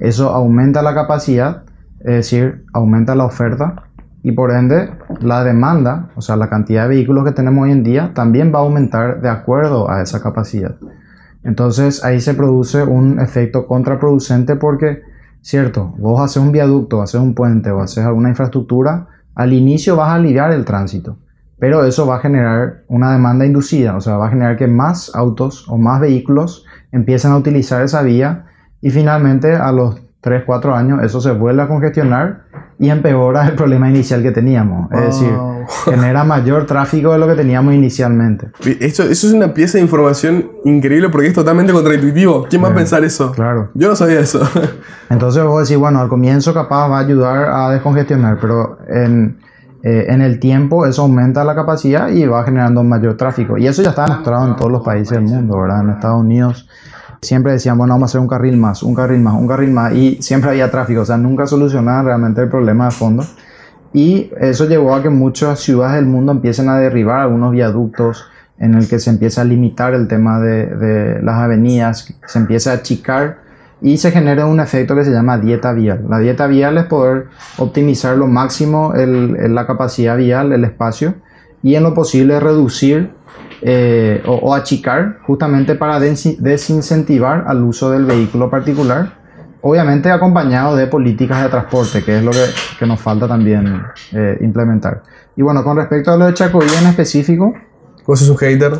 Eso 0.00 0.30
aumenta 0.30 0.82
la 0.82 0.94
capacidad, 0.94 1.64
es 2.00 2.14
decir, 2.14 2.64
aumenta 2.72 3.14
la 3.14 3.24
oferta 3.24 3.84
y 4.22 4.32
por 4.32 4.52
ende 4.52 4.90
la 5.20 5.44
demanda, 5.44 6.10
o 6.16 6.20
sea, 6.20 6.36
la 6.36 6.48
cantidad 6.48 6.82
de 6.82 6.90
vehículos 6.90 7.24
que 7.24 7.32
tenemos 7.32 7.64
hoy 7.64 7.72
en 7.72 7.82
día, 7.82 8.12
también 8.14 8.52
va 8.54 8.58
a 8.58 8.62
aumentar 8.62 9.20
de 9.20 9.28
acuerdo 9.28 9.90
a 9.90 10.02
esa 10.02 10.20
capacidad. 10.22 10.76
Entonces 11.44 12.04
ahí 12.04 12.20
se 12.20 12.34
produce 12.34 12.82
un 12.82 13.20
efecto 13.20 13.66
contraproducente 13.66 14.56
porque, 14.56 15.02
cierto, 15.40 15.94
vos 15.98 16.20
haces 16.20 16.42
un 16.42 16.52
viaducto, 16.52 17.00
haces 17.00 17.20
un 17.20 17.34
puente 17.34 17.70
o 17.70 17.80
haces 17.80 18.04
alguna 18.04 18.28
infraestructura, 18.28 19.06
al 19.34 19.52
inicio 19.52 19.96
vas 19.96 20.10
a 20.10 20.14
aliviar 20.14 20.50
el 20.52 20.64
tránsito, 20.64 21.16
pero 21.58 21.84
eso 21.84 22.06
va 22.06 22.16
a 22.16 22.20
generar 22.20 22.82
una 22.88 23.12
demanda 23.12 23.46
inducida, 23.46 23.96
o 23.96 24.00
sea, 24.00 24.16
va 24.16 24.26
a 24.26 24.30
generar 24.30 24.56
que 24.56 24.66
más 24.66 25.12
autos 25.14 25.68
o 25.68 25.78
más 25.78 26.00
vehículos 26.00 26.64
empiecen 26.90 27.30
a 27.30 27.36
utilizar 27.36 27.82
esa 27.82 28.02
vía 28.02 28.46
y 28.80 28.90
finalmente 28.90 29.54
a 29.54 29.72
los 29.72 30.00
3, 30.20 30.42
4 30.44 30.74
años 30.74 31.02
eso 31.02 31.20
se 31.20 31.30
vuelve 31.32 31.62
a 31.62 31.68
congestionar 31.68 32.42
y 32.78 32.90
empeora 32.90 33.46
el 33.46 33.54
problema 33.54 33.88
inicial 33.88 34.22
que 34.22 34.30
teníamos, 34.32 34.90
es 34.92 35.00
decir, 35.00 35.32
Wow. 35.32 35.64
genera 35.84 36.24
mayor 36.24 36.64
tráfico 36.64 37.12
de 37.12 37.18
lo 37.18 37.26
que 37.26 37.34
teníamos 37.34 37.74
inicialmente. 37.74 38.48
Eso, 38.80 39.02
eso 39.02 39.26
es 39.26 39.32
una 39.32 39.52
pieza 39.52 39.76
de 39.78 39.84
información 39.84 40.50
increíble 40.64 41.08
porque 41.10 41.28
es 41.28 41.34
totalmente 41.34 41.72
contraintuitivo. 41.72 42.46
¿Quién 42.48 42.64
va 42.64 42.68
a 42.68 42.74
pensar 42.74 43.04
eso? 43.04 43.32
Claro. 43.32 43.70
Yo 43.74 43.88
no 43.88 43.94
sabía 43.94 44.20
eso. 44.20 44.40
Entonces 45.10 45.44
vos 45.44 45.68
decís, 45.68 45.78
bueno, 45.78 46.00
al 46.00 46.08
comienzo 46.08 46.54
capaz 46.54 46.88
va 46.88 46.98
a 46.98 47.00
ayudar 47.00 47.50
a 47.50 47.70
descongestionar, 47.70 48.38
pero 48.40 48.78
en, 48.88 49.38
eh, 49.82 50.06
en 50.08 50.22
el 50.22 50.40
tiempo 50.40 50.86
eso 50.86 51.02
aumenta 51.02 51.44
la 51.44 51.54
capacidad 51.54 52.08
y 52.08 52.26
va 52.26 52.44
generando 52.44 52.82
mayor 52.82 53.16
tráfico. 53.16 53.58
Y 53.58 53.66
eso 53.66 53.82
ya 53.82 53.90
está 53.90 54.06
demostrado 54.06 54.48
en 54.48 54.56
todos 54.56 54.72
los 54.72 54.82
países 54.82 55.10
del 55.10 55.22
mundo, 55.22 55.60
¿verdad? 55.60 55.82
En 55.82 55.90
Estados 55.90 56.20
Unidos 56.20 56.68
siempre 57.20 57.52
decían, 57.52 57.76
bueno, 57.78 57.94
vamos 57.94 58.08
a 58.08 58.10
hacer 58.10 58.20
un 58.20 58.28
carril 58.28 58.56
más, 58.56 58.82
un 58.82 58.94
carril 58.94 59.20
más, 59.20 59.34
un 59.34 59.48
carril 59.48 59.70
más, 59.70 59.92
y 59.94 60.18
siempre 60.22 60.50
había 60.50 60.70
tráfico, 60.70 61.02
o 61.02 61.04
sea, 61.04 61.16
nunca 61.16 61.46
solucionaban 61.46 62.04
realmente 62.06 62.42
el 62.42 62.48
problema 62.48 62.86
de 62.86 62.90
fondo. 62.92 63.24
Y 63.92 64.30
eso 64.38 64.66
llevó 64.66 64.94
a 64.94 65.02
que 65.02 65.08
muchas 65.08 65.60
ciudades 65.60 65.96
del 65.96 66.06
mundo 66.06 66.32
empiecen 66.32 66.68
a 66.68 66.78
derribar 66.78 67.20
algunos 67.20 67.52
viaductos 67.52 68.26
en 68.58 68.74
el 68.74 68.88
que 68.88 68.98
se 68.98 69.10
empieza 69.10 69.42
a 69.42 69.44
limitar 69.44 69.94
el 69.94 70.08
tema 70.08 70.40
de, 70.40 71.20
las 71.22 71.36
avenidas, 71.36 72.12
se 72.26 72.38
empieza 72.38 72.72
a 72.72 72.74
achicar 72.74 73.38
y 73.80 73.96
se 73.96 74.10
genera 74.10 74.46
un 74.46 74.60
efecto 74.60 74.94
que 74.96 75.04
se 75.04 75.12
llama 75.12 75.38
dieta 75.38 75.72
vial. 75.72 76.04
La 76.08 76.18
dieta 76.18 76.46
vial 76.48 76.76
es 76.78 76.84
poder 76.84 77.28
optimizar 77.58 78.16
lo 78.16 78.26
máximo 78.26 78.94
el- 78.94 79.54
la 79.54 79.66
capacidad 79.66 80.16
vial, 80.16 80.52
el 80.52 80.64
espacio, 80.64 81.14
y 81.62 81.76
en 81.76 81.84
lo 81.84 81.94
posible 81.94 82.38
reducir 82.40 83.10
eh, 83.62 84.22
o, 84.26 84.54
achicar 84.54 85.18
justamente 85.26 85.74
para 85.74 85.98
desincentivar 86.00 87.44
al 87.46 87.62
uso 87.62 87.90
del 87.90 88.04
vehículo 88.04 88.50
particular, 88.50 89.18
obviamente 89.60 90.10
acompañado 90.10 90.76
de 90.76 90.86
políticas 90.86 91.42
de 91.42 91.48
transporte, 91.48 92.04
que 92.04 92.18
es 92.18 92.24
lo 92.24 92.30
que, 92.30 92.44
que 92.78 92.86
nos 92.86 93.00
falta 93.00 93.26
también 93.26 93.82
eh, 94.12 94.38
implementar. 94.40 95.02
Y 95.36 95.42
bueno, 95.42 95.62
con 95.62 95.76
respecto 95.76 96.12
a 96.12 96.16
lo 96.16 96.26
de 96.26 96.34
Chacoí 96.34 96.66
en 96.80 96.88
específico, 96.88 97.54
¿Vos 98.08 98.20
sos 98.20 98.30
un 98.30 98.38
hater? 98.38 98.72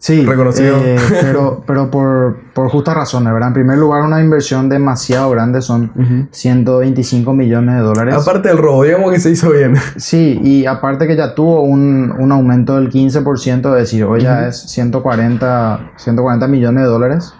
Sí, 0.00 0.24
reconocido. 0.24 0.76
eh, 0.78 0.96
pero, 1.22 1.62
pero 1.66 1.90
por, 1.90 2.36
por 2.54 2.68
justas 2.70 2.94
razones, 2.94 3.32
¿verdad? 3.32 3.48
En 3.48 3.54
primer 3.54 3.78
lugar, 3.78 4.02
una 4.02 4.20
inversión 4.20 4.68
demasiado 4.68 5.28
grande, 5.30 5.60
son 5.60 5.90
125 6.30 7.32
millones 7.32 7.74
de 7.76 7.80
dólares. 7.80 8.14
Aparte 8.14 8.48
del 8.48 8.58
robo, 8.58 8.84
digamos 8.84 9.10
que 9.12 9.18
se 9.20 9.30
hizo 9.30 9.50
bien. 9.50 9.74
Sí, 9.96 10.38
y 10.42 10.66
aparte 10.66 11.06
que 11.08 11.16
ya 11.16 11.34
tuvo 11.34 11.62
un, 11.62 12.14
un 12.16 12.30
aumento 12.32 12.76
del 12.76 12.90
15%, 12.90 13.72
es 13.74 13.80
decir, 13.82 14.04
hoy 14.04 14.20
ya 14.20 14.46
es 14.46 14.56
140, 14.70 15.90
140 15.96 16.46
millones 16.48 16.84
de 16.84 16.88
dólares, 16.88 17.34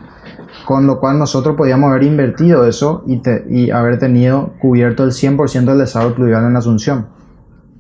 con 0.66 0.86
lo 0.86 0.98
cual 1.00 1.18
nosotros 1.18 1.56
podíamos 1.56 1.90
haber 1.90 2.02
invertido 2.02 2.66
eso 2.66 3.04
y, 3.06 3.18
te- 3.18 3.44
y 3.48 3.70
haber 3.70 3.98
tenido 3.98 4.54
cubierto 4.60 5.04
el 5.04 5.12
100% 5.12 5.64
del 5.64 5.78
desagüe 5.78 6.12
pluvial 6.12 6.44
en 6.44 6.56
Asunción, 6.56 7.06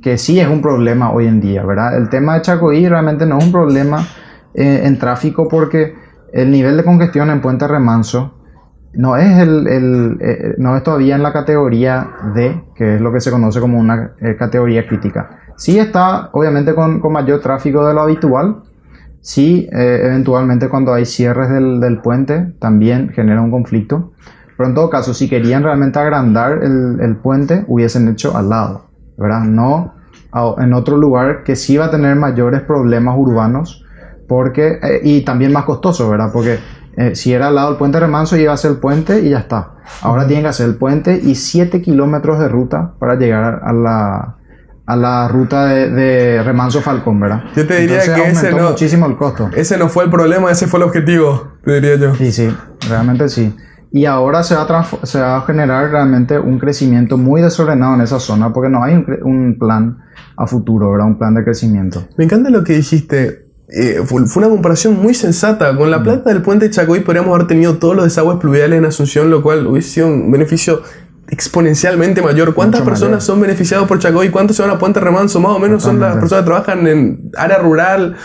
que 0.02 0.18
sí 0.18 0.38
es 0.38 0.48
un 0.48 0.62
problema 0.62 1.10
hoy 1.10 1.26
en 1.26 1.40
día, 1.40 1.64
¿verdad? 1.64 1.96
El 1.96 2.08
tema 2.08 2.34
de 2.34 2.42
Chacoí 2.42 2.88
realmente 2.88 3.26
no 3.26 3.38
es 3.38 3.44
un 3.44 3.52
problema 3.52 4.06
eh, 4.58 4.82
en 4.84 4.98
tráfico 4.98 5.46
porque 5.48 5.94
el 6.32 6.50
nivel 6.50 6.76
de 6.76 6.84
congestión 6.84 7.30
en 7.30 7.40
Puente 7.40 7.68
Remanso 7.68 8.34
no 8.92 9.16
es, 9.16 9.38
el, 9.38 9.68
el, 9.68 10.18
eh, 10.20 10.54
no 10.58 10.76
es 10.76 10.82
todavía 10.82 11.14
en 11.14 11.22
la 11.22 11.32
categoría 11.32 12.08
D, 12.34 12.64
que 12.74 12.96
es 12.96 13.00
lo 13.00 13.12
que 13.12 13.20
se 13.20 13.30
conoce 13.30 13.60
como 13.60 13.78
una 13.78 14.14
eh, 14.20 14.34
categoría 14.36 14.86
crítica. 14.86 15.30
Sí 15.56 15.78
está, 15.78 16.30
obviamente, 16.32 16.74
con, 16.74 17.00
con 17.00 17.12
mayor 17.12 17.40
tráfico 17.40 17.86
de 17.86 17.94
lo 17.94 18.00
habitual. 18.00 18.62
Sí, 19.20 19.68
eh, 19.72 20.00
eventualmente 20.04 20.68
cuando 20.68 20.92
hay 20.92 21.04
cierres 21.04 21.50
del, 21.50 21.80
del 21.80 22.00
puente 22.00 22.54
también 22.58 23.10
genera 23.10 23.40
un 23.40 23.52
conflicto. 23.52 24.12
Pero 24.56 24.70
en 24.70 24.74
todo 24.74 24.90
caso, 24.90 25.14
si 25.14 25.28
querían 25.28 25.62
realmente 25.62 26.00
agrandar 26.00 26.64
el, 26.64 26.98
el 27.00 27.16
puente, 27.16 27.64
hubiesen 27.68 28.08
hecho 28.08 28.36
al 28.36 28.48
lado, 28.48 28.86
¿verdad? 29.16 29.44
No 29.44 29.94
en 30.58 30.74
otro 30.74 30.96
lugar 30.96 31.42
que 31.42 31.56
sí 31.56 31.76
va 31.76 31.86
a 31.86 31.90
tener 31.90 32.14
mayores 32.14 32.60
problemas 32.60 33.16
urbanos 33.16 33.84
porque 34.28 34.78
eh, 34.82 35.00
y 35.02 35.22
también 35.22 35.52
más 35.52 35.64
costoso, 35.64 36.08
¿verdad? 36.10 36.30
Porque 36.32 36.58
eh, 36.96 37.14
si 37.16 37.32
era 37.32 37.48
al 37.48 37.54
lado 37.54 37.68
del 37.70 37.78
puente 37.78 37.98
Remanso 37.98 38.36
iba 38.36 38.52
a 38.52 38.56
ser 38.56 38.72
el 38.72 38.76
puente 38.78 39.20
y 39.20 39.30
ya 39.30 39.38
está. 39.38 39.72
Ahora 40.02 40.26
tienen 40.26 40.44
que 40.44 40.50
hacer 40.50 40.68
el 40.68 40.74
puente 40.76 41.18
y 41.22 41.34
7 41.34 41.80
kilómetros 41.80 42.38
de 42.38 42.48
ruta 42.48 42.92
para 42.98 43.14
llegar 43.16 43.62
a 43.64 43.72
la, 43.72 44.36
a 44.84 44.96
la 44.96 45.28
ruta 45.28 45.66
de, 45.66 45.90
de 45.90 46.42
Remanso 46.42 46.80
Falcón, 46.82 47.20
¿verdad? 47.20 47.44
Yo 47.56 47.66
te 47.66 47.80
diría 47.80 48.02
Entonces, 48.04 48.14
que 48.24 48.30
ese 48.48 48.52
no- 48.52 48.68
muchísimo 48.70 49.06
el 49.06 49.16
costo. 49.16 49.48
Ese 49.56 49.78
no 49.78 49.88
fue 49.88 50.04
el 50.04 50.10
problema, 50.10 50.50
ese 50.50 50.66
fue 50.66 50.78
el 50.80 50.84
objetivo, 50.84 51.52
te 51.64 51.74
diría 51.80 51.96
yo. 51.96 52.14
Sí, 52.16 52.30
sí, 52.32 52.54
realmente 52.88 53.28
sí. 53.28 53.54
Y 53.90 54.04
ahora 54.04 54.42
se 54.42 54.54
va, 54.54 54.62
a 54.64 55.06
se 55.06 55.18
va 55.18 55.38
a 55.38 55.40
generar 55.42 55.90
realmente 55.90 56.38
un 56.38 56.58
crecimiento 56.58 57.16
muy 57.16 57.40
desordenado 57.40 57.94
en 57.94 58.02
esa 58.02 58.20
zona 58.20 58.52
porque 58.52 58.68
no 58.68 58.84
hay 58.84 58.94
un, 58.96 59.06
un 59.22 59.58
plan 59.58 59.96
a 60.36 60.46
futuro, 60.46 60.90
¿verdad? 60.90 61.06
Un 61.06 61.16
plan 61.18 61.34
de 61.34 61.42
crecimiento. 61.42 62.04
Me 62.18 62.24
encanta 62.24 62.50
lo 62.50 62.62
que 62.62 62.74
dijiste. 62.74 63.47
Eh, 63.70 64.00
fue, 64.04 64.26
fue 64.26 64.42
una 64.42 64.50
comparación 64.50 65.00
muy 65.00 65.14
sensata. 65.14 65.76
Con 65.76 65.90
la 65.90 66.02
plata 66.02 66.30
del 66.30 66.42
puente 66.42 66.66
de 66.66 66.70
Chacoí 66.70 67.00
podríamos 67.00 67.34
haber 67.34 67.46
tenido 67.46 67.76
todos 67.78 67.94
los 67.94 68.04
desagües 68.04 68.38
pluviales 68.38 68.78
en 68.78 68.84
Asunción, 68.84 69.30
lo 69.30 69.42
cual 69.42 69.66
hubiese 69.66 69.90
sido 69.90 70.06
un 70.08 70.30
beneficio 70.30 70.82
exponencialmente 71.28 72.22
mayor. 72.22 72.54
¿Cuántas 72.54 72.80
Mucho 72.80 72.90
personas 72.90 73.10
mayor. 73.16 73.22
son 73.22 73.40
beneficiadas 73.40 73.86
por 73.86 73.98
Chacoí? 73.98 74.30
¿Cuántos 74.30 74.56
se 74.56 74.62
van 74.62 74.70
a 74.70 74.78
Puente 74.78 75.00
Remanso? 75.00 75.40
Más 75.40 75.52
o 75.52 75.58
menos 75.58 75.82
son 75.82 76.00
las 76.00 76.16
personas 76.16 76.44
que 76.44 76.46
trabajan 76.46 76.86
en 76.86 77.30
área 77.36 77.58
rural. 77.58 78.16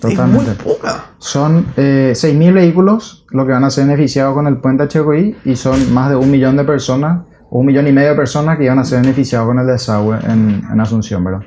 Totalmente. 0.00 0.52
Es 0.52 0.64
muy 0.64 0.74
poca. 0.74 1.06
Son 1.18 1.66
eh, 1.76 2.12
6.000 2.14 2.52
vehículos 2.52 3.26
lo 3.30 3.46
que 3.46 3.52
van 3.52 3.64
a 3.64 3.70
ser 3.70 3.86
beneficiados 3.86 4.34
con 4.34 4.46
el 4.46 4.58
puente 4.58 4.84
HCI 4.84 5.36
y 5.44 5.56
son 5.56 5.92
más 5.92 6.10
de 6.10 6.16
un 6.16 6.30
millón 6.30 6.56
de 6.56 6.64
personas 6.64 7.22
un 7.50 7.66
millón 7.66 7.86
y 7.86 7.92
medio 7.92 8.10
de 8.10 8.16
personas 8.16 8.58
que 8.58 8.64
iban 8.64 8.80
a 8.80 8.84
ser 8.84 9.00
beneficiados 9.00 9.46
con 9.46 9.60
el 9.60 9.66
desagüe 9.66 10.18
en, 10.24 10.64
en 10.72 10.80
Asunción, 10.80 11.22
¿verdad? 11.22 11.42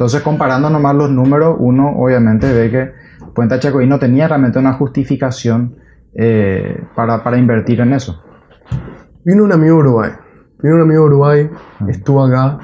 Entonces, 0.00 0.22
comparando 0.22 0.70
nomás 0.70 0.96
los 0.96 1.10
números, 1.10 1.56
uno 1.58 1.90
obviamente 1.98 2.50
ve 2.50 2.70
que 2.70 2.92
Puente 3.34 3.56
HCI 3.60 3.86
no 3.86 3.98
tenía 3.98 4.28
realmente 4.28 4.58
una 4.58 4.72
justificación 4.72 5.76
eh, 6.14 6.84
para, 6.96 7.22
para 7.22 7.36
invertir 7.36 7.80
en 7.80 7.92
eso. 7.92 8.24
Vino 9.26 9.44
un 9.44 9.52
amigo 9.52 9.74
de 9.74 9.80
Uruguay. 9.82 10.10
Vino 10.62 10.76
un 10.76 10.80
amigo 10.80 11.02
de 11.02 11.06
Uruguay, 11.06 11.50
estuvo 11.86 12.24
acá. 12.24 12.60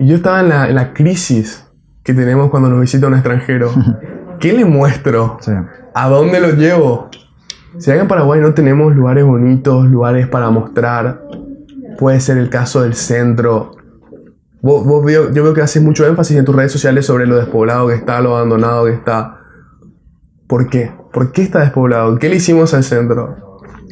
Y 0.00 0.08
yo 0.08 0.16
estaba 0.16 0.40
en 0.40 0.48
la, 0.48 0.68
en 0.68 0.74
la 0.74 0.92
crisis 0.92 1.64
que 2.02 2.12
tenemos 2.12 2.50
cuando 2.50 2.68
nos 2.70 2.80
visita 2.80 3.06
un 3.06 3.14
extranjero. 3.14 3.70
¿Qué 4.40 4.52
le 4.52 4.64
muestro? 4.64 5.36
Sí. 5.42 5.52
¿A 5.94 6.08
dónde 6.08 6.40
lo 6.40 6.56
llevo? 6.56 7.08
Si 7.78 7.88
acá 7.88 8.02
en 8.02 8.08
Paraguay 8.08 8.40
no 8.40 8.52
tenemos 8.52 8.92
lugares 8.96 9.24
bonitos, 9.24 9.86
lugares 9.86 10.26
para 10.26 10.50
mostrar, 10.50 11.22
puede 11.98 12.18
ser 12.18 12.38
el 12.38 12.50
caso 12.50 12.82
del 12.82 12.94
centro. 12.94 13.76
Vos, 14.62 14.84
vos 14.86 15.04
veo- 15.04 15.32
yo 15.32 15.42
veo 15.42 15.54
que 15.54 15.60
haces 15.60 15.82
mucho 15.82 16.06
énfasis 16.06 16.36
en 16.36 16.44
tus 16.44 16.54
redes 16.54 16.70
sociales 16.72 17.04
sobre 17.04 17.26
lo 17.26 17.36
despoblado 17.36 17.88
que 17.88 17.94
está, 17.94 18.20
lo 18.20 18.36
abandonado 18.36 18.84
que 18.86 18.92
está. 18.92 19.38
¿Por 20.46 20.68
qué? 20.68 20.92
¿Por 21.12 21.32
qué 21.32 21.42
está 21.42 21.60
despoblado? 21.60 22.16
¿Qué 22.18 22.28
le 22.28 22.36
hicimos 22.36 22.72
al 22.74 22.84
centro? 22.84 23.36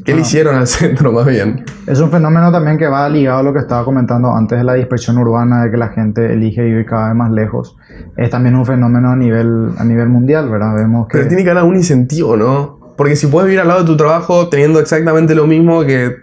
¿Qué 0.04 0.14
le 0.14 0.20
hicieron 0.22 0.54
al 0.54 0.66
centro 0.68 1.12
más 1.12 1.26
bien? 1.26 1.64
Es 1.86 2.00
un 2.00 2.10
fenómeno 2.10 2.50
también 2.52 2.78
que 2.78 2.86
va 2.86 3.08
ligado 3.08 3.40
a 3.40 3.42
lo 3.42 3.52
que 3.52 3.58
estaba 3.58 3.84
comentando 3.84 4.34
antes 4.34 4.58
de 4.58 4.64
la 4.64 4.74
dispersión 4.74 5.18
urbana, 5.18 5.64
de 5.64 5.70
que 5.70 5.76
la 5.76 5.88
gente 5.88 6.32
elige 6.32 6.62
vivir 6.62 6.86
cada 6.86 7.08
vez 7.08 7.16
más 7.16 7.30
lejos. 7.32 7.76
Es 8.16 8.30
también 8.30 8.54
un 8.54 8.64
fenómeno 8.64 9.10
a 9.10 9.16
nivel, 9.16 9.70
a 9.76 9.84
nivel 9.84 10.08
mundial, 10.08 10.48
¿verdad? 10.48 10.74
Vemos 10.76 11.08
que... 11.08 11.18
Pero 11.18 11.28
tiene 11.28 11.44
que 11.44 11.50
haber 11.50 11.64
un 11.64 11.76
incentivo, 11.76 12.36
¿no? 12.36 12.78
Porque 12.96 13.16
si 13.16 13.26
puedes 13.26 13.46
vivir 13.46 13.60
al 13.60 13.68
lado 13.68 13.80
de 13.80 13.86
tu 13.86 13.96
trabajo 13.96 14.48
teniendo 14.48 14.78
exactamente 14.78 15.34
lo 15.34 15.46
mismo 15.46 15.82
que 15.84 16.14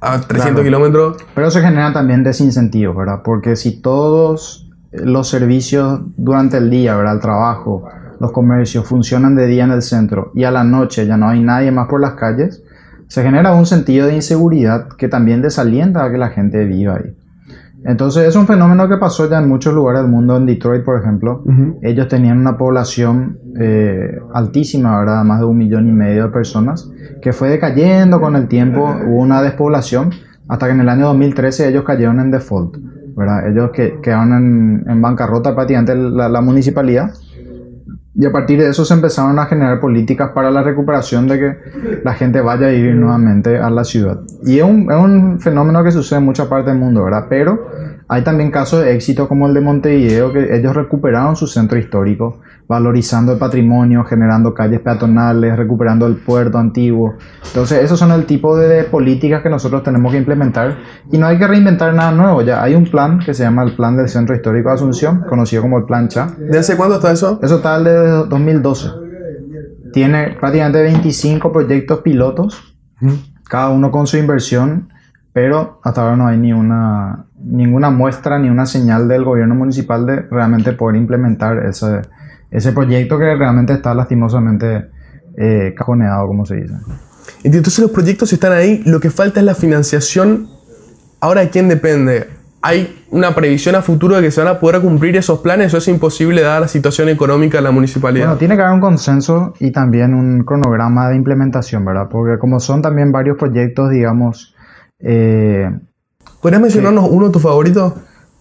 a 0.00 0.20
300 0.20 0.40
Claro. 0.42 0.62
kilómetros, 0.64 1.16
Pero 1.34 1.50
se 1.50 1.60
generan 1.60 1.92
también 1.92 2.22
desincentivos, 2.24 2.96
¿verdad? 2.96 3.20
Porque 3.24 3.56
si 3.56 3.80
todos 3.80 4.68
los 4.92 5.28
servicios 5.28 6.00
durante 6.16 6.56
el 6.58 6.70
día, 6.70 6.96
¿verdad? 6.96 7.14
El 7.14 7.20
trabajo, 7.20 7.84
los 8.20 8.30
comercios 8.32 8.86
funcionan 8.86 9.34
de 9.34 9.46
día 9.46 9.64
en 9.64 9.72
el 9.72 9.82
centro 9.82 10.30
y 10.34 10.44
a 10.44 10.50
la 10.50 10.62
noche 10.64 11.06
ya 11.06 11.16
no 11.16 11.28
hay 11.28 11.40
nadie 11.42 11.72
más 11.72 11.88
por 11.88 12.00
las 12.00 12.12
calles, 12.14 12.62
se 13.08 13.22
genera 13.22 13.52
un 13.52 13.66
sentido 13.66 14.06
de 14.06 14.14
inseguridad 14.14 14.88
que 14.96 15.08
también 15.08 15.42
desalienta 15.42 16.04
a 16.04 16.10
que 16.10 16.18
la 16.18 16.28
gente 16.30 16.64
viva 16.64 16.94
ahí. 16.96 17.14
Entonces 17.84 18.26
es 18.26 18.34
un 18.34 18.46
fenómeno 18.46 18.88
que 18.88 18.96
pasó 18.96 19.28
ya 19.28 19.38
en 19.38 19.48
muchos 19.48 19.74
lugares 19.74 20.02
del 20.02 20.10
mundo, 20.10 20.36
en 20.36 20.46
Detroit 20.46 20.84
por 20.84 21.00
ejemplo. 21.00 21.44
Ellos 21.82 22.08
tenían 22.08 22.38
una 22.38 22.56
población 22.56 23.38
eh, 23.60 24.18
altísima, 24.32 24.98
¿verdad? 24.98 25.22
Más 25.24 25.40
de 25.40 25.46
un 25.46 25.58
millón 25.58 25.88
y 25.88 25.92
medio 25.92 26.24
de 26.24 26.28
personas, 26.30 26.90
que 27.20 27.32
fue 27.32 27.50
decayendo 27.50 28.20
con 28.20 28.36
el 28.36 28.48
tiempo, 28.48 28.90
hubo 29.06 29.20
una 29.20 29.42
despoblación, 29.42 30.10
hasta 30.48 30.66
que 30.66 30.72
en 30.72 30.80
el 30.80 30.88
año 30.88 31.06
2013 31.06 31.68
ellos 31.68 31.84
cayeron 31.84 32.20
en 32.20 32.30
default, 32.30 32.76
¿verdad? 33.16 33.48
Ellos 33.48 33.70
que, 33.72 34.00
quedaron 34.02 34.32
en, 34.32 34.90
en 34.90 35.02
bancarrota 35.02 35.54
prácticamente 35.54 35.94
la, 35.94 36.28
la 36.28 36.40
municipalidad. 36.40 37.12
Y 38.16 38.24
a 38.26 38.30
partir 38.30 38.60
de 38.60 38.68
eso 38.68 38.84
se 38.84 38.94
empezaron 38.94 39.38
a 39.38 39.46
generar 39.46 39.80
políticas 39.80 40.30
para 40.32 40.50
la 40.50 40.62
recuperación 40.62 41.26
de 41.26 41.38
que 41.38 42.00
la 42.04 42.14
gente 42.14 42.40
vaya 42.40 42.68
a 42.68 42.70
vivir 42.70 42.94
nuevamente 42.94 43.58
a 43.58 43.70
la 43.70 43.82
ciudad. 43.82 44.20
Y 44.44 44.58
es 44.58 44.64
un, 44.64 44.90
es 44.90 44.96
un 44.96 45.40
fenómeno 45.40 45.82
que 45.82 45.90
sucede 45.90 46.20
en 46.20 46.24
mucha 46.24 46.48
parte 46.48 46.70
del 46.70 46.78
mundo, 46.78 47.02
¿verdad? 47.02 47.26
Pero 47.28 47.66
hay 48.06 48.22
también 48.22 48.50
casos 48.50 48.84
de 48.84 48.94
éxito 48.94 49.26
como 49.28 49.48
el 49.48 49.54
de 49.54 49.60
Montevideo, 49.60 50.32
que 50.32 50.54
ellos 50.54 50.76
recuperaron 50.76 51.34
su 51.34 51.48
centro 51.48 51.78
histórico, 51.78 52.40
valorizando 52.66 53.32
el 53.32 53.38
patrimonio, 53.38 54.04
generando 54.04 54.54
calles 54.54 54.80
peatonales, 54.80 55.56
recuperando 55.56 56.06
el 56.06 56.16
puerto 56.16 56.58
antiguo. 56.58 57.14
Entonces, 57.46 57.84
esos 57.84 57.98
son 57.98 58.10
el 58.12 58.24
tipo 58.24 58.56
de 58.56 58.84
políticas 58.84 59.42
que 59.42 59.50
nosotros 59.50 59.82
tenemos 59.82 60.12
que 60.12 60.18
implementar. 60.18 60.78
Y 61.10 61.18
no 61.18 61.26
hay 61.26 61.38
que 61.38 61.46
reinventar 61.46 61.94
nada 61.94 62.12
nuevo, 62.12 62.42
ya 62.42 62.62
hay 62.62 62.74
un 62.74 62.84
plan 62.84 63.18
que 63.18 63.34
se 63.34 63.42
llama 63.42 63.62
el 63.62 63.76
Plan 63.76 63.96
del 63.96 64.08
Centro 64.08 64.34
Histórico 64.34 64.68
de 64.68 64.74
Asunción, 64.76 65.24
conocido 65.28 65.62
como 65.62 65.78
el 65.78 65.84
Plan 65.84 66.08
CHA. 66.08 66.34
¿de 66.38 66.58
hace 66.58 66.76
cuánto 66.76 66.96
está 66.96 67.12
eso? 67.12 67.38
Eso 67.42 67.56
está 67.56 67.76
el 67.76 67.84
de 67.84 67.92
2012. 68.28 68.88
Tiene 69.92 70.36
prácticamente 70.40 70.82
25 70.82 71.52
proyectos 71.52 72.00
pilotos, 72.00 72.74
cada 73.48 73.68
uno 73.68 73.90
con 73.90 74.06
su 74.06 74.16
inversión, 74.16 74.88
pero 75.34 75.80
hasta 75.82 76.00
ahora 76.00 76.16
no 76.16 76.28
hay 76.28 76.38
ni 76.38 76.52
una, 76.52 77.26
ninguna 77.42 77.90
muestra 77.90 78.38
ni 78.38 78.48
una 78.48 78.66
señal 78.66 79.08
del 79.08 79.24
gobierno 79.24 79.56
municipal 79.56 80.06
de 80.06 80.22
realmente 80.30 80.72
poder 80.72 80.94
implementar 80.94 81.66
ese, 81.66 82.02
ese 82.52 82.72
proyecto 82.72 83.18
que 83.18 83.34
realmente 83.34 83.72
está 83.72 83.92
lastimosamente 83.94 84.86
eh, 85.36 85.74
cajoneado, 85.76 86.28
como 86.28 86.46
se 86.46 86.54
dice. 86.54 86.74
Entonces 87.42 87.80
los 87.80 87.90
proyectos 87.90 88.32
están 88.32 88.52
ahí, 88.52 88.84
lo 88.86 89.00
que 89.00 89.10
falta 89.10 89.40
es 89.40 89.46
la 89.46 89.56
financiación. 89.56 90.46
Ahora, 91.20 91.40
¿de 91.40 91.50
quién 91.50 91.68
depende? 91.68 92.28
¿Hay 92.62 93.04
una 93.10 93.34
previsión 93.34 93.74
a 93.74 93.82
futuro 93.82 94.14
de 94.14 94.22
que 94.22 94.30
se 94.30 94.40
van 94.40 94.54
a 94.54 94.60
poder 94.60 94.80
cumplir 94.80 95.16
esos 95.16 95.40
planes 95.40 95.74
o 95.74 95.78
es 95.78 95.88
imposible 95.88 96.42
dada 96.42 96.60
la 96.60 96.68
situación 96.68 97.08
económica 97.08 97.58
de 97.58 97.64
la 97.64 97.72
municipalidad? 97.72 98.26
Bueno, 98.26 98.38
tiene 98.38 98.54
que 98.54 98.62
haber 98.62 98.74
un 98.74 98.80
consenso 98.80 99.52
y 99.58 99.72
también 99.72 100.14
un 100.14 100.44
cronograma 100.44 101.08
de 101.08 101.16
implementación, 101.16 101.84
¿verdad? 101.84 102.06
Porque 102.08 102.38
como 102.38 102.60
son 102.60 102.82
también 102.82 103.10
varios 103.10 103.36
proyectos, 103.36 103.90
digamos, 103.90 104.53
eh, 105.04 105.70
¿Podrías 106.42 106.60
mencionarnos 106.62 107.08
uno 107.10 107.26
de 107.26 107.32
tus 107.32 107.42
favoritos? 107.42 107.92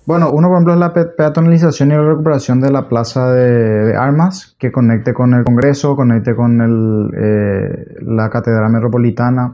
Bueno, 0.05 0.31
uno 0.31 0.49
por 0.49 0.55
ejemplo 0.57 0.73
es 0.73 0.79
la 0.79 0.93
pe- 0.93 1.05
peatonalización 1.17 1.91
y 1.91 1.95
la 1.95 2.03
recuperación 2.03 2.59
de 2.59 2.69
la 2.71 2.89
plaza 2.89 3.31
de, 3.31 3.85
de 3.85 3.95
armas, 3.95 4.55
que 4.59 4.69
conecte 4.69 5.13
con 5.13 5.33
el 5.33 5.45
Congreso, 5.45 5.95
conecte 5.95 6.35
con 6.35 6.59
el, 6.59 7.09
eh, 7.17 7.95
la 8.01 8.29
Catedral 8.29 8.69
Metropolitana. 8.69 9.53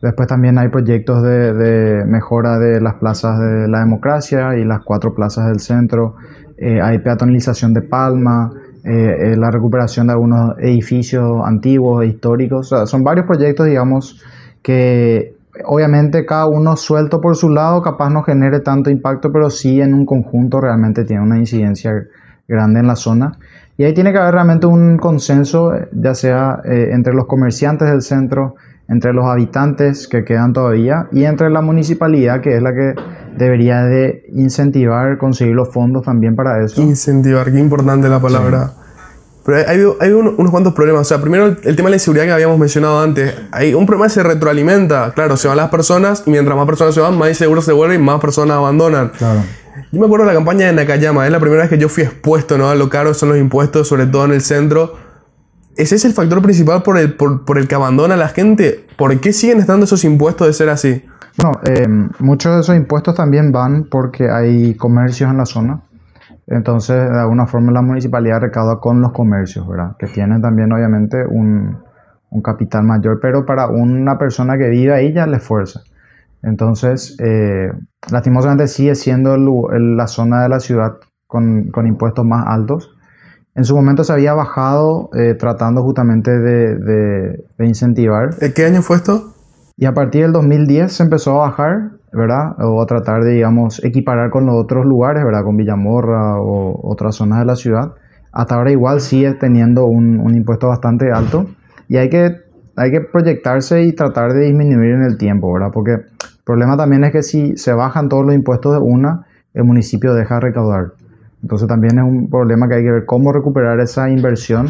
Después 0.00 0.28
también 0.28 0.56
hay 0.58 0.68
proyectos 0.68 1.24
de, 1.24 1.52
de 1.52 2.04
mejora 2.04 2.60
de 2.60 2.80
las 2.80 2.94
plazas 2.94 3.40
de 3.40 3.66
la 3.66 3.80
democracia 3.80 4.56
y 4.56 4.64
las 4.64 4.84
cuatro 4.84 5.14
plazas 5.16 5.46
del 5.48 5.58
centro. 5.58 6.14
Eh, 6.56 6.80
hay 6.80 7.00
peatonalización 7.00 7.74
de 7.74 7.82
Palma, 7.82 8.52
eh, 8.84 9.34
la 9.36 9.50
recuperación 9.50 10.06
de 10.06 10.12
algunos 10.12 10.56
edificios 10.60 11.42
antiguos 11.44 12.04
e 12.04 12.06
históricos. 12.06 12.68
son 12.86 13.02
varios 13.02 13.26
proyectos, 13.26 13.66
digamos, 13.66 14.22
que 14.62 15.37
obviamente 15.64 16.24
cada 16.24 16.46
uno 16.46 16.76
suelto 16.76 17.20
por 17.20 17.36
su 17.36 17.48
lado 17.48 17.82
capaz 17.82 18.10
no 18.10 18.22
genere 18.22 18.60
tanto 18.60 18.90
impacto, 18.90 19.32
pero 19.32 19.50
sí 19.50 19.80
en 19.80 19.94
un 19.94 20.06
conjunto 20.06 20.60
realmente 20.60 21.04
tiene 21.04 21.22
una 21.22 21.38
incidencia 21.38 21.92
grande 22.46 22.80
en 22.80 22.86
la 22.86 22.96
zona. 22.96 23.38
Y 23.76 23.84
ahí 23.84 23.94
tiene 23.94 24.12
que 24.12 24.18
haber 24.18 24.34
realmente 24.34 24.66
un 24.66 24.96
consenso, 24.96 25.72
ya 25.92 26.14
sea 26.14 26.60
eh, 26.64 26.88
entre 26.92 27.14
los 27.14 27.26
comerciantes 27.26 27.88
del 27.88 28.02
centro, 28.02 28.56
entre 28.88 29.12
los 29.12 29.26
habitantes 29.26 30.08
que 30.08 30.24
quedan 30.24 30.52
todavía 30.52 31.06
y 31.12 31.24
entre 31.24 31.50
la 31.50 31.60
municipalidad, 31.60 32.40
que 32.40 32.56
es 32.56 32.62
la 32.62 32.72
que 32.72 32.94
debería 33.36 33.82
de 33.82 34.24
incentivar, 34.34 35.18
conseguir 35.18 35.54
los 35.54 35.72
fondos 35.72 36.04
también 36.04 36.34
para 36.34 36.64
eso. 36.64 36.82
Incentivar, 36.82 37.52
qué 37.52 37.60
importante 37.60 38.08
la 38.08 38.18
palabra. 38.18 38.70
Pero 39.48 39.66
hay, 39.66 39.82
hay 40.00 40.12
unos 40.12 40.50
cuantos 40.50 40.74
problemas. 40.74 41.00
O 41.00 41.04
sea, 41.04 41.22
primero 41.22 41.46
el, 41.46 41.74
tema 41.74 41.86
de 41.86 41.92
la 41.92 41.96
inseguridad 41.96 42.26
que 42.26 42.32
habíamos 42.32 42.58
mencionado 42.58 43.00
antes. 43.00 43.34
Hay 43.50 43.72
un 43.72 43.86
problema 43.86 44.04
que 44.04 44.10
se 44.10 44.22
retroalimenta. 44.22 45.12
Claro, 45.14 45.38
se 45.38 45.48
van 45.48 45.56
las 45.56 45.70
personas 45.70 46.22
y 46.26 46.30
mientras 46.30 46.54
más 46.54 46.66
personas 46.66 46.94
se 46.94 47.00
van, 47.00 47.16
más 47.16 47.30
inseguros 47.30 47.64
se 47.64 47.72
vuelven 47.72 47.98
y 47.98 48.04
más 48.04 48.20
personas 48.20 48.58
abandonan. 48.58 49.08
Claro. 49.16 49.40
Yo 49.90 50.00
me 50.00 50.04
acuerdo 50.04 50.26
de 50.26 50.32
la 50.32 50.36
campaña 50.36 50.66
de 50.66 50.74
Nakayama, 50.74 51.24
es 51.24 51.32
la 51.32 51.40
primera 51.40 51.62
vez 51.62 51.70
que 51.70 51.78
yo 51.78 51.88
fui 51.88 52.02
expuesto 52.02 52.58
¿no? 52.58 52.68
a 52.68 52.74
lo 52.74 52.90
caro 52.90 53.14
son 53.14 53.30
los 53.30 53.38
impuestos, 53.38 53.88
sobre 53.88 54.04
todo 54.04 54.26
en 54.26 54.32
el 54.32 54.42
centro. 54.42 54.96
¿Ese 55.78 55.94
es 55.94 56.04
el 56.04 56.12
factor 56.12 56.42
principal 56.42 56.82
por 56.82 56.98
el, 56.98 57.14
por, 57.14 57.56
el 57.56 57.68
que 57.68 57.74
abandona 57.74 58.18
la 58.18 58.28
gente? 58.28 58.86
¿Por 58.98 59.18
qué 59.18 59.32
siguen 59.32 59.60
estando 59.60 59.86
esos 59.86 60.04
impuestos 60.04 60.46
de 60.46 60.52
ser 60.52 60.68
así? 60.68 61.06
Bueno, 61.38 61.58
eh, 61.64 61.88
muchos 62.18 62.54
de 62.54 62.60
esos 62.60 62.76
impuestos 62.76 63.14
también 63.14 63.50
van 63.50 63.84
porque 63.84 64.28
hay 64.28 64.74
comercios 64.74 65.30
en 65.30 65.38
la 65.38 65.46
zona. 65.46 65.80
Entonces, 66.48 67.10
de 67.10 67.20
alguna 67.20 67.46
forma, 67.46 67.72
la 67.72 67.82
municipalidad 67.82 68.40
recauda 68.40 68.80
con 68.80 69.00
los 69.00 69.12
comercios, 69.12 69.68
¿verdad? 69.68 69.96
Que 69.98 70.06
tienen 70.06 70.40
también, 70.40 70.72
obviamente, 70.72 71.24
un, 71.26 71.78
un 72.30 72.42
capital 72.42 72.84
mayor, 72.84 73.18
pero 73.20 73.46
para 73.46 73.68
una 73.68 74.18
persona 74.18 74.56
que 74.58 74.68
vive 74.68 74.94
ahí 74.94 75.12
ya 75.12 75.26
le 75.26 75.38
fuerza. 75.38 75.80
Entonces, 76.42 77.16
eh, 77.20 77.72
lastimosamente 78.10 78.68
sigue 78.68 78.94
siendo 78.94 79.36
la 79.36 80.06
zona 80.06 80.42
de 80.42 80.48
la 80.48 80.60
ciudad 80.60 80.94
con, 81.26 81.70
impuestos 81.86 82.24
más 82.24 82.46
altos. 82.46 82.94
En 83.54 83.64
su 83.64 83.74
momento 83.74 84.04
se 84.04 84.12
había 84.12 84.34
bajado 84.34 85.10
eh, 85.14 85.34
tratando 85.34 85.82
justamente 85.82 86.38
de, 86.38 87.44
incentivar. 87.58 88.30
¿Qué 88.54 88.64
año 88.64 88.82
fue 88.82 88.96
esto? 88.96 89.34
Y 89.76 89.86
a 89.86 89.94
partir 89.94 90.22
del 90.22 90.32
2010 90.32 90.92
se 90.92 91.02
empezó 91.02 91.42
a 91.42 91.48
bajar, 91.48 91.90
¿verdad? 92.12 92.54
O 92.60 92.80
a 92.80 92.86
tratar 92.86 93.22
de, 93.22 93.34
digamos, 93.34 93.84
equiparar 93.84 94.30
con 94.30 94.46
los 94.46 94.54
otros 94.56 94.86
lugares, 94.86 95.24
¿verdad? 95.24 95.44
Con 95.44 95.56
Villamorra 95.56 96.40
o 96.40 96.80
otras 96.90 97.16
zonas 97.16 97.40
de 97.40 97.44
la 97.44 97.56
ciudad. 97.56 97.92
Hasta 98.32 98.54
ahora 98.54 98.70
igual 98.70 99.00
sigue 99.00 99.34
teniendo 99.34 99.86
un, 99.86 100.34
impuesto 100.34 100.68
bastante 100.68 101.10
alto. 101.12 101.46
Y 101.88 101.96
hay 101.96 102.08
que 102.08 102.48
hay 102.76 102.92
que 102.92 103.00
proyectarse 103.00 103.82
y 103.82 103.92
tratar 103.92 104.32
de 104.34 104.46
disminuir 104.46 104.92
en 104.92 105.02
el 105.02 105.18
tiempo, 105.18 105.52
¿verdad? 105.52 105.70
Porque 105.72 105.92
el 105.94 106.04
problema 106.44 106.76
también 106.76 107.02
es 107.02 107.10
que 107.10 107.22
si 107.24 107.56
se 107.56 107.72
bajan 107.72 108.08
todos 108.08 108.24
los 108.24 108.36
impuestos 108.36 108.72
de 108.72 108.78
una, 108.78 109.26
el 109.52 109.64
municipio 109.64 110.14
deja 110.14 110.36
de 110.36 110.40
recaudar. 110.42 110.92
Entonces 111.42 111.66
también 111.66 111.98
es 111.98 112.04
un 112.04 112.30
problema 112.30 112.68
que 112.68 112.76
hay 112.76 112.84
que 112.84 112.92
ver 112.92 113.04
cómo 113.04 113.32
recuperar 113.32 113.80
esa 113.80 114.08
inversión 114.10 114.68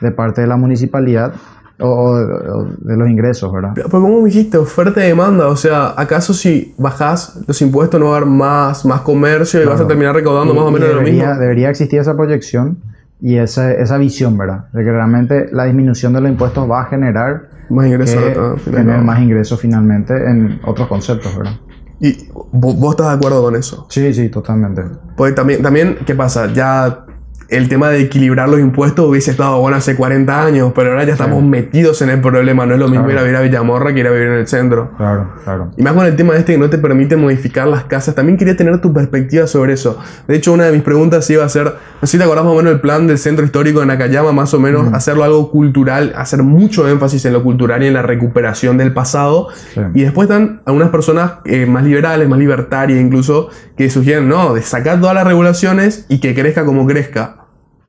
de 0.00 0.10
parte 0.10 0.40
de 0.40 0.46
la 0.46 0.56
municipalidad 0.56 1.34
o, 1.80 2.64
de 2.78 2.96
los 2.96 3.08
ingresos, 3.08 3.52
¿verdad? 3.52 3.72
Pero, 3.74 3.88
como 3.88 4.24
dijiste, 4.24 4.58
oferta 4.58 5.04
y 5.04 5.08
demanda, 5.08 5.48
o 5.48 5.56
sea, 5.56 5.94
¿acaso 5.96 6.34
si 6.34 6.74
bajas 6.78 7.40
los 7.46 7.60
impuestos 7.62 8.00
no 8.00 8.06
va 8.06 8.14
a 8.14 8.16
haber 8.18 8.28
más, 8.28 8.84
más 8.84 9.00
comercio 9.02 9.62
y 9.62 9.66
vas 9.66 9.80
a 9.80 9.86
terminar 9.86 10.14
recaudando 10.14 10.54
más 10.54 10.64
o 10.64 10.70
menos 10.70 10.94
lo 10.94 11.02
mismo? 11.02 11.26
Debería 11.34 11.70
existir 11.70 12.00
esa 12.00 12.14
proyección 12.14 12.78
y 13.20 13.36
esa, 13.36 13.72
esa 13.72 13.98
visión, 13.98 14.36
¿verdad? 14.36 14.66
De 14.72 14.84
que 14.84 14.90
realmente 14.90 15.48
la 15.52 15.64
disminución 15.64 16.12
de 16.12 16.20
los 16.20 16.30
impuestos 16.30 16.70
va 16.70 16.82
a 16.82 16.84
generar 16.86 17.48
más 17.68 17.86
ingresos, 17.86 18.64
tener 18.64 18.98
más 18.98 19.20
ingresos 19.20 19.60
finalmente 19.60 20.14
en 20.14 20.60
otros 20.64 20.88
conceptos, 20.88 21.36
¿verdad? 21.36 21.52
¿Y 22.00 22.28
vos, 22.52 22.92
estás 22.92 23.08
de 23.08 23.14
acuerdo 23.14 23.42
con 23.42 23.56
eso? 23.56 23.86
Sí, 23.90 24.12
sí, 24.14 24.30
totalmente. 24.30 24.82
Pues 25.16 25.34
también, 25.34 25.62
también, 25.62 25.98
¿qué 26.06 26.14
pasa? 26.14 26.50
Ya 26.52 27.04
el 27.50 27.68
tema 27.68 27.88
de 27.88 28.00
equilibrar 28.00 28.48
los 28.48 28.60
impuestos 28.60 29.08
hubiese 29.08 29.32
estado 29.32 29.60
bueno 29.60 29.76
hace 29.76 29.96
40 29.96 30.44
años, 30.44 30.72
pero 30.74 30.90
ahora 30.90 31.04
ya 31.04 31.12
estamos 31.12 31.42
metidos 31.42 32.00
en 32.02 32.10
el 32.10 32.20
problema. 32.20 32.64
No 32.64 32.74
es 32.74 32.80
lo 32.80 32.88
mismo 32.88 33.10
ir 33.10 33.18
a 33.18 33.22
vivir 33.22 33.36
a 33.36 33.40
Villamorra 33.40 33.92
que 33.92 34.00
ir 34.00 34.06
a 34.06 34.10
vivir 34.10 34.28
en 34.28 34.34
el 34.34 34.46
centro. 34.46 34.92
Claro, 34.96 35.32
claro. 35.44 35.70
Y 35.76 35.82
más 35.82 35.92
con 35.94 36.06
el 36.06 36.14
tema 36.16 36.36
este 36.36 36.52
que 36.52 36.58
no 36.58 36.70
te 36.70 36.78
permite 36.78 37.16
modificar 37.16 37.66
las 37.66 37.84
casas. 37.84 38.14
También 38.14 38.38
quería 38.38 38.56
tener 38.56 38.80
tu 38.80 38.92
perspectiva 38.92 39.46
sobre 39.46 39.72
eso. 39.72 39.98
De 40.28 40.36
hecho, 40.36 40.52
una 40.52 40.66
de 40.66 40.72
mis 40.72 40.82
preguntas 40.82 41.28
iba 41.30 41.44
a 41.44 41.48
ser, 41.48 41.64
no 41.64 41.72
sé 42.02 42.06
si 42.06 42.18
te 42.18 42.24
acordás 42.24 42.44
más 42.44 42.52
o 42.52 42.56
menos 42.56 42.72
el 42.72 42.80
plan 42.80 43.06
del 43.06 43.18
centro 43.18 43.44
histórico 43.44 43.80
de 43.80 43.86
Nakayama, 43.86 44.32
más 44.32 44.54
o 44.54 44.60
menos 44.60 44.92
hacerlo 44.92 45.24
algo 45.24 45.50
cultural, 45.50 46.12
hacer 46.16 46.42
mucho 46.42 46.88
énfasis 46.88 47.24
en 47.24 47.32
lo 47.32 47.42
cultural 47.42 47.82
y 47.82 47.88
en 47.88 47.94
la 47.94 48.02
recuperación 48.02 48.78
del 48.78 48.92
pasado. 48.92 49.48
Y 49.94 50.02
después 50.02 50.28
están 50.28 50.62
algunas 50.66 50.90
personas 50.90 51.32
eh, 51.44 51.66
más 51.66 51.84
liberales, 51.84 52.28
más 52.28 52.38
libertarias 52.38 53.00
incluso, 53.00 53.48
que 53.76 53.90
sugieren, 53.90 54.28
no, 54.28 54.54
de 54.54 54.62
sacar 54.62 55.00
todas 55.00 55.14
las 55.14 55.26
regulaciones 55.26 56.06
y 56.08 56.20
que 56.20 56.34
crezca 56.34 56.64
como 56.64 56.86
crezca. 56.86 57.39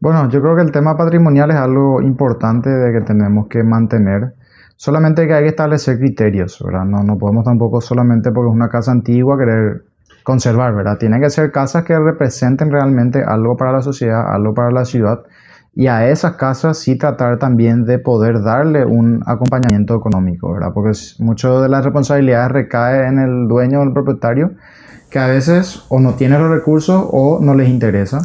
Bueno, 0.02 0.28
yo 0.30 0.42
creo 0.42 0.56
que 0.56 0.64
el 0.64 0.72
tema 0.72 0.98
patrimonial 0.98 1.52
es 1.52 1.58
algo 1.58 2.02
importante 2.02 2.72
de 2.72 2.92
que 2.92 3.06
tenemos 3.06 3.48
que 3.48 3.64
mantener. 3.64 4.34
Solamente 4.76 5.28
que 5.28 5.34
hay 5.36 5.44
que 5.44 5.50
establecer 5.50 6.00
criterios, 6.00 6.60
¿verdad? 6.66 6.86
No, 6.86 7.04
no 7.04 7.20
podemos 7.20 7.46
tampoco 7.46 7.82
solamente 7.82 8.32
porque 8.32 8.50
es 8.50 8.56
una 8.56 8.68
casa 8.68 8.92
antigua 8.92 9.38
querer 9.38 9.84
conservar, 10.24 10.74
¿verdad? 10.74 10.98
Tienen 10.98 11.22
que 11.22 11.30
ser 11.30 11.52
casas 11.52 11.84
que 11.84 11.96
representen 12.00 12.72
realmente 12.72 13.24
algo 13.24 13.56
para 13.56 13.74
la 13.74 13.84
sociedad, 13.84 14.26
algo 14.28 14.56
para 14.56 14.72
la 14.72 14.86
ciudad. 14.86 15.20
Y 15.74 15.88
a 15.88 16.10
esas 16.10 16.36
casas 16.36 16.80
sí 16.80 16.98
tratar 16.98 17.40
también 17.40 17.86
de 17.86 17.98
poder 17.98 18.44
darle 18.44 18.86
un 18.86 19.24
acompañamiento 19.26 19.96
económico, 19.96 20.52
¿verdad? 20.52 20.72
Porque 20.74 20.92
mucho 21.20 21.62
de 21.62 21.70
las 21.70 21.86
responsabilidades 21.86 22.52
recae 22.52 23.08
en 23.08 23.20
el 23.20 23.48
dueño 23.48 23.80
o 23.80 23.84
el 23.84 23.94
propietario 23.94 24.52
que 25.12 25.20
a 25.20 25.28
veces 25.28 25.84
o 25.90 26.00
no 26.00 26.14
tienen 26.14 26.42
los 26.42 26.50
recursos 26.50 27.06
o 27.12 27.40
no 27.42 27.54
les 27.54 27.68
interesa. 27.70 28.22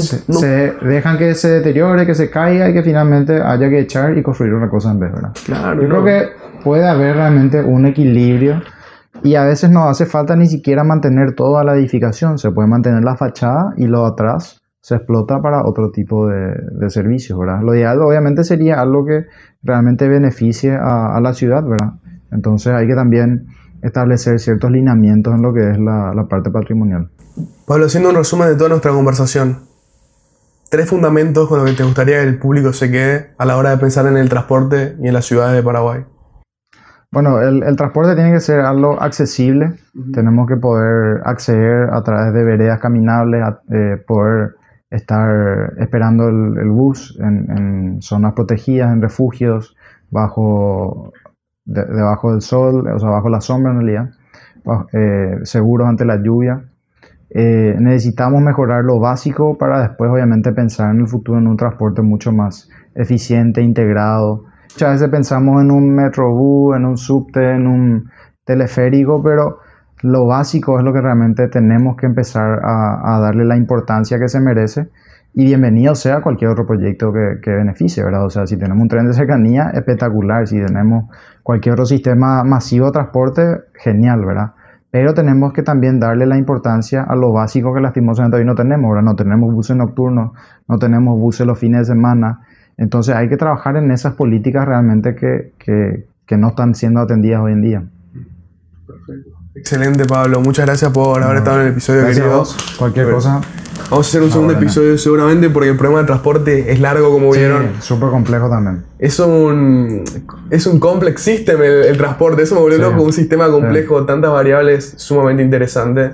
se, 0.00 0.72
dejan 0.82 1.18
que 1.18 1.34
se 1.34 1.48
deteriore, 1.48 2.06
que 2.06 2.14
se 2.14 2.30
caiga 2.30 2.70
y 2.70 2.72
que 2.72 2.82
finalmente 2.82 3.40
haya 3.42 3.68
que 3.68 3.80
echar 3.80 4.16
y 4.16 4.22
construir 4.22 4.54
una 4.54 4.70
cosa 4.70 4.90
en 4.90 4.98
vez, 4.98 5.12
¿verdad? 5.12 5.32
Claro, 5.44 5.82
Yo 5.82 5.88
creo 5.88 6.04
que 6.04 6.28
puede 6.64 6.88
haber 6.88 7.16
realmente 7.16 7.62
un 7.62 7.84
equilibrio 7.84 8.62
y 9.22 9.34
a 9.34 9.44
veces 9.44 9.70
no 9.70 9.88
hace 9.88 10.06
falta 10.06 10.36
ni 10.36 10.46
siquiera 10.46 10.84
mantener 10.84 11.34
toda 11.34 11.62
la 11.64 11.74
edificación, 11.74 12.38
se 12.38 12.50
puede 12.50 12.68
mantener 12.68 13.04
la 13.04 13.16
fachada 13.16 13.74
y 13.76 13.86
lo 13.86 14.06
atrás 14.06 14.62
se 14.88 14.94
explota 14.94 15.42
para 15.42 15.66
otro 15.66 15.90
tipo 15.90 16.28
de, 16.28 16.54
de 16.80 16.88
servicios, 16.88 17.38
¿verdad? 17.38 17.60
Lo 17.60 17.74
ideal 17.74 18.00
obviamente 18.00 18.42
sería 18.42 18.80
algo 18.80 19.04
que 19.04 19.26
realmente 19.62 20.08
beneficie 20.08 20.74
a, 20.74 21.14
a 21.14 21.20
la 21.20 21.34
ciudad, 21.34 21.62
¿verdad? 21.62 22.00
Entonces 22.32 22.72
hay 22.72 22.86
que 22.86 22.94
también 22.94 23.48
establecer 23.82 24.40
ciertos 24.40 24.70
lineamientos 24.70 25.34
en 25.34 25.42
lo 25.42 25.52
que 25.52 25.72
es 25.72 25.78
la, 25.78 26.14
la 26.14 26.24
parte 26.26 26.50
patrimonial. 26.50 27.10
Pablo, 27.66 27.84
haciendo 27.84 28.08
un 28.08 28.16
resumen 28.16 28.48
de 28.48 28.56
toda 28.56 28.70
nuestra 28.70 28.92
conversación, 28.92 29.58
tres 30.70 30.88
fundamentos 30.88 31.50
con 31.50 31.58
los 31.58 31.70
que 31.70 31.76
te 31.76 31.84
gustaría 31.84 32.22
que 32.22 32.26
el 32.26 32.38
público 32.38 32.72
se 32.72 32.90
quede 32.90 33.34
a 33.36 33.44
la 33.44 33.58
hora 33.58 33.68
de 33.68 33.76
pensar 33.76 34.06
en 34.06 34.16
el 34.16 34.30
transporte 34.30 34.96
y 35.02 35.08
en 35.08 35.12
las 35.12 35.26
ciudades 35.26 35.54
de 35.54 35.62
Paraguay. 35.62 36.06
Bueno, 37.12 37.42
el, 37.42 37.62
el 37.62 37.76
transporte 37.76 38.14
tiene 38.14 38.32
que 38.32 38.40
ser 38.40 38.60
algo 38.60 39.02
accesible. 39.02 39.74
Tenemos 40.14 40.48
que 40.48 40.56
poder 40.56 41.20
acceder 41.26 41.90
a 41.92 42.02
través 42.02 42.32
de 42.32 42.42
veredas 42.42 42.80
caminables, 42.80 43.42
eh, 43.70 44.02
poder 44.06 44.54
estar 44.90 45.74
esperando 45.78 46.28
el, 46.28 46.58
el 46.58 46.70
bus 46.70 47.18
en, 47.20 47.50
en, 47.50 48.02
zonas 48.02 48.32
protegidas, 48.32 48.92
en 48.92 49.02
refugios, 49.02 49.76
bajo 50.10 51.12
debajo 51.64 52.32
del 52.32 52.40
sol, 52.40 52.88
o 52.88 52.98
sea, 52.98 53.10
bajo 53.10 53.28
la 53.28 53.40
sombra 53.40 53.72
en 53.72 53.80
realidad, 53.80 54.10
eh, 54.92 55.38
seguros 55.42 55.88
ante 55.88 56.04
la 56.04 56.16
lluvia. 56.16 56.64
Eh, 57.30 57.76
necesitamos 57.78 58.40
mejorar 58.40 58.84
lo 58.84 58.98
básico 58.98 59.58
para 59.58 59.82
después 59.82 60.10
obviamente 60.10 60.50
pensar 60.52 60.94
en 60.94 61.02
el 61.02 61.08
futuro 61.08 61.38
en 61.38 61.46
un 61.46 61.58
transporte 61.58 62.00
mucho 62.00 62.32
más 62.32 62.70
eficiente, 62.94 63.60
integrado. 63.60 64.44
Muchas 64.72 64.92
veces 64.94 65.08
pensamos 65.10 65.62
en 65.62 65.70
un 65.70 65.94
metrobús, 65.94 66.74
en 66.76 66.86
un 66.86 66.96
subte, 66.96 67.50
en 67.50 67.66
un 67.66 68.10
teleférico, 68.44 69.22
pero 69.22 69.58
lo 70.02 70.26
básico 70.26 70.78
es 70.78 70.84
lo 70.84 70.92
que 70.92 71.00
realmente 71.00 71.48
tenemos 71.48 71.96
que 71.96 72.06
empezar 72.06 72.60
a, 72.62 73.18
darle 73.20 73.44
la 73.44 73.56
importancia 73.56 74.18
que 74.18 74.28
se 74.28 74.40
merece 74.40 74.88
y 75.34 75.44
bienvenido 75.44 75.94
sea 75.94 76.20
cualquier 76.20 76.50
otro 76.50 76.66
proyecto 76.66 77.12
que, 77.12 77.50
beneficie, 77.50 78.02
¿verdad? 78.02 78.24
O 78.24 78.30
sea, 78.30 78.46
si 78.46 78.56
tenemos 78.56 78.82
un 78.82 78.88
tren 78.88 79.06
de 79.06 79.12
cercanía, 79.12 79.70
espectacular. 79.74 80.46
Si 80.46 80.56
tenemos 80.56 81.04
cualquier 81.42 81.74
otro 81.74 81.84
sistema 81.84 82.42
masivo 82.44 82.86
de 82.86 82.92
transporte, 82.92 83.42
genial, 83.74 84.24
¿verdad? 84.24 84.52
Pero 84.90 85.14
tenemos 85.14 85.52
que 85.52 85.62
también 85.62 86.00
darle 86.00 86.26
la 86.26 86.38
importancia 86.38 87.02
a 87.02 87.14
lo 87.14 87.32
básico 87.32 87.74
que 87.74 87.80
lastimosamente 87.80 88.38
hoy 88.38 88.44
no 88.44 88.54
tenemos, 88.54 88.90
¿verdad? 88.90 89.04
No 89.04 89.16
tenemos 89.16 89.52
buses 89.52 89.76
nocturnos, 89.76 90.32
no 90.66 90.78
tenemos 90.78 91.18
buses 91.18 91.46
los 91.46 91.58
fines 91.58 91.80
de 91.80 91.94
semana. 91.94 92.40
Entonces 92.76 93.14
hay 93.14 93.28
que 93.28 93.36
trabajar 93.36 93.76
en 93.76 93.90
esas 93.90 94.14
políticas 94.14 94.64
realmente 94.64 95.14
que, 95.14 95.52
que 95.58 96.36
no 96.36 96.48
están 96.48 96.74
siendo 96.74 97.00
atendidas 97.00 97.40
hoy 97.42 97.52
en 97.52 97.62
día. 97.62 97.82
Excelente, 99.58 100.04
Pablo. 100.06 100.40
Muchas 100.40 100.66
gracias 100.66 100.90
por 100.92 101.22
haber 101.22 101.38
estado 101.38 101.60
en 101.60 101.66
el 101.66 101.72
episodio, 101.72 102.00
gracias 102.02 102.24
querido. 102.24 102.44
Cualquier 102.78 103.10
cosa. 103.10 103.40
Vamos 103.90 104.06
a 104.06 104.08
hacer 104.10 104.22
un 104.22 104.30
segundo 104.30 104.52
buena. 104.52 104.66
episodio 104.66 104.98
seguramente 104.98 105.48
porque 105.48 105.70
el 105.70 105.76
problema 105.76 105.98
del 106.00 106.06
transporte 106.06 106.72
es 106.72 106.78
largo, 106.80 107.10
como 107.10 107.30
vieron. 107.30 107.62
Sí, 107.80 107.86
súper 107.88 108.10
complejo 108.10 108.48
también. 108.50 108.84
Es 108.98 109.18
un, 109.18 110.04
es 110.50 110.66
un 110.66 110.78
complex 110.78 111.22
system 111.22 111.62
el, 111.62 111.84
el 111.84 111.96
transporte, 111.96 112.42
eso 112.42 112.54
me 112.56 112.60
volvió 112.60 112.76
Sí. 112.76 112.82
loco, 112.82 113.02
un 113.02 113.12
sistema 113.12 113.48
complejo, 113.50 114.04
tantas 114.04 114.30
variables, 114.30 114.94
sumamente 114.96 115.42
interesante. 115.42 116.12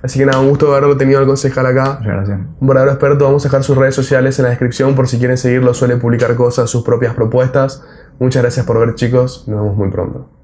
Así 0.00 0.20
que 0.20 0.26
nada, 0.26 0.38
un 0.38 0.48
gusto 0.50 0.70
haberlo 0.70 0.96
tenido 0.96 1.18
al 1.18 1.26
concejal 1.26 1.66
acá. 1.66 1.96
Muchas 1.98 2.06
gracias. 2.06 2.38
Un 2.60 2.68
verdadero 2.68 2.92
experto, 2.92 3.24
vamos 3.24 3.44
a 3.44 3.48
dejar 3.48 3.64
sus 3.64 3.76
redes 3.76 3.96
sociales 3.96 4.38
en 4.38 4.44
la 4.44 4.50
descripción 4.50 4.94
por 4.94 5.08
si 5.08 5.18
quieren 5.18 5.36
seguirlo, 5.36 5.74
suele 5.74 5.96
publicar 5.96 6.36
cosas, 6.36 6.70
sus 6.70 6.84
propias 6.84 7.14
propuestas. 7.14 7.82
Muchas 8.20 8.42
gracias 8.42 8.64
por 8.64 8.78
ver 8.78 8.94
chicos, 8.94 9.44
nos 9.48 9.60
vemos 9.62 9.76
muy 9.76 9.90
pronto. 9.90 10.37